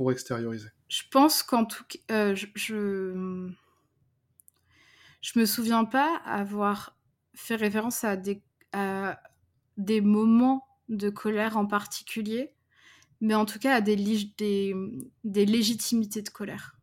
pour 0.00 0.12
extérioriser 0.12 0.70
Je 0.88 1.02
pense 1.10 1.42
qu'en 1.42 1.66
tout 1.66 1.84
cas, 1.84 2.34
je, 2.34 2.46
je, 2.54 3.50
je 5.20 5.38
me 5.38 5.44
souviens 5.44 5.84
pas 5.84 6.22
avoir 6.24 6.96
fait 7.34 7.56
référence 7.56 8.02
à 8.02 8.16
des, 8.16 8.42
à 8.72 9.20
des 9.76 10.00
moments 10.00 10.66
de 10.88 11.10
colère 11.10 11.58
en 11.58 11.66
particulier, 11.66 12.54
mais 13.20 13.34
en 13.34 13.44
tout 13.44 13.58
cas 13.58 13.74
à 13.74 13.80
des, 13.82 13.94
des, 14.38 14.74
des 15.24 15.44
légitimités 15.44 16.22
de 16.22 16.30
colère. 16.30 16.78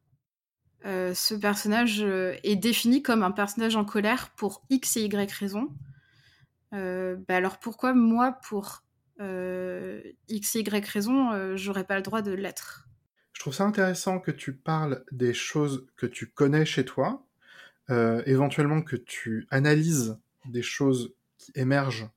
Euh, 0.85 1.15
ce 1.15 1.33
personnage 1.33 2.03
euh, 2.03 2.35
est 2.43 2.55
défini 2.55 3.01
comme 3.01 3.23
un 3.23 3.31
personnage 3.31 3.75
en 3.75 3.83
colère 3.83 4.29
pour 4.35 4.63
X 4.69 4.95
et 4.97 5.05
Y 5.05 5.31
raisons. 5.31 5.69
Euh, 6.75 7.15
bah 7.27 7.37
alors 7.37 7.57
pourquoi 7.57 7.95
moi, 7.95 8.33
pour 8.47 8.83
X 9.19 10.55
et 10.55 10.59
Y 10.59 10.87
raisons, 10.87 11.55
j'aurais 11.55 11.83
pas 11.83 11.95
le 11.95 12.03
droit 12.03 12.21
de 12.21 12.31
l'être? 12.31 12.86
Je 13.37 13.43
trouve 13.43 13.53
ça 13.53 13.65
intéressant 13.65 14.19
que 14.19 14.31
tu 14.31 14.51
parles 14.51 15.05
des 15.11 15.31
choses 15.31 15.85
que 15.95 16.07
tu 16.07 16.25
connais 16.25 16.65
chez 16.65 16.85
toi, 16.85 17.23
éventuellement 17.87 18.81
que 18.81 18.95
tu 18.95 19.45
analyses 19.51 20.17
des 20.45 20.63
choses 20.63 21.13
qui 21.37 21.51
émergent 21.53 22.09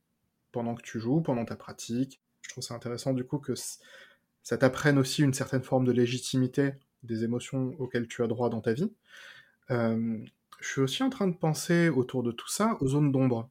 pendant 0.51 0.75
que 0.75 0.81
tu 0.81 0.99
joues, 0.99 1.21
pendant 1.21 1.45
ta 1.45 1.57
pratique. 1.57 2.23
Je 2.41 2.49
trouve 2.49 2.65
ça 2.65 2.73
intéressant 2.73 3.13
du 3.13 3.25
coup 3.25 3.37
que 3.37 3.53
ça 3.55 4.57
t'apprenne 4.57 4.97
aussi 4.97 5.23
une 5.23 5.35
certaine 5.35 5.63
forme 5.63 5.85
de 5.85 5.93
légitimité 5.93 6.73
des 7.03 7.23
émotions 7.23 7.75
auxquelles 7.79 8.09
tu 8.09 8.23
as 8.23 8.27
droit 8.27 8.49
dans 8.49 8.63
ta 8.63 8.73
vie. 8.73 8.91
Euh, 9.71 10.25
je 10.59 10.69
suis 10.69 10.81
aussi 10.81 11.03
en 11.03 11.11
train 11.11 11.29
de 11.29 11.37
penser 11.37 11.91
autour 11.91 12.23
de 12.23 12.33
tout 12.33 12.49
ça 12.49 12.79
aux 12.81 12.89
zones 12.89 13.13
d'ombre. 13.13 13.51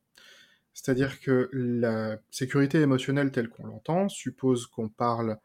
C'est-à-dire 0.73 1.19
que 1.19 1.51
la 1.53 2.17
sécurité 2.31 2.81
émotionnelle 2.81 3.31
telle 3.31 3.49
qu'on 3.49 3.67
l'entend 3.67 4.09
suppose 4.09 4.65
qu'on 4.65 4.89
parle, 4.89 5.37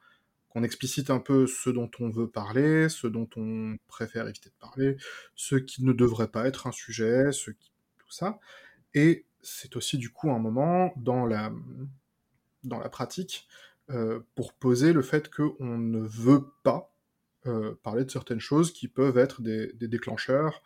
qu'on 0.54 0.62
explicite 0.62 1.10
un 1.10 1.18
peu 1.18 1.46
ce 1.46 1.68
dont 1.68 1.90
on 1.98 2.08
veut 2.08 2.28
parler, 2.28 2.88
ce 2.88 3.08
dont 3.08 3.28
on 3.36 3.76
préfère 3.88 4.28
éviter 4.28 4.50
de 4.50 4.54
parler, 4.60 4.96
ce 5.34 5.56
qui 5.56 5.84
ne 5.84 5.92
devrait 5.92 6.28
pas 6.28 6.46
être 6.46 6.68
un 6.68 6.72
sujet, 6.72 7.32
ce 7.32 7.50
qui, 7.50 7.72
tout 7.98 8.10
ça. 8.10 8.38
Et 8.94 9.26
c'est 9.42 9.76
aussi 9.76 9.98
du 9.98 10.10
coup 10.10 10.30
un 10.30 10.38
moment 10.38 10.92
dans 10.96 11.26
la, 11.26 11.52
dans 12.62 12.78
la 12.78 12.88
pratique 12.88 13.48
euh, 13.90 14.20
pour 14.36 14.54
poser 14.54 14.92
le 14.92 15.02
fait 15.02 15.28
qu'on 15.28 15.76
ne 15.76 16.00
veut 16.00 16.46
pas 16.62 16.94
euh, 17.46 17.74
parler 17.82 18.04
de 18.04 18.10
certaines 18.10 18.40
choses 18.40 18.72
qui 18.72 18.88
peuvent 18.88 19.18
être 19.18 19.42
des, 19.42 19.72
déclencheurs, 19.80 20.62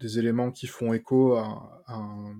des 0.00 0.18
éléments 0.18 0.52
qui 0.52 0.68
font 0.68 0.94
écho 0.94 1.34
à, 1.34 1.84
un 1.88 2.34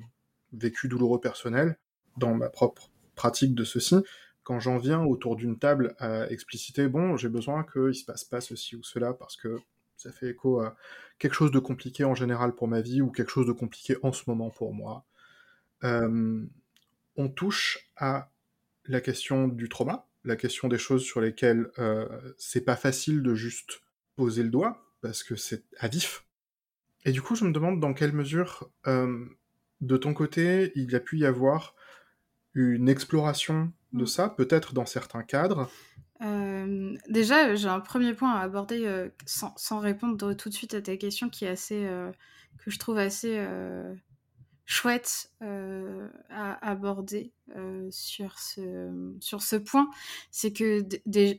vécu 0.52 0.88
douloureux 0.88 1.20
personnel. 1.20 1.76
Dans 2.16 2.32
ma 2.32 2.48
propre 2.48 2.90
pratique 3.16 3.56
de 3.56 3.64
ceci, 3.64 3.96
quand 4.44 4.60
j'en 4.60 4.78
viens 4.78 5.02
autour 5.02 5.36
d'une 5.36 5.58
table 5.58 5.94
à 5.98 6.30
expliciter, 6.30 6.86
bon, 6.86 7.16
j'ai 7.16 7.28
besoin 7.28 7.64
qu'il 7.64 7.94
se 7.94 8.04
passe 8.04 8.24
pas 8.24 8.40
ceci 8.40 8.76
ou 8.76 8.82
cela 8.82 9.12
parce 9.14 9.36
que 9.36 9.58
ça 9.96 10.12
fait 10.12 10.30
écho 10.30 10.60
à 10.60 10.76
quelque 11.18 11.34
chose 11.34 11.50
de 11.50 11.58
compliqué 11.58 12.04
en 12.04 12.14
général 12.14 12.54
pour 12.54 12.68
ma 12.68 12.80
vie 12.80 13.00
ou 13.00 13.10
quelque 13.10 13.30
chose 13.30 13.46
de 13.46 13.52
compliqué 13.52 13.96
en 14.02 14.12
ce 14.12 14.24
moment 14.26 14.50
pour 14.50 14.74
moi. 14.74 15.04
Euh, 15.82 16.44
on 17.16 17.28
touche 17.28 17.90
à 17.96 18.30
la 18.86 19.00
question 19.00 19.48
du 19.48 19.68
trauma, 19.68 20.06
la 20.24 20.36
question 20.36 20.68
des 20.68 20.78
choses 20.78 21.04
sur 21.04 21.20
lesquelles 21.20 21.70
euh, 21.78 22.06
c'est 22.36 22.64
pas 22.64 22.76
facile 22.76 23.22
de 23.22 23.34
juste 23.34 23.80
poser 24.16 24.42
le 24.42 24.50
doigt, 24.50 24.84
parce 25.00 25.22
que 25.22 25.36
c'est 25.36 25.64
à 25.78 25.88
vif. 25.88 26.24
Et 27.04 27.12
du 27.12 27.22
coup, 27.22 27.34
je 27.34 27.44
me 27.44 27.52
demande 27.52 27.80
dans 27.80 27.94
quelle 27.94 28.12
mesure, 28.12 28.70
euh, 28.86 29.24
de 29.80 29.96
ton 29.96 30.14
côté, 30.14 30.72
il 30.74 30.94
a 30.94 31.00
pu 31.00 31.18
y 31.18 31.26
avoir 31.26 31.74
une 32.54 32.88
exploration 32.88 33.72
de 33.94 34.02
mm. 34.02 34.06
ça, 34.06 34.28
peut-être 34.28 34.74
dans 34.74 34.86
certains 34.86 35.22
cadres. 35.22 35.70
Euh, 36.22 36.94
déjà, 37.08 37.54
j'ai 37.54 37.68
un 37.68 37.80
premier 37.80 38.14
point 38.14 38.32
à 38.32 38.40
aborder 38.40 39.08
sans, 39.26 39.52
sans, 39.56 39.78
répondre 39.78 40.34
tout 40.34 40.48
de 40.48 40.54
suite 40.54 40.74
à 40.74 40.82
ta 40.82 40.96
question 40.96 41.28
qui 41.28 41.44
est 41.44 41.48
assez, 41.48 41.88
que 42.58 42.70
je 42.70 42.78
trouve 42.78 42.98
assez 42.98 43.38
chouette 44.66 45.30
euh, 45.42 46.08
à 46.30 46.66
aborder 46.66 47.32
euh, 47.56 47.86
sur, 47.90 48.38
ce, 48.38 49.14
sur 49.20 49.42
ce 49.42 49.56
point, 49.56 49.90
c'est 50.30 50.52
que 50.52 50.82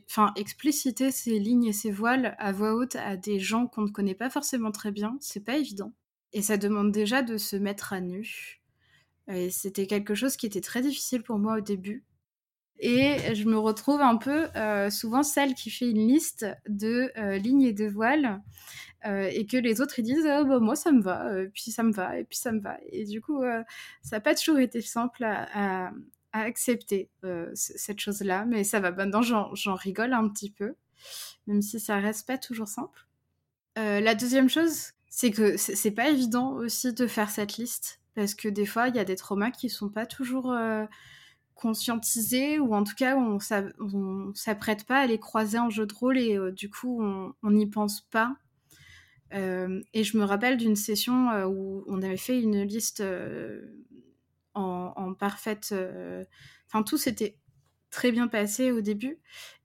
enfin, 0.08 0.32
expliciter 0.36 1.10
ces 1.10 1.38
lignes 1.38 1.66
et 1.66 1.72
ces 1.72 1.90
voiles 1.90 2.36
à 2.38 2.52
voix 2.52 2.74
haute 2.74 2.96
à 2.96 3.16
des 3.16 3.40
gens 3.40 3.66
qu'on 3.66 3.82
ne 3.82 3.90
connaît 3.90 4.14
pas 4.14 4.30
forcément 4.30 4.70
très 4.70 4.92
bien, 4.92 5.16
c'est 5.20 5.44
pas 5.44 5.56
évident. 5.56 5.92
Et 6.32 6.42
ça 6.42 6.56
demande 6.56 6.92
déjà 6.92 7.22
de 7.22 7.36
se 7.36 7.56
mettre 7.56 7.92
à 7.92 8.00
nu. 8.00 8.62
Et 9.28 9.50
c'était 9.50 9.86
quelque 9.86 10.14
chose 10.14 10.36
qui 10.36 10.46
était 10.46 10.60
très 10.60 10.82
difficile 10.82 11.22
pour 11.22 11.38
moi 11.38 11.56
au 11.56 11.60
début. 11.60 12.04
Et 12.78 13.34
je 13.34 13.44
me 13.44 13.58
retrouve 13.58 14.00
un 14.00 14.16
peu 14.16 14.48
euh, 14.56 14.90
souvent 14.90 15.22
celle 15.22 15.54
qui 15.54 15.70
fait 15.70 15.88
une 15.90 16.06
liste 16.06 16.46
de 16.68 17.10
lignes 17.38 17.62
et 17.62 17.72
de 17.72 17.86
voiles 17.86 18.42
euh, 19.06 19.30
et 19.32 19.46
que 19.46 19.56
les 19.56 19.80
autres 19.80 20.00
disent 20.00 20.26
oh, 20.26 20.44
bah, 20.44 20.58
moi 20.58 20.74
ça 20.74 20.90
me 20.90 21.00
va, 21.00 21.26
euh, 21.28 21.48
puis 21.52 21.70
ça 21.70 21.82
me 21.84 21.92
va, 21.92 22.18
et 22.18 22.24
puis 22.24 22.38
ça 22.38 22.50
me 22.50 22.60
va. 22.60 22.76
Et 22.90 23.04
du 23.04 23.20
coup, 23.20 23.42
euh, 23.42 23.62
ça 24.02 24.16
n'a 24.16 24.20
pas 24.20 24.34
toujours 24.34 24.58
été 24.58 24.80
simple 24.80 25.24
à, 25.24 25.92
accepter 26.32 27.08
cette 27.54 27.98
chose-là, 27.98 28.44
mais 28.44 28.62
ça 28.62 28.78
va. 28.78 28.90
Maintenant, 28.90 29.22
j'en 29.22 29.74
rigole 29.74 30.12
un 30.12 30.28
petit 30.28 30.50
peu, 30.50 30.74
même 31.46 31.62
si 31.62 31.80
ça 31.80 31.96
reste 31.96 32.26
pas 32.26 32.36
toujours 32.36 32.68
simple. 32.68 33.06
la 33.76 34.14
deuxième 34.14 34.50
chose, 34.50 34.92
c'est 35.08 35.30
que 35.30 35.56
c'est 35.56 35.92
pas 35.92 36.10
évident 36.10 36.52
aussi 36.52 36.92
de 36.92 37.06
faire 37.06 37.30
cette 37.30 37.56
liste, 37.56 38.00
parce 38.14 38.34
que 38.34 38.48
des 38.48 38.66
fois, 38.66 38.88
il 38.88 38.96
y 38.96 38.98
a 38.98 39.06
des 39.06 39.16
traumas 39.16 39.50
qui 39.50 39.70
sont 39.70 39.88
pas 39.88 40.04
toujours 40.04 40.54
conscientisés, 41.56 42.60
ou 42.60 42.74
en 42.74 42.84
tout 42.84 42.94
cas, 42.94 43.16
on, 43.16 44.32
s'apprête 44.34 44.84
pas 44.84 45.00
à 45.00 45.06
les 45.06 45.18
croiser 45.18 45.58
en 45.58 45.70
jeu 45.70 45.86
de 45.86 45.94
rôle, 45.94 46.18
et 46.18 46.38
du 46.52 46.70
coup, 46.70 47.02
on 47.02 47.50
n'y 47.50 47.66
pense 47.66 48.02
pas 48.02 48.36
euh, 49.34 49.82
et 49.92 50.04
je 50.04 50.16
me 50.16 50.24
rappelle 50.24 50.56
d'une 50.56 50.76
session 50.76 51.30
euh, 51.30 51.46
où 51.46 51.84
on 51.88 52.02
avait 52.02 52.16
fait 52.16 52.40
une 52.40 52.62
liste 52.62 53.00
euh, 53.00 53.62
en, 54.54 55.14
parfaite. 55.14 55.74
Enfin, 56.66 56.82
tout 56.82 56.96
s'était 56.98 57.38
très 57.90 58.12
bien 58.12 58.28
passé 58.28 58.70
au 58.72 58.80
début. 58.80 59.18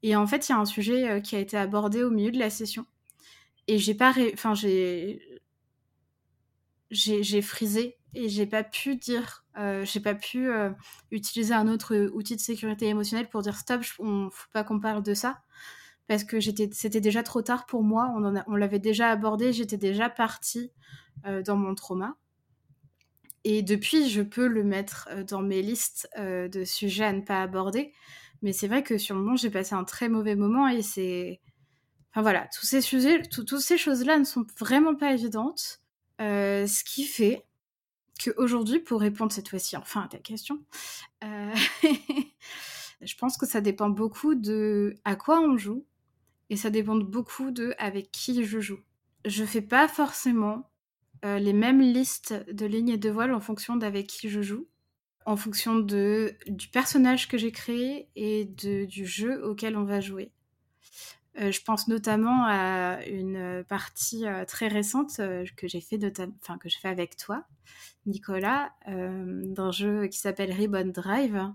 Et 0.03 0.15
en 0.15 0.27
fait, 0.27 0.49
il 0.49 0.51
y 0.51 0.55
a 0.55 0.59
un 0.59 0.65
sujet 0.65 1.21
qui 1.21 1.35
a 1.35 1.39
été 1.39 1.57
abordé 1.57 2.03
au 2.03 2.09
milieu 2.09 2.31
de 2.31 2.39
la 2.39 2.49
session. 2.49 2.85
Et 3.67 3.77
j'ai 3.77 3.95
pas. 3.95 4.13
Enfin, 4.33 4.53
j'ai. 4.53 5.41
J'ai 6.89 7.41
frisé 7.41 7.97
et 8.13 8.27
j'ai 8.27 8.45
pas 8.45 8.63
pu 8.63 8.97
dire. 8.97 9.40
J'ai 9.55 9.99
pas 9.99 10.15
pu 10.15 10.49
utiliser 11.11 11.53
un 11.53 11.67
autre 11.67 11.95
outil 12.13 12.35
de 12.35 12.41
sécurité 12.41 12.87
émotionnelle 12.87 13.29
pour 13.29 13.41
dire 13.41 13.57
stop, 13.57 13.81
on, 13.99 14.29
faut 14.29 14.49
pas 14.53 14.63
qu'on 14.63 14.79
parle 14.79 15.03
de 15.03 15.13
ça 15.13 15.41
parce 16.11 16.25
que 16.25 16.41
c'était 16.41 16.99
déjà 16.99 17.23
trop 17.23 17.41
tard 17.41 17.65
pour 17.65 17.83
moi. 17.83 18.13
On, 18.17 18.35
on 18.47 18.55
l'avait 18.57 18.79
déjà 18.79 19.11
abordé, 19.11 19.53
j'étais 19.53 19.77
déjà 19.77 20.09
partie 20.09 20.71
euh, 21.25 21.41
dans 21.41 21.55
mon 21.55 21.73
trauma. 21.73 22.17
Et 23.43 23.61
depuis, 23.61 24.09
je 24.09 24.21
peux 24.21 24.47
le 24.47 24.63
mettre 24.63 25.07
euh, 25.11 25.23
dans 25.23 25.41
mes 25.41 25.61
listes 25.61 26.09
euh, 26.17 26.49
de 26.49 26.65
sujets 26.65 27.05
à 27.05 27.13
ne 27.13 27.21
pas 27.21 27.41
aborder. 27.41 27.93
Mais 28.41 28.51
c'est 28.51 28.67
vrai 28.67 28.83
que 28.83 28.97
sur 28.97 29.15
le 29.15 29.21
moment, 29.21 29.37
j'ai 29.37 29.49
passé 29.49 29.73
un 29.73 29.85
très 29.85 30.09
mauvais 30.09 30.35
moment 30.35 30.67
et 30.67 30.81
c'est. 30.81 31.39
Enfin 32.11 32.23
voilà, 32.23 32.49
tous 32.53 32.65
ces 32.65 32.81
sujets, 32.81 33.21
toutes 33.21 33.57
ces 33.59 33.77
choses-là 33.77 34.19
ne 34.19 34.25
sont 34.25 34.45
vraiment 34.59 34.95
pas 34.95 35.13
évidentes. 35.13 35.79
ce 36.19 36.83
qui 36.83 37.05
fait 37.05 37.45
qu'aujourd'hui, 38.23 38.79
pour 38.79 39.01
répondre 39.01 39.31
cette 39.31 39.49
fois-ci 39.49 39.77
enfin 39.77 40.01
à 40.01 40.07
ta 40.07 40.17
question, 40.17 40.63
je 43.01 43.15
pense 43.17 43.37
que 43.37 43.45
ça 43.45 43.61
dépend 43.61 43.89
beaucoup 43.89 44.35
de 44.35 44.95
à 45.05 45.15
quoi 45.15 45.39
on 45.41 45.57
joue, 45.57 45.85
et 46.49 46.57
ça 46.57 46.69
dépend 46.69 46.95
beaucoup 46.97 47.51
de 47.51 47.73
avec 47.77 48.11
qui 48.11 48.43
je 48.43 48.59
joue. 48.59 48.79
Je 49.25 49.45
fais 49.45 49.61
pas 49.61 49.87
forcément 49.87 50.69
euh, 51.23 51.39
les 51.39 51.53
mêmes 51.53 51.81
listes 51.81 52.33
de 52.51 52.65
lignes 52.65 52.89
et 52.89 52.97
de 52.97 53.09
voiles 53.09 53.33
en 53.33 53.39
fonction 53.39 53.75
d'avec 53.75 54.07
qui 54.07 54.29
je 54.29 54.41
joue, 54.41 54.67
en 55.25 55.37
fonction 55.37 55.79
de, 55.79 56.33
du 56.47 56.67
personnage 56.67 57.27
que 57.27 57.37
j'ai 57.37 57.51
créé 57.51 58.09
et 58.15 58.45
de, 58.45 58.85
du 58.85 59.05
jeu 59.05 59.45
auquel 59.45 59.77
on 59.77 59.83
va 59.85 60.01
jouer. 60.01 60.31
Euh, 61.39 61.51
je 61.51 61.61
pense 61.61 61.87
notamment 61.87 62.45
à 62.45 62.99
une 63.05 63.63
partie 63.67 64.27
euh, 64.27 64.43
très 64.43 64.67
récente 64.67 65.17
que 65.55 65.67
j'ai 65.67 65.81
fait, 65.81 65.99
enfin 66.41 66.57
que 66.57 66.67
je 66.67 66.77
fais 66.77 66.89
avec 66.89 67.15
toi, 67.15 67.45
Nicolas, 68.05 68.73
d'un 68.87 69.71
jeu 69.71 70.07
qui 70.07 70.17
s'appelle 70.17 70.51
Ribbon 70.51 70.87
Drive, 70.87 71.51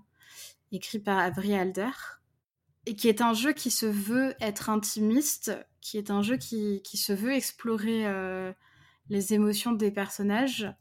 écrit 0.73 0.99
par 0.99 1.19
Avery 1.19 1.55
Alder 1.55 1.91
et 2.87 2.95
qui 2.95 3.09
est 3.09 3.21
un 3.21 3.35
jeu 3.35 3.53
qui 3.53 3.71
se 3.71 3.87
veut 3.87 4.35
être 4.41 4.71
intimiste, 4.71 5.53
qui 5.81 5.99
est 5.99 6.11
un 6.11 6.23
jeu 6.23 6.37
qui, 6.37 6.81
qui 6.83 6.97
se 6.97 7.13
veut 7.13 7.33
explorer 7.33 8.07
euh, 8.07 8.53
les 9.11 9.35
émotions 9.35 9.73
des 9.73 9.91
personnages. 9.91 10.73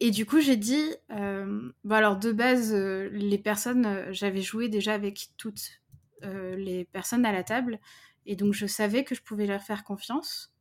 Et 0.00 0.10
du 0.10 0.26
coup, 0.26 0.40
j'ai 0.40 0.56
dit, 0.56 0.94
euh, 1.10 1.72
alors 1.88 2.18
de 2.18 2.30
base, 2.30 2.74
euh, 2.74 3.08
les 3.10 3.38
personnes, 3.38 4.12
j'avais 4.12 4.42
joué 4.42 4.68
déjà 4.68 4.92
avec 4.92 5.30
toutes 5.38 5.80
les 6.22 6.84
personnes 6.86 7.24
à 7.26 7.32
la 7.32 7.44
table. 7.44 7.80
Et 8.26 8.36
donc, 8.36 8.52
je 8.52 8.66
savais 8.66 9.04
que 9.04 9.14
je 9.14 9.22
pouvais 9.22 9.46
leur 9.46 9.62
faire 9.62 9.84
confiance. 9.84 10.52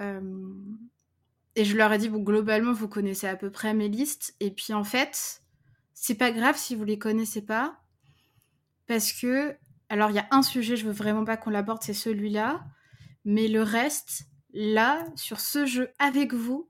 et 0.00 1.64
je 1.64 1.76
leur 1.76 1.92
ai 1.92 1.98
dit, 1.98 2.08
bon, 2.08 2.20
globalement, 2.20 2.72
vous 2.72 2.88
connaissez 2.88 3.28
à 3.28 3.36
peu 3.36 3.50
près 3.50 3.74
mes 3.74 3.88
listes. 3.88 4.34
Et 4.40 4.50
puis, 4.50 4.72
en 4.72 4.84
fait, 4.84 5.42
c'est 5.94 6.16
pas 6.16 6.32
grave 6.32 6.56
si 6.56 6.74
vous 6.74 6.84
les 6.84 6.98
connaissez 6.98 7.42
pas. 7.42 7.80
Parce 8.86 9.12
que, 9.12 9.56
alors, 9.88 10.10
il 10.10 10.16
y 10.16 10.18
a 10.18 10.28
un 10.30 10.42
sujet, 10.42 10.76
je 10.76 10.86
veux 10.86 10.92
vraiment 10.92 11.24
pas 11.24 11.36
qu'on 11.36 11.50
l'aborde, 11.50 11.82
c'est 11.82 11.94
celui-là. 11.94 12.64
Mais 13.24 13.48
le 13.48 13.62
reste, 13.62 14.26
là, 14.52 15.06
sur 15.16 15.40
ce 15.40 15.66
jeu 15.66 15.90
avec 15.98 16.34
vous, 16.34 16.68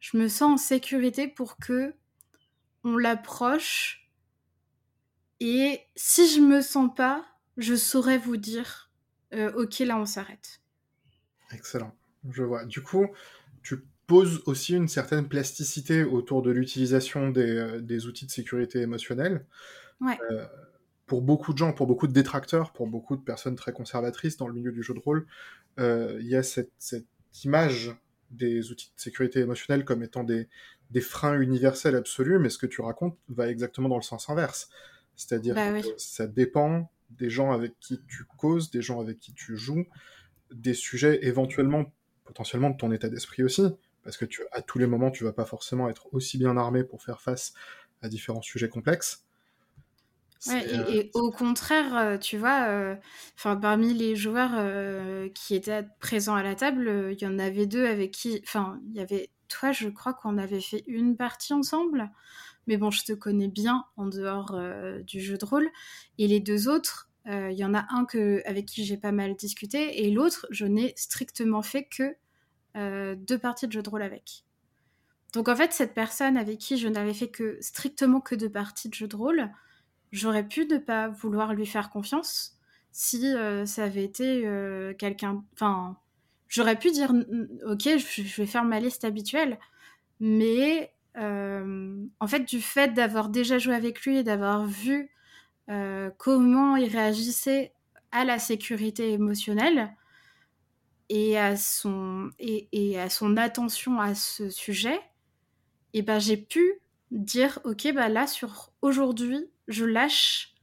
je 0.00 0.16
me 0.16 0.26
sens 0.28 0.52
en 0.52 0.56
sécurité 0.56 1.28
pour 1.28 1.56
que 1.58 1.94
on 2.82 2.96
l'approche. 2.96 4.01
Et 5.44 5.80
si 5.96 6.28
je 6.28 6.40
me 6.40 6.60
sens 6.60 6.88
pas, 6.94 7.24
je 7.56 7.74
saurais 7.74 8.16
vous 8.16 8.36
dire, 8.36 8.92
euh, 9.34 9.50
ok, 9.54 9.80
là, 9.80 9.98
on 9.98 10.06
s'arrête. 10.06 10.60
Excellent, 11.50 11.92
je 12.30 12.44
vois. 12.44 12.64
Du 12.64 12.80
coup, 12.80 13.08
tu 13.64 13.84
poses 14.06 14.40
aussi 14.46 14.76
une 14.76 14.86
certaine 14.86 15.26
plasticité 15.26 16.04
autour 16.04 16.42
de 16.42 16.52
l'utilisation 16.52 17.30
des, 17.30 17.56
euh, 17.56 18.06
outils 18.06 18.26
de 18.26 18.30
sécurité 18.30 18.82
émotionnelle. 18.82 19.44
Ouais. 20.00 20.16
Euh, 20.30 20.46
pour 21.06 21.22
beaucoup 21.22 21.52
de 21.52 21.58
gens, 21.58 21.72
pour 21.72 21.88
beaucoup 21.88 22.06
de 22.06 22.12
détracteurs, 22.12 22.72
pour 22.72 22.86
beaucoup 22.86 23.16
de 23.16 23.22
personnes 23.22 23.56
très 23.56 23.72
conservatrices 23.72 24.36
dans 24.36 24.46
le 24.46 24.54
milieu 24.54 24.70
du 24.70 24.84
jeu 24.84 24.94
de 24.94 25.00
rôle, 25.00 25.26
il 25.78 26.28
y 26.28 26.36
a 26.36 26.44
cette, 26.44 26.70
image 27.42 27.96
des 28.30 28.70
outils 28.70 28.92
de 28.96 29.00
sécurité 29.00 29.40
émotionnelle 29.40 29.84
comme 29.84 30.04
étant 30.04 30.22
des, 30.22 30.48
des, 30.92 31.00
freins 31.00 31.40
universels 31.40 31.96
absolus, 31.96 32.38
mais 32.38 32.48
ce 32.48 32.58
que 32.58 32.66
tu 32.66 32.80
racontes 32.80 33.18
va 33.28 33.48
exactement 33.48 33.88
dans 33.88 33.96
le 33.96 34.02
sens 34.02 34.30
inverse. 34.30 34.70
C'est-à-dire 35.16 35.54
bah 35.54 35.80
que 35.80 35.88
ça 35.98 36.26
dépend 36.26 36.90
des 37.10 37.30
gens 37.30 37.52
avec 37.52 37.78
qui 37.80 38.00
tu 38.08 38.24
causes, 38.36 38.70
des 38.70 38.82
gens 38.82 39.00
avec 39.00 39.18
qui 39.18 39.32
tu 39.34 39.56
joues, 39.56 39.86
des 40.50 40.74
sujets 40.74 41.26
éventuellement, 41.26 41.92
potentiellement 42.24 42.70
de 42.70 42.76
ton 42.76 42.92
état 42.92 43.08
d'esprit 43.08 43.42
aussi, 43.42 43.62
parce 44.02 44.16
que 44.16 44.24
tu, 44.24 44.42
à 44.52 44.62
tous 44.62 44.78
les 44.78 44.86
moments, 44.86 45.10
tu 45.10 45.24
vas 45.24 45.32
pas 45.32 45.44
forcément 45.44 45.88
être 45.88 46.08
aussi 46.12 46.38
bien 46.38 46.56
armé 46.56 46.84
pour 46.84 47.02
faire 47.02 47.20
face 47.20 47.52
à 48.02 48.08
différents 48.08 48.42
sujets 48.42 48.68
complexes. 48.68 49.24
Euh, 50.48 50.84
et, 50.88 51.10
au 51.14 51.30
contraire, 51.30 51.96
euh, 51.96 52.18
tu 52.18 52.36
vois, 52.36 52.66
euh, 52.66 52.96
parmi 53.42 53.94
les 53.94 54.16
joueurs 54.16 54.50
qui 55.34 55.54
étaient 55.54 55.86
présents 56.00 56.34
à 56.34 56.42
la 56.42 56.54
table, 56.54 57.12
il 57.12 57.22
y 57.22 57.26
en 57.26 57.38
avait 57.38 57.66
deux 57.66 57.86
avec 57.86 58.10
qui, 58.10 58.42
enfin, 58.44 58.80
il 58.90 58.96
y 58.96 59.00
avait 59.00 59.30
toi, 59.48 59.70
je 59.70 59.88
crois 59.88 60.14
qu'on 60.14 60.38
avait 60.38 60.60
fait 60.60 60.82
une 60.86 61.16
partie 61.16 61.52
ensemble, 61.52 62.10
mais 62.66 62.76
bon, 62.76 62.90
je 62.90 63.04
te 63.04 63.12
connais 63.12 63.48
bien 63.48 63.84
en 63.96 64.06
dehors 64.06 64.58
du 65.04 65.20
jeu 65.20 65.36
de 65.38 65.44
rôle, 65.44 65.68
et 66.18 66.28
les 66.28 66.40
deux 66.40 66.68
autres, 66.68 67.10
il 67.26 67.52
y 67.52 67.64
en 67.64 67.74
a 67.74 67.86
un 67.90 68.06
avec 68.44 68.66
qui 68.66 68.84
j'ai 68.84 68.96
pas 68.96 69.12
mal 69.12 69.34
discuté, 69.34 70.04
et 70.04 70.10
l'autre, 70.10 70.46
je 70.50 70.66
n'ai 70.66 70.94
strictement 70.96 71.62
fait 71.62 71.84
que 71.84 72.16
deux 73.16 73.38
parties 73.38 73.66
de 73.66 73.72
jeu 73.72 73.82
de 73.82 73.90
rôle 73.90 74.02
avec. 74.02 74.44
Donc 75.32 75.48
en 75.48 75.56
fait, 75.56 75.72
cette 75.72 75.94
personne 75.94 76.36
avec 76.36 76.58
qui 76.58 76.76
je 76.76 76.88
n'avais 76.88 77.14
fait 77.14 77.28
que 77.28 77.56
strictement 77.60 78.20
que 78.20 78.34
deux 78.34 78.50
parties 78.50 78.88
de 78.88 78.94
jeu 78.94 79.08
de 79.08 79.16
rôle, 79.16 79.50
j'aurais 80.12 80.46
pu 80.46 80.66
ne 80.66 80.78
pas 80.78 81.08
vouloir 81.08 81.54
lui 81.54 81.66
faire 81.66 81.90
confiance 81.90 82.58
si 82.92 83.26
euh, 83.26 83.64
ça 83.64 83.84
avait 83.84 84.04
été 84.04 84.46
euh, 84.46 84.92
quelqu'un. 84.94 85.42
Enfin, 85.54 85.96
j'aurais 86.48 86.78
pu 86.78 86.90
dire 86.90 87.12
ok, 87.66 87.82
je, 87.82 88.36
vais 88.36 88.46
faire 88.46 88.64
ma 88.64 88.78
liste 88.78 89.04
habituelle, 89.04 89.58
mais 90.20 90.82
euh, 90.82 90.86
en 91.16 92.26
fait, 92.26 92.44
du 92.44 92.60
fait 92.60 92.94
d'avoir 92.94 93.28
déjà 93.28 93.58
joué 93.58 93.74
avec 93.74 94.02
lui 94.02 94.18
et 94.18 94.22
d'avoir 94.22 94.66
vu 94.66 95.10
comment 96.18 96.76
il 96.76 96.88
réagissait 96.88 97.72
à 98.10 98.24
la 98.24 98.38
sécurité 98.38 99.12
émotionnelle 99.12 99.94
et 101.08 101.38
à 101.38 101.56
son, 101.56 102.30
et, 102.38 102.68
et 102.72 102.98
à 102.98 103.08
son 103.08 103.36
attention 103.36 104.00
à 104.00 104.14
ce 104.14 104.50
sujet, 104.50 104.96
et 105.94 105.98
eh 105.98 106.02
ben 106.02 106.18
j'ai 106.18 106.38
pu 106.38 106.80
dire 107.10 107.58
ok 107.64 107.92
bah 107.92 108.08
là 108.08 108.26
sur 108.26 108.72
aujourd'hui 108.80 109.50
je 109.68 109.84
lâche, 109.84 110.54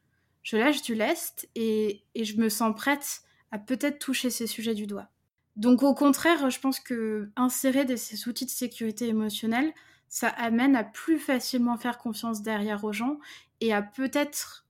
je 0.43 0.58
lâche 0.58 0.82
du 0.82 0.95
lest 0.95 1.50
et, 1.56 2.04
je 2.16 2.36
me 2.36 2.50
sens 2.50 2.76
prête 2.76 3.22
à 3.52 3.60
peut-être 3.60 4.00
toucher 4.00 4.30
ces 4.30 4.47
sujets 4.47 4.74
du 4.74 4.88
doigt. 4.88 5.10
Donc 5.56 5.84
au 5.84 5.93
contraire, 5.93 6.50
je 6.50 6.60
pense 6.60 6.80
que 6.80 7.30
insérer 7.36 7.86
des, 7.86 7.97
ces 7.97 8.28
outils 8.28 8.45
de 8.45 8.52
sécurité 8.52 9.08
émotionnelle, 9.08 9.74
ça 10.10 10.28
amène 10.30 10.76
à 10.76 10.84
plus 10.84 11.20
facilement 11.20 11.78
faire 11.78 11.97
confiance 11.97 12.41
derrière 12.41 12.84
aux 12.84 12.93
gens 12.93 13.20
et 13.62 13.74
à 13.74 13.82
peut-être 13.82 14.68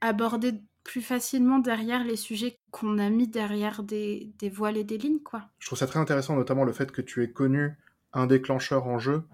aborder 0.00 0.54
plus 0.84 1.02
facilement 1.02 1.58
derrière 1.58 2.02
les 2.04 2.16
sujets 2.16 2.58
qu'on 2.70 2.98
a 2.98 3.10
mis 3.10 3.28
derrière 3.28 3.82
des, 3.82 4.32
des, 4.38 4.48
voiles 4.48 4.78
et 4.78 4.84
des 4.84 4.96
lignes, 4.96 5.20
quoi. 5.20 5.48
Je 5.58 5.66
trouve 5.66 5.78
ça 5.78 5.86
très 5.86 5.98
intéressant, 5.98 6.34
notamment 6.34 6.64
le 6.64 6.72
fait 6.72 6.90
que 6.90 7.02
tu 7.02 7.22
aies 7.22 7.30
connu 7.30 7.76
un 8.14 8.26
déclencheur 8.26 8.86
en 8.86 8.98
jeu 8.98 9.24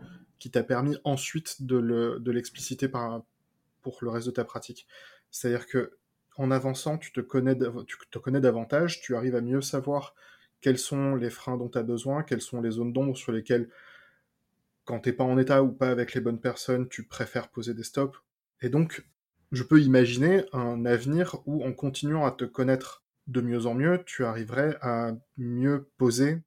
qui 0.40 0.50
t'a 0.50 0.64
permis 0.64 0.96
ensuite 1.04 1.62
de 1.62 2.30
l'expliciter 2.30 2.88
par, 2.88 3.22
pour 3.82 3.98
le 4.02 4.10
reste 4.10 4.26
de 4.26 4.32
ta 4.32 4.44
pratique. 4.44 4.88
C'est-à-dire 5.30 5.66
que 5.66 5.96
en 6.36 6.50
avançant, 6.50 6.98
tu 6.98 7.12
te 7.12 7.20
connais, 7.20 7.56
tu 7.86 7.96
te 8.10 8.18
connais 8.18 8.40
davantage, 8.40 9.00
tu 9.00 9.14
arrives 9.14 9.36
à 9.36 9.40
mieux 9.40 9.60
savoir 9.60 10.14
quels 10.60 10.78
sont 10.78 11.14
les 11.14 11.30
freins 11.30 11.56
dont 11.56 11.68
tu 11.68 11.78
as 11.78 11.82
besoin, 11.82 12.22
quelles 12.24 12.40
sont 12.40 12.60
les 12.60 12.72
zones 12.72 12.92
d'ombre 12.92 13.16
sur 13.16 13.30
lesquelles, 13.30 13.68
quand 14.84 15.00
t'es 15.00 15.12
pas 15.12 15.24
en 15.24 15.38
état 15.38 15.62
ou 15.62 15.72
pas 15.72 15.90
avec 15.90 16.14
les 16.14 16.20
bonnes 16.20 16.40
personnes, 16.40 16.88
tu 16.88 17.04
préfères 17.04 17.48
poser 17.48 17.74
des 17.74 17.84
stops. 17.84 18.18
Et 18.60 18.68
donc, 18.68 19.04
je 19.52 19.62
peux 19.62 19.80
imaginer 19.80 20.44
un 20.52 20.84
avenir 20.84 21.36
où, 21.46 21.64
en 21.64 21.72
continuant 21.72 22.26
à 22.26 22.30
te 22.30 22.44
connaître 22.44 23.04
de 23.26 23.40
mieux 23.40 23.66
en 23.66 23.74
mieux, 23.74 24.02
tu 24.04 24.24
arriverais 24.24 24.76
à 24.82 25.12
mieux 25.36 25.88
poser 25.96 26.42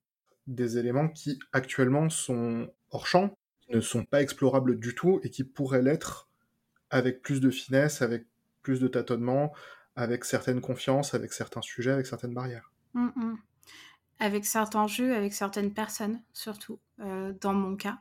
des 0.46 0.78
éléments 0.78 1.10
qui 1.10 1.40
actuellement 1.52 2.10
sont 2.10 2.72
hors 2.92 3.08
champ, 3.08 3.38
qui 3.62 3.72
ne 3.74 3.82
sont 3.82 4.06
pas 4.06 4.22
explorables 4.22 4.80
du 4.80 4.96
tout 4.96 5.20
et 5.24 5.30
qui 5.30 5.44
pourraient 5.44 5.82
l'être 5.82 6.30
avec 6.90 7.22
plus 7.22 7.42
de 7.42 7.50
finesse, 7.50 8.02
avec 8.02 8.26
plus 8.62 8.80
de 8.80 8.88
tâtonnement, 8.88 9.54
avec 9.96 10.24
certaines 10.26 10.62
confiances, 10.62 11.14
avec 11.14 11.34
certains 11.34 11.62
sujets, 11.62 11.92
avec 11.92 12.06
certaines 12.06 12.34
barrières. 12.34 12.72
Mm, 12.94 13.08
mm. 13.16 13.38
Avec 14.20 14.46
certains 14.46 14.88
jeux, 14.88 15.16
avec 15.16 15.34
certaines 15.34 15.74
personnes, 15.74 16.22
surtout, 16.34 16.80
euh, 17.00 17.34
dans 17.42 17.54
mon 17.54 17.76
cas. 17.76 18.00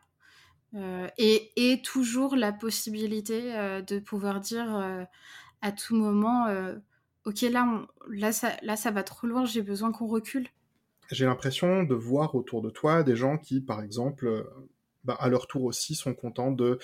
Euh, 0.76 1.08
et, 1.18 1.80
toujours 1.82 2.36
la 2.36 2.52
possibilité 2.52 3.56
euh, 3.56 3.82
de 3.82 3.98
pouvoir 3.98 4.40
dire 4.40 5.06
à 5.62 5.72
tout 5.72 5.96
moment 5.96 6.46
Ok, 7.24 7.40
là, 7.40 7.86
là, 8.08 8.32
ça, 8.32 8.90
va 8.90 9.02
trop 9.02 9.26
loin, 9.26 9.44
j'ai 9.44 9.62
besoin 9.62 9.90
qu'on 9.90 10.06
recule. 10.06 10.48
J'ai 11.10 11.24
l'impression 11.24 11.82
de 11.82 11.94
voir 11.94 12.34
autour 12.34 12.62
de 12.62 12.70
toi 12.70 13.02
des 13.02 13.16
gens 13.16 13.36
qui, 13.36 13.60
par 13.60 13.82
exemple, 13.82 14.46
bah, 15.04 15.16
à 15.18 15.28
leur 15.28 15.46
tour 15.46 15.64
aussi, 15.64 15.94
sont 15.94 16.14
contents 16.14 16.52
de 16.52 16.78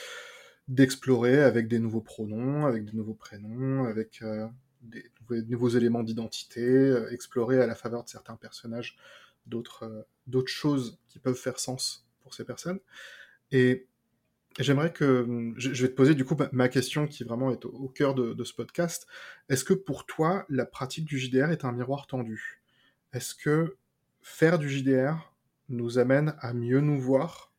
d'explorer 0.69 1.43
avec 1.43 1.69
des 1.69 1.79
nouveaux 1.79 2.01
pronoms, 2.01 2.67
avec 2.67 2.85
des 2.85 2.97
nouveaux 2.97 3.15
prénoms, 3.15 3.85
avec 3.85 4.23
euh, 4.23 4.47
des, 4.81 5.11
nouveaux 5.49 5.69
éléments 5.69 6.03
d'identité, 6.03 6.63
euh, 6.63 7.11
explorer 7.11 7.61
à 7.61 7.67
la 7.67 7.75
faveur 7.75 8.05
de 8.05 8.09
certains 8.09 8.37
personnages 8.37 8.97
euh, 9.53 10.03
d'autres 10.27 10.49
choses 10.53 10.99
qui 11.09 11.19
peuvent 11.19 11.37
faire 11.37 11.59
sens 11.59 12.07
pour 12.21 12.35
ces 12.35 12.45
personnes. 12.45 12.79
Et 13.53 13.87
j'aimerais 14.59 14.93
que 14.93 15.55
je, 15.57 15.83
vais 15.83 15.89
te 15.89 15.95
poser 15.95 16.15
du 16.15 16.25
coup 16.25 16.37
ma, 16.53 16.69
question 16.69 17.07
qui 17.07 17.23
vraiment 17.23 17.53
est 17.53 17.65
au, 17.65 17.89
cœur 17.89 18.15
de, 18.15 18.33
de, 18.33 18.45
ce 18.45 18.53
podcast. 18.53 19.07
Est-ce 19.49 19.65
que 19.65 19.75
pour 19.75 20.07
toi 20.07 20.45
la 20.49 20.67
pratique 20.67 21.05
du 21.05 21.19
JDR 21.19 21.51
est 21.51 21.65
un 21.65 21.73
miroir 21.73 22.09
tendu? 22.09 22.63
Est-ce 23.13 23.35
que 23.35 23.77
faire 24.23 24.59
du 24.59 24.69
JDR 24.69 25.33
nous 25.69 25.99
amène 25.99 26.35
à 26.41 26.53
mieux 26.53 26.81
nous 26.81 27.01
voir 27.01 27.53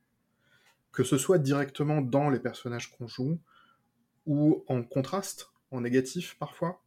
que 0.94 1.04
ce 1.04 1.18
soit 1.18 1.40
directement 1.40 2.02
dans 2.02 2.30
les 2.30 2.40
personnages 2.40 2.92
qu'on 2.92 3.08
joue, 3.08 3.42
ou 4.26 4.64
en 4.68 4.84
contraste, 4.84 5.52
en 5.72 5.82
négatif 5.82 6.38
parfois, 6.40 6.82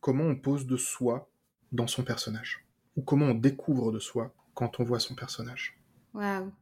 comment 0.00 0.24
on 0.24 0.36
pose 0.36 0.66
de 0.66 0.76
soi 0.76 1.28
dans 1.72 1.88
son 1.88 2.04
personnage, 2.04 2.64
ou 2.96 3.02
comment 3.02 3.26
on 3.26 3.34
découvre 3.34 3.92
de 3.92 3.98
soi 3.98 4.32
quand 4.54 4.80
on 4.80 4.84
voit 4.84 5.00
son 5.00 5.16
personnage? 5.16 5.78
Waouh, 6.14 6.52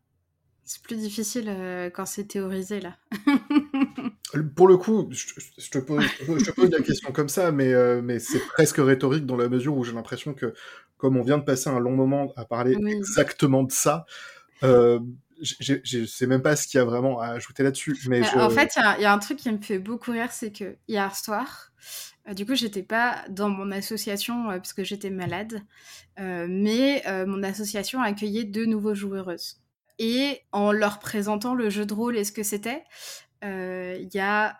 c'est 0.66 0.82
plus 0.82 0.96
difficile 0.96 1.46
euh, 1.48 1.88
quand 1.90 2.04
c'est 2.06 2.24
théorisé 2.24 2.80
là. 2.80 2.96
Pour 4.54 4.68
le 4.68 4.76
coup, 4.76 5.08
je, 5.10 5.70
te 5.70 5.78
pose, 5.78 6.04
je 6.20 6.70
la 6.70 6.82
question 6.82 7.12
comme 7.12 7.28
ça, 7.28 7.52
mais, 7.52 7.72
euh, 7.72 8.02
mais 8.02 8.18
c'est 8.18 8.40
presque 8.40 8.76
rhétorique 8.76 9.24
dans 9.24 9.36
la 9.36 9.48
mesure 9.48 9.76
où 9.76 9.84
j'ai 9.84 9.92
l'impression 9.92 10.34
que, 10.34 10.52
comme 10.98 11.16
on 11.16 11.22
vient 11.22 11.38
de 11.38 11.44
passer 11.44 11.70
un 11.70 11.78
long 11.78 11.92
moment 11.92 12.32
à 12.36 12.44
parler 12.44 12.76
exactement 12.88 13.62
de 13.62 13.72
ça, 13.72 14.04
euh, 14.62 14.98
je 15.40 16.04
sais 16.06 16.26
même 16.26 16.42
pas 16.42 16.56
ce 16.56 16.66
qu'il 16.66 16.78
y 16.78 16.80
a 16.80 16.84
vraiment 16.84 17.20
à 17.20 17.28
ajouter 17.28 17.62
là-dessus. 17.62 17.96
Mais 18.08 18.22
En 18.36 18.50
fait, 18.50 18.72
il 18.98 19.02
y, 19.02 19.04
a 19.04 19.12
un 19.12 19.18
truc 19.18 19.38
qui 19.38 19.50
me 19.50 19.60
fait 19.60 19.78
beaucoup 19.78 20.10
rire, 20.10 20.32
c'est 20.32 20.50
que 20.50 20.76
hier 20.88 21.14
soir, 21.14 21.70
euh, 22.28 22.34
du 22.34 22.46
coup, 22.46 22.54
j'étais 22.54 22.82
pas 22.82 23.24
dans 23.28 23.48
mon 23.48 23.70
association 23.70 24.50
euh, 24.50 24.56
parce 24.56 24.72
que 24.72 24.84
j'étais 24.84 25.10
malade, 25.10 25.62
euh, 26.18 26.46
mais 26.48 27.02
mon 27.26 27.42
association 27.42 28.00
accueillait 28.00 28.44
deux 28.44 28.66
nouveaux 28.66 28.94
joueuses. 28.94 29.60
Et 29.98 30.42
en 30.52 30.72
leur 30.72 30.98
présentant 30.98 31.54
le 31.54 31.70
jeu 31.70 31.86
de 31.86 31.94
rôle 31.94 32.16
et 32.16 32.24
ce 32.24 32.32
que 32.32 32.42
c'était, 32.42 32.84
il 33.42 34.08
y 34.12 34.18
a 34.18 34.58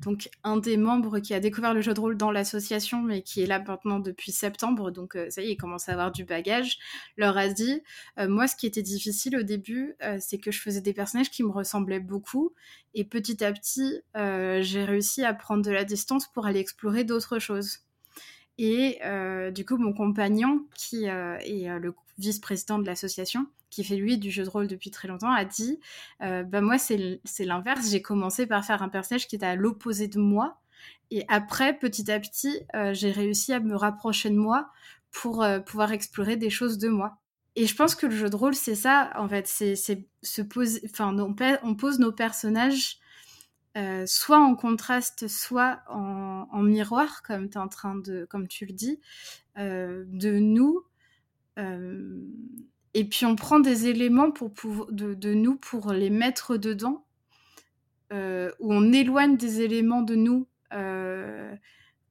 donc 0.00 0.30
un 0.44 0.58
des 0.58 0.76
membres 0.76 1.18
qui 1.18 1.34
a 1.34 1.40
découvert 1.40 1.74
le 1.74 1.80
jeu 1.80 1.92
de 1.92 1.98
rôle 1.98 2.16
dans 2.16 2.30
l'association, 2.30 3.02
mais 3.02 3.22
qui 3.22 3.42
est 3.42 3.46
là 3.46 3.58
maintenant 3.58 3.98
depuis 3.98 4.30
septembre, 4.30 4.92
donc 4.92 5.18
ça 5.28 5.42
y 5.42 5.46
est, 5.46 5.52
il 5.52 5.56
commence 5.56 5.88
à 5.88 5.92
avoir 5.92 6.12
du 6.12 6.24
bagage, 6.24 6.78
leur 7.16 7.36
a 7.36 7.48
dit, 7.48 7.82
moi 8.16 8.46
ce 8.46 8.54
qui 8.54 8.66
était 8.66 8.82
difficile 8.82 9.36
au 9.36 9.42
début, 9.42 9.96
c'est 10.20 10.38
que 10.38 10.52
je 10.52 10.60
faisais 10.60 10.80
des 10.80 10.92
personnages 10.92 11.30
qui 11.30 11.42
me 11.42 11.50
ressemblaient 11.50 11.98
beaucoup, 11.98 12.54
et 12.94 13.04
petit 13.04 13.42
à 13.42 13.52
petit, 13.52 14.02
j'ai 14.14 14.84
réussi 14.84 15.24
à 15.24 15.34
prendre 15.34 15.64
de 15.64 15.72
la 15.72 15.84
distance 15.84 16.30
pour 16.32 16.46
aller 16.46 16.60
explorer 16.60 17.02
d'autres 17.02 17.40
choses. 17.40 17.80
Et 18.58 18.98
euh, 19.04 19.52
du 19.52 19.64
coup, 19.64 19.76
mon 19.76 19.92
compagnon, 19.92 20.66
qui 20.74 21.08
euh, 21.08 21.38
est 21.38 21.70
euh, 21.70 21.78
le 21.78 21.94
vice-président 22.18 22.78
de 22.78 22.86
l'association, 22.86 23.46
qui 23.70 23.84
fait 23.84 23.96
lui 23.96 24.18
du 24.18 24.30
jeu 24.30 24.44
de 24.44 24.48
rôle 24.48 24.66
depuis 24.66 24.90
très 24.90 25.08
longtemps, 25.08 25.32
a 25.32 25.44
dit 25.44 25.80
bah 26.20 26.60
moi 26.60 26.78
c'est 26.78 27.20
l'inverse. 27.40 27.90
J'ai 27.90 28.02
commencé 28.02 28.46
par 28.46 28.64
faire 28.64 28.82
un 28.82 28.88
personnage 28.88 29.28
qui 29.28 29.36
était 29.36 29.46
à 29.46 29.56
l'opposé 29.56 30.08
de 30.08 30.18
moi, 30.18 30.60
et 31.10 31.24
après 31.28 31.78
petit 31.78 32.10
à 32.10 32.20
petit 32.20 32.60
j'ai 32.92 33.10
réussi 33.10 33.52
à 33.52 33.60
me 33.60 33.76
rapprocher 33.76 34.30
de 34.30 34.36
moi 34.36 34.70
pour 35.10 35.46
pouvoir 35.66 35.92
explorer 35.92 36.36
des 36.36 36.50
choses 36.50 36.78
de 36.78 36.88
moi. 36.88 37.18
Et 37.56 37.66
je 37.66 37.74
pense 37.74 37.94
que 37.94 38.06
le 38.06 38.14
jeu 38.14 38.30
de 38.30 38.36
rôle 38.36 38.54
c'est 38.54 38.74
ça 38.74 39.10
en 39.16 39.28
fait, 39.28 39.46
c'est 39.46 39.74
se 39.76 40.42
poser, 40.42 40.80
enfin 40.84 41.16
on 41.62 41.74
pose 41.74 41.98
nos 41.98 42.12
personnages 42.12 43.00
euh, 43.78 44.06
soit 44.06 44.40
en 44.40 44.56
contraste, 44.56 45.28
soit 45.28 45.82
en, 45.88 46.62
miroir, 46.62 47.22
comme, 47.22 47.44
es 47.44 47.56
en 47.56 47.68
train 47.68 47.94
de, 47.94 48.26
comme 48.28 48.48
tu 48.48 48.66
le 48.66 48.72
dis, 48.72 49.00
euh, 49.56 50.04
de 50.08 50.38
nous. 50.38 50.84
Euh, 52.98 53.00
et 53.00 53.04
puis 53.04 53.26
on 53.26 53.36
prend 53.36 53.60
des 53.60 53.86
éléments 53.88 54.28
de, 54.28 55.34
nous 55.34 55.56
pour 55.56 55.92
les 55.92 56.10
mettre 56.10 56.56
dedans, 56.56 57.04
ou 58.10 58.72
on 58.72 58.92
éloigne 58.92 59.36
des 59.36 59.60
éléments 59.60 60.02
de 60.02 60.14
nous 60.14 60.46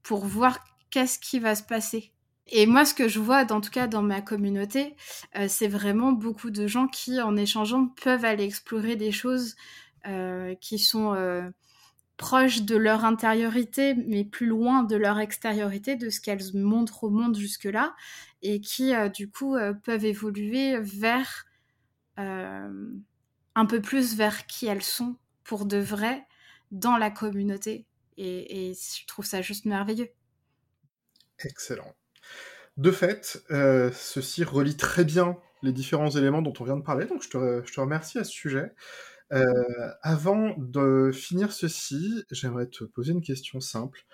pour 0.03 0.25
voir 0.25 0.59
qu'est-ce 0.89 1.19
qui 1.19 1.39
va 1.39 1.55
se 1.55 1.63
passer. 1.63 2.11
Et 2.49 2.65
moi, 2.65 2.85
ce 2.85 2.93
que 2.93 3.09
je 3.09 3.19
vois, 3.19 3.51
en 3.51 3.59
tout 3.59 3.71
cas 3.71 3.87
dans 3.87 4.03
ma 4.03 4.21
communauté, 4.21 4.95
c'est 5.47 5.67
vraiment 5.67 6.11
beaucoup 6.13 6.49
de 6.49 6.67
gens 6.67 6.87
qui, 6.87 7.19
en 7.19 7.35
échangeant, 7.35 7.87
peuvent 7.87 8.23
aller 8.23 8.45
explorer 8.45 8.95
des 8.95 9.11
choses 9.11 9.55
euh, 10.07 10.55
qui 10.61 10.79
sont 10.79 11.15
euh, 11.15 11.49
proches 12.17 12.63
de 12.63 12.75
leur 12.75 13.05
intériorité, 13.05 13.93
mais 13.93 14.25
plus 14.25 14.47
loin 14.47 14.83
de 14.83 14.95
leur 14.95 15.19
extériorité, 15.19 15.95
de 15.95 16.09
ce 16.09 16.19
qu'elles 16.19 16.53
montrent 16.53 17.03
au 17.03 17.09
monde 17.09 17.37
jusque-là, 17.37 17.95
et 18.41 18.59
qui, 18.59 18.93
euh, 18.93 19.07
du 19.07 19.29
coup, 19.29 19.55
peuvent 19.83 20.05
évoluer 20.05 20.79
vers 20.79 21.45
un 22.17 23.65
peu 23.67 23.79
plus 23.79 24.15
vers 24.15 24.47
qui 24.47 24.65
elles 24.65 24.81
sont 24.81 25.17
pour 25.43 25.67
de 25.67 25.77
vrai 25.77 26.25
dans 26.71 26.97
la 26.97 27.11
communauté. 27.11 27.85
Et, 28.17 28.73
je 28.73 29.05
trouve 29.05 29.25
ça 29.25 29.43
juste 29.43 29.65
merveilleux. 29.65 30.09
Excellent. 31.39 31.93
De 32.77 32.89
fait, 32.89 33.43
ceci 33.93 34.43
relie 34.43 34.75
très 34.75 35.05
bien 35.05 35.37
les 35.61 35.71
différents 35.71 36.09
éléments 36.09 36.41
dont 36.41 36.53
on 36.59 36.63
vient 36.63 36.77
de 36.77 36.83
parler, 36.83 37.05
donc 37.05 37.21
je 37.21 37.29
te 37.29 37.79
remercie 37.79 38.17
à 38.17 38.23
ce 38.23 38.31
sujet. 38.31 38.71
Euh, 39.33 39.53
avant 40.01 40.55
de 40.57 41.11
finir 41.13 41.51
ceci, 41.51 42.23
j'aimerais 42.31 42.67
te 42.67 42.83
poser 42.83 43.11
une 43.11 43.21
question 43.21 43.59
simple. 43.59 44.05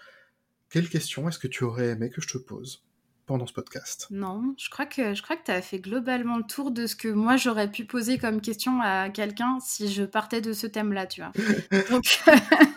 Quelle 0.70 0.90
question 0.90 1.28
est-ce 1.30 1.40
que 1.40 1.48
tu 1.48 1.64
aurais 1.64 1.90
aimé 1.90 2.10
que 2.10 2.22
je 2.22 2.28
te 2.28 2.38
pose 2.38 2.84
pendant 3.28 3.46
ce 3.46 3.54
podcast? 3.54 4.08
Non, 4.10 4.56
je 4.58 4.70
crois 4.70 4.88
que 4.88 5.14
je 5.14 5.22
crois 5.22 5.36
que 5.36 5.44
tu 5.46 5.52
as 5.52 5.62
fait 5.62 5.80
globalement 5.80 6.38
le 6.38 6.44
tour 6.44 6.72
de 6.72 6.88
ce 6.88 6.96
que 6.96 7.08
moi 7.08 7.38
j'aurais 7.38 7.70
pu 7.70 7.86
poser 7.86 8.18
comme 8.18 8.42
question 8.42 8.82
à 8.82 9.10
quelqu'un 9.12 9.60
si 9.62 9.94
je 9.94 10.04
partais 10.04 10.42
de 10.42 10.52
ce 10.52 10.66
thème-là, 10.66 11.06
tu 11.06 11.22
vois. 11.22 11.32
Donc 11.92 12.04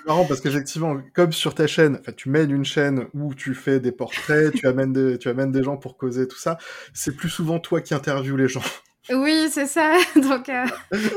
marrant 0.07 0.27
parce 0.27 0.41
qu'effectivement, 0.43 1.01
comme 1.15 1.33
sur 1.33 1.55
ta 1.55 1.67
chaîne, 1.67 2.01
tu 2.17 2.29
mènes 2.29 2.51
une 2.51 2.67
chaîne 2.67 3.07
où 3.15 3.35
tu 3.35 3.55
fais 3.55 3.81
des 3.81 3.93
portraits, 3.93 4.53
tu 4.53 4.67
amènes 4.67 4.93
des, 4.93 5.19
tu 5.19 5.29
amènes 5.29 5.53
des 5.53 5.63
gens 5.63 5.79
pour 5.79 5.97
causer 5.97 6.29
tout 6.29 6.39
ça, 6.39 6.59
c'est 6.93 7.17
plus 7.17 7.31
souvent 7.31 7.59
toi 7.59 7.81
qui 7.81 7.95
interviews 7.95 8.37
les 8.37 8.49
gens. 8.49 8.63
Oui, 9.11 9.49
c'est 9.51 9.67
ça. 9.67 9.97
Donc, 10.17 10.49
euh, 10.49 10.67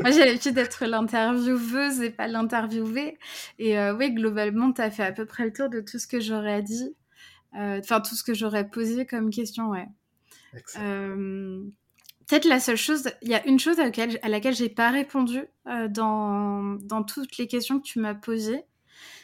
moi, 0.01 0.11
j'ai 0.11 0.25
l'habitude 0.25 0.53
d'être 0.53 0.85
l'intervieweuse 0.85 2.01
et 2.01 2.11
pas 2.11 2.27
l'interviewée. 2.27 3.17
Et 3.57 3.79
euh, 3.79 3.95
oui, 3.95 4.13
globalement, 4.13 4.71
tu 4.71 4.81
as 4.81 4.91
fait 4.91 5.03
à 5.03 5.11
peu 5.11 5.25
près 5.25 5.45
le 5.45 5.53
tour 5.53 5.69
de 5.69 5.81
tout 5.81 5.97
ce 5.97 6.07
que 6.07 6.19
j'aurais 6.19 6.61
dit. 6.61 6.95
Euh, 7.57 7.79
enfin, 7.79 7.99
tout 7.99 8.15
ce 8.15 8.23
que 8.23 8.33
j'aurais 8.33 8.69
posé 8.69 9.05
comme 9.07 9.31
question, 9.31 9.69
ouais. 9.69 9.87
Peut-être 12.27 12.45
la 12.45 12.59
seule 12.59 12.77
chose, 12.77 13.09
il 13.23 13.29
y 13.29 13.33
a 13.33 13.43
une 13.47 13.59
chose 13.59 13.79
à 13.79 13.85
laquelle, 13.85 14.19
à 14.21 14.29
laquelle 14.29 14.53
j'ai 14.53 14.69
pas 14.69 14.91
répondu 14.91 15.45
dans, 15.89 16.77
dans 16.83 17.03
toutes 17.03 17.37
les 17.37 17.47
questions 17.47 17.79
que 17.79 17.85
tu 17.85 17.99
m'as 17.99 18.13
posées. 18.13 18.65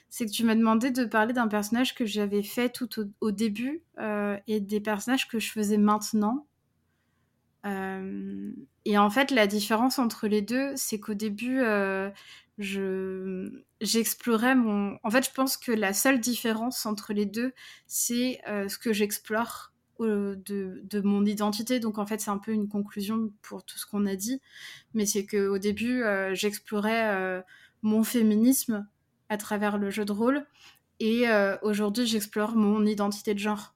C'est 0.09 0.25
que 0.25 0.31
tu 0.31 0.43
m'as 0.43 0.55
demandé 0.55 0.89
de 0.89 1.05
parler 1.05 1.33
d'un 1.33 1.47
personnage 1.47 1.93
que 1.93 2.05
j'avais 2.07 2.41
fait 2.41 2.69
tout 2.69 2.99
au, 2.99 3.05
au 3.21 3.31
début 3.31 3.83
et 4.47 4.59
des 4.59 4.79
personnages 4.79 5.27
que 5.27 5.37
je 5.37 5.51
faisais 5.51 5.77
maintenant. 5.77 6.47
Euh, 7.65 8.51
et 8.85 8.97
en 8.97 9.09
fait, 9.09 9.31
la 9.31 9.47
différence 9.47 9.99
entre 9.99 10.27
les 10.27 10.41
deux, 10.41 10.73
c'est 10.75 10.99
qu'au 10.99 11.13
début, 11.15 11.61
euh, 11.61 12.09
je 12.57 13.63
j'explorais 13.81 14.55
mon. 14.55 14.97
En 15.03 15.09
fait, 15.09 15.25
je 15.25 15.31
pense 15.31 15.57
que 15.57 15.71
la 15.71 15.93
seule 15.93 16.19
différence 16.19 16.85
entre 16.85 17.13
les 17.13 17.25
deux, 17.25 17.53
c'est 17.87 18.39
euh, 18.47 18.67
ce 18.69 18.77
que 18.77 18.93
j'explore 18.93 19.71
de, 19.99 20.81
de, 20.83 21.01
mon 21.01 21.25
identité. 21.25 21.79
Donc, 21.79 21.97
en 21.97 22.05
fait, 22.05 22.19
c'est 22.19 22.29
un 22.29 22.37
peu 22.37 22.51
une 22.51 22.67
conclusion 22.67 23.31
pour 23.41 23.63
tout 23.63 23.77
ce 23.77 23.85
qu'on 23.85 24.05
a 24.05 24.15
dit. 24.15 24.41
Mais 24.93 25.05
c'est 25.05 25.25
qu'au 25.25 25.57
début, 25.57 26.03
j'explorais 26.33 27.43
mon 27.81 28.03
féminisme 28.03 28.87
à 29.29 29.37
travers 29.37 29.77
le 29.77 29.89
jeu 29.89 30.03
de 30.03 30.11
rôle. 30.11 30.45
Et 30.99 31.23
aujourd'hui, 31.61 32.05
j'explore 32.05 32.57
mon 32.57 32.85
identité 32.85 33.33
de 33.33 33.39
genre 33.39 33.74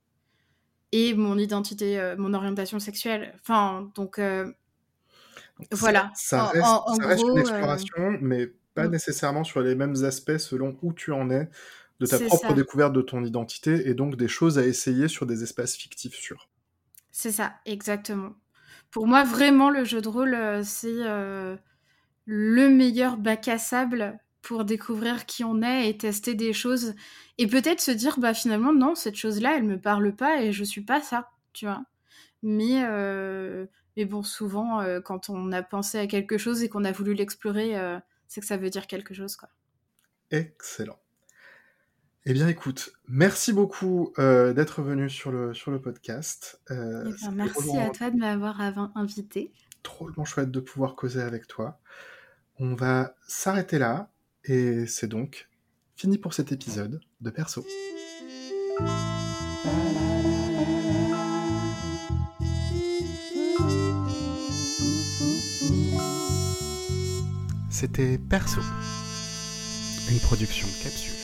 et 0.91 1.13
mon 1.13 1.37
identité, 1.37 1.99
euh, 1.99 2.15
mon 2.17 2.33
orientation 2.33 2.79
sexuelle. 2.79 3.33
Enfin, 3.41 3.91
donc 3.95 4.19
euh, 4.19 4.51
voilà. 5.71 6.11
Ça, 6.15 6.45
reste, 6.45 7.23
une 7.23 7.37
euh, 7.37 7.41
exploration, 7.41 8.17
mais 8.21 8.51
pas 8.73 8.87
mm. 8.87 8.91
nécessairement 8.91 9.43
sur 9.43 9.61
les 9.61 9.75
mêmes 9.75 10.03
aspects 10.03 10.37
selon 10.37 10.77
où 10.81 10.93
tu 10.93 11.11
en 11.11 11.29
es 11.29 11.49
de 11.99 12.05
ta 12.05 12.17
propre 12.19 12.53
découverte 12.53 12.93
de 12.93 13.01
ton 13.01 13.23
identité 13.23 13.89
et 13.89 13.93
donc 13.93 14.15
des 14.15 14.29
choses 14.29 14.57
à 14.57 14.65
essayer 14.65 15.07
sur 15.09 15.25
des 15.25 15.43
espaces 15.43 15.75
fictifs 15.75 16.15
sûrs. 16.15 16.49
C'est 17.11 17.31
ça, 17.31 17.55
exactement. 17.65 18.35
Pour 18.89 19.05
moi, 19.05 19.23
vraiment, 19.23 19.69
le 19.69 19.83
jeu 19.83 20.01
de 20.01 20.07
rôle, 20.07 20.63
c'est 20.63 21.03
le 22.25 22.69
meilleur 22.69 23.17
bac 23.17 23.49
à 23.49 23.57
sable 23.57 24.17
pour 24.41 24.65
découvrir 24.65 25.25
qui 25.25 25.43
on 25.43 25.61
est 25.61 25.89
et 25.89 25.97
tester 25.97 26.33
des 26.33 26.53
choses 26.53 26.93
et 27.37 27.47
peut-être 27.47 27.81
se 27.81 27.91
dire 27.91 28.19
bah 28.19 28.33
finalement 28.33 28.73
non 28.73 28.95
cette 28.95 29.15
chose 29.15 29.41
là 29.41 29.55
elle 29.57 29.63
me 29.63 29.79
parle 29.79 30.15
pas 30.15 30.41
et 30.41 30.51
je 30.51 30.63
suis 30.63 30.81
pas 30.81 31.01
ça 31.01 31.29
tu 31.53 31.65
vois. 31.65 31.83
Mais 32.41 32.83
euh, 32.85 33.65
mais 33.97 34.05
bon 34.05 34.23
souvent 34.23 34.81
euh, 34.81 35.01
quand 35.01 35.29
on 35.29 35.51
a 35.51 35.61
pensé 35.61 35.99
à 35.99 36.07
quelque 36.07 36.37
chose 36.37 36.63
et 36.63 36.69
qu'on 36.69 36.85
a 36.85 36.91
voulu 36.91 37.13
l'explorer 37.13 37.77
euh, 37.77 37.99
c'est 38.27 38.41
que 38.41 38.47
ça 38.47 38.57
veut 38.57 38.69
dire 38.69 38.87
quelque 38.87 39.13
chose 39.13 39.35
quoi. 39.35 39.49
Excellent. 40.31 40.99
Eh 42.25 42.33
bien 42.33 42.47
écoute 42.47 42.91
merci 43.07 43.51
beaucoup 43.51 44.13
d'être 44.17 44.81
venu 44.81 45.09
sur 45.09 45.31
le 45.31 45.53
sur 45.53 45.71
le 45.71 45.81
podcast 45.81 46.61
eh 46.69 46.73
ben, 46.73 47.31
merci 47.33 47.77
à 47.77 47.89
toi 47.89 48.09
de 48.09 48.17
m'avoir 48.17 48.61
invité. 48.95 49.51
Trop 49.83 50.09
chouette 50.25 50.51
de 50.51 50.59
pouvoir 50.59 50.95
causer 50.95 51.21
avec 51.21 51.47
toi. 51.47 51.79
On 52.59 52.75
va 52.75 53.15
s'arrêter 53.25 53.79
là 53.79 54.11
et 54.49 54.87
c'est 54.87 55.07
donc 55.07 55.47
fini 55.95 56.17
pour 56.17 56.33
cet 56.33 56.51
épisode 56.51 56.99
de 57.21 57.29
Perso. 57.29 57.63
C'était 67.69 68.17
Perso, 68.17 68.61
une 70.11 70.19
production 70.19 70.67
capsule. 70.83 71.18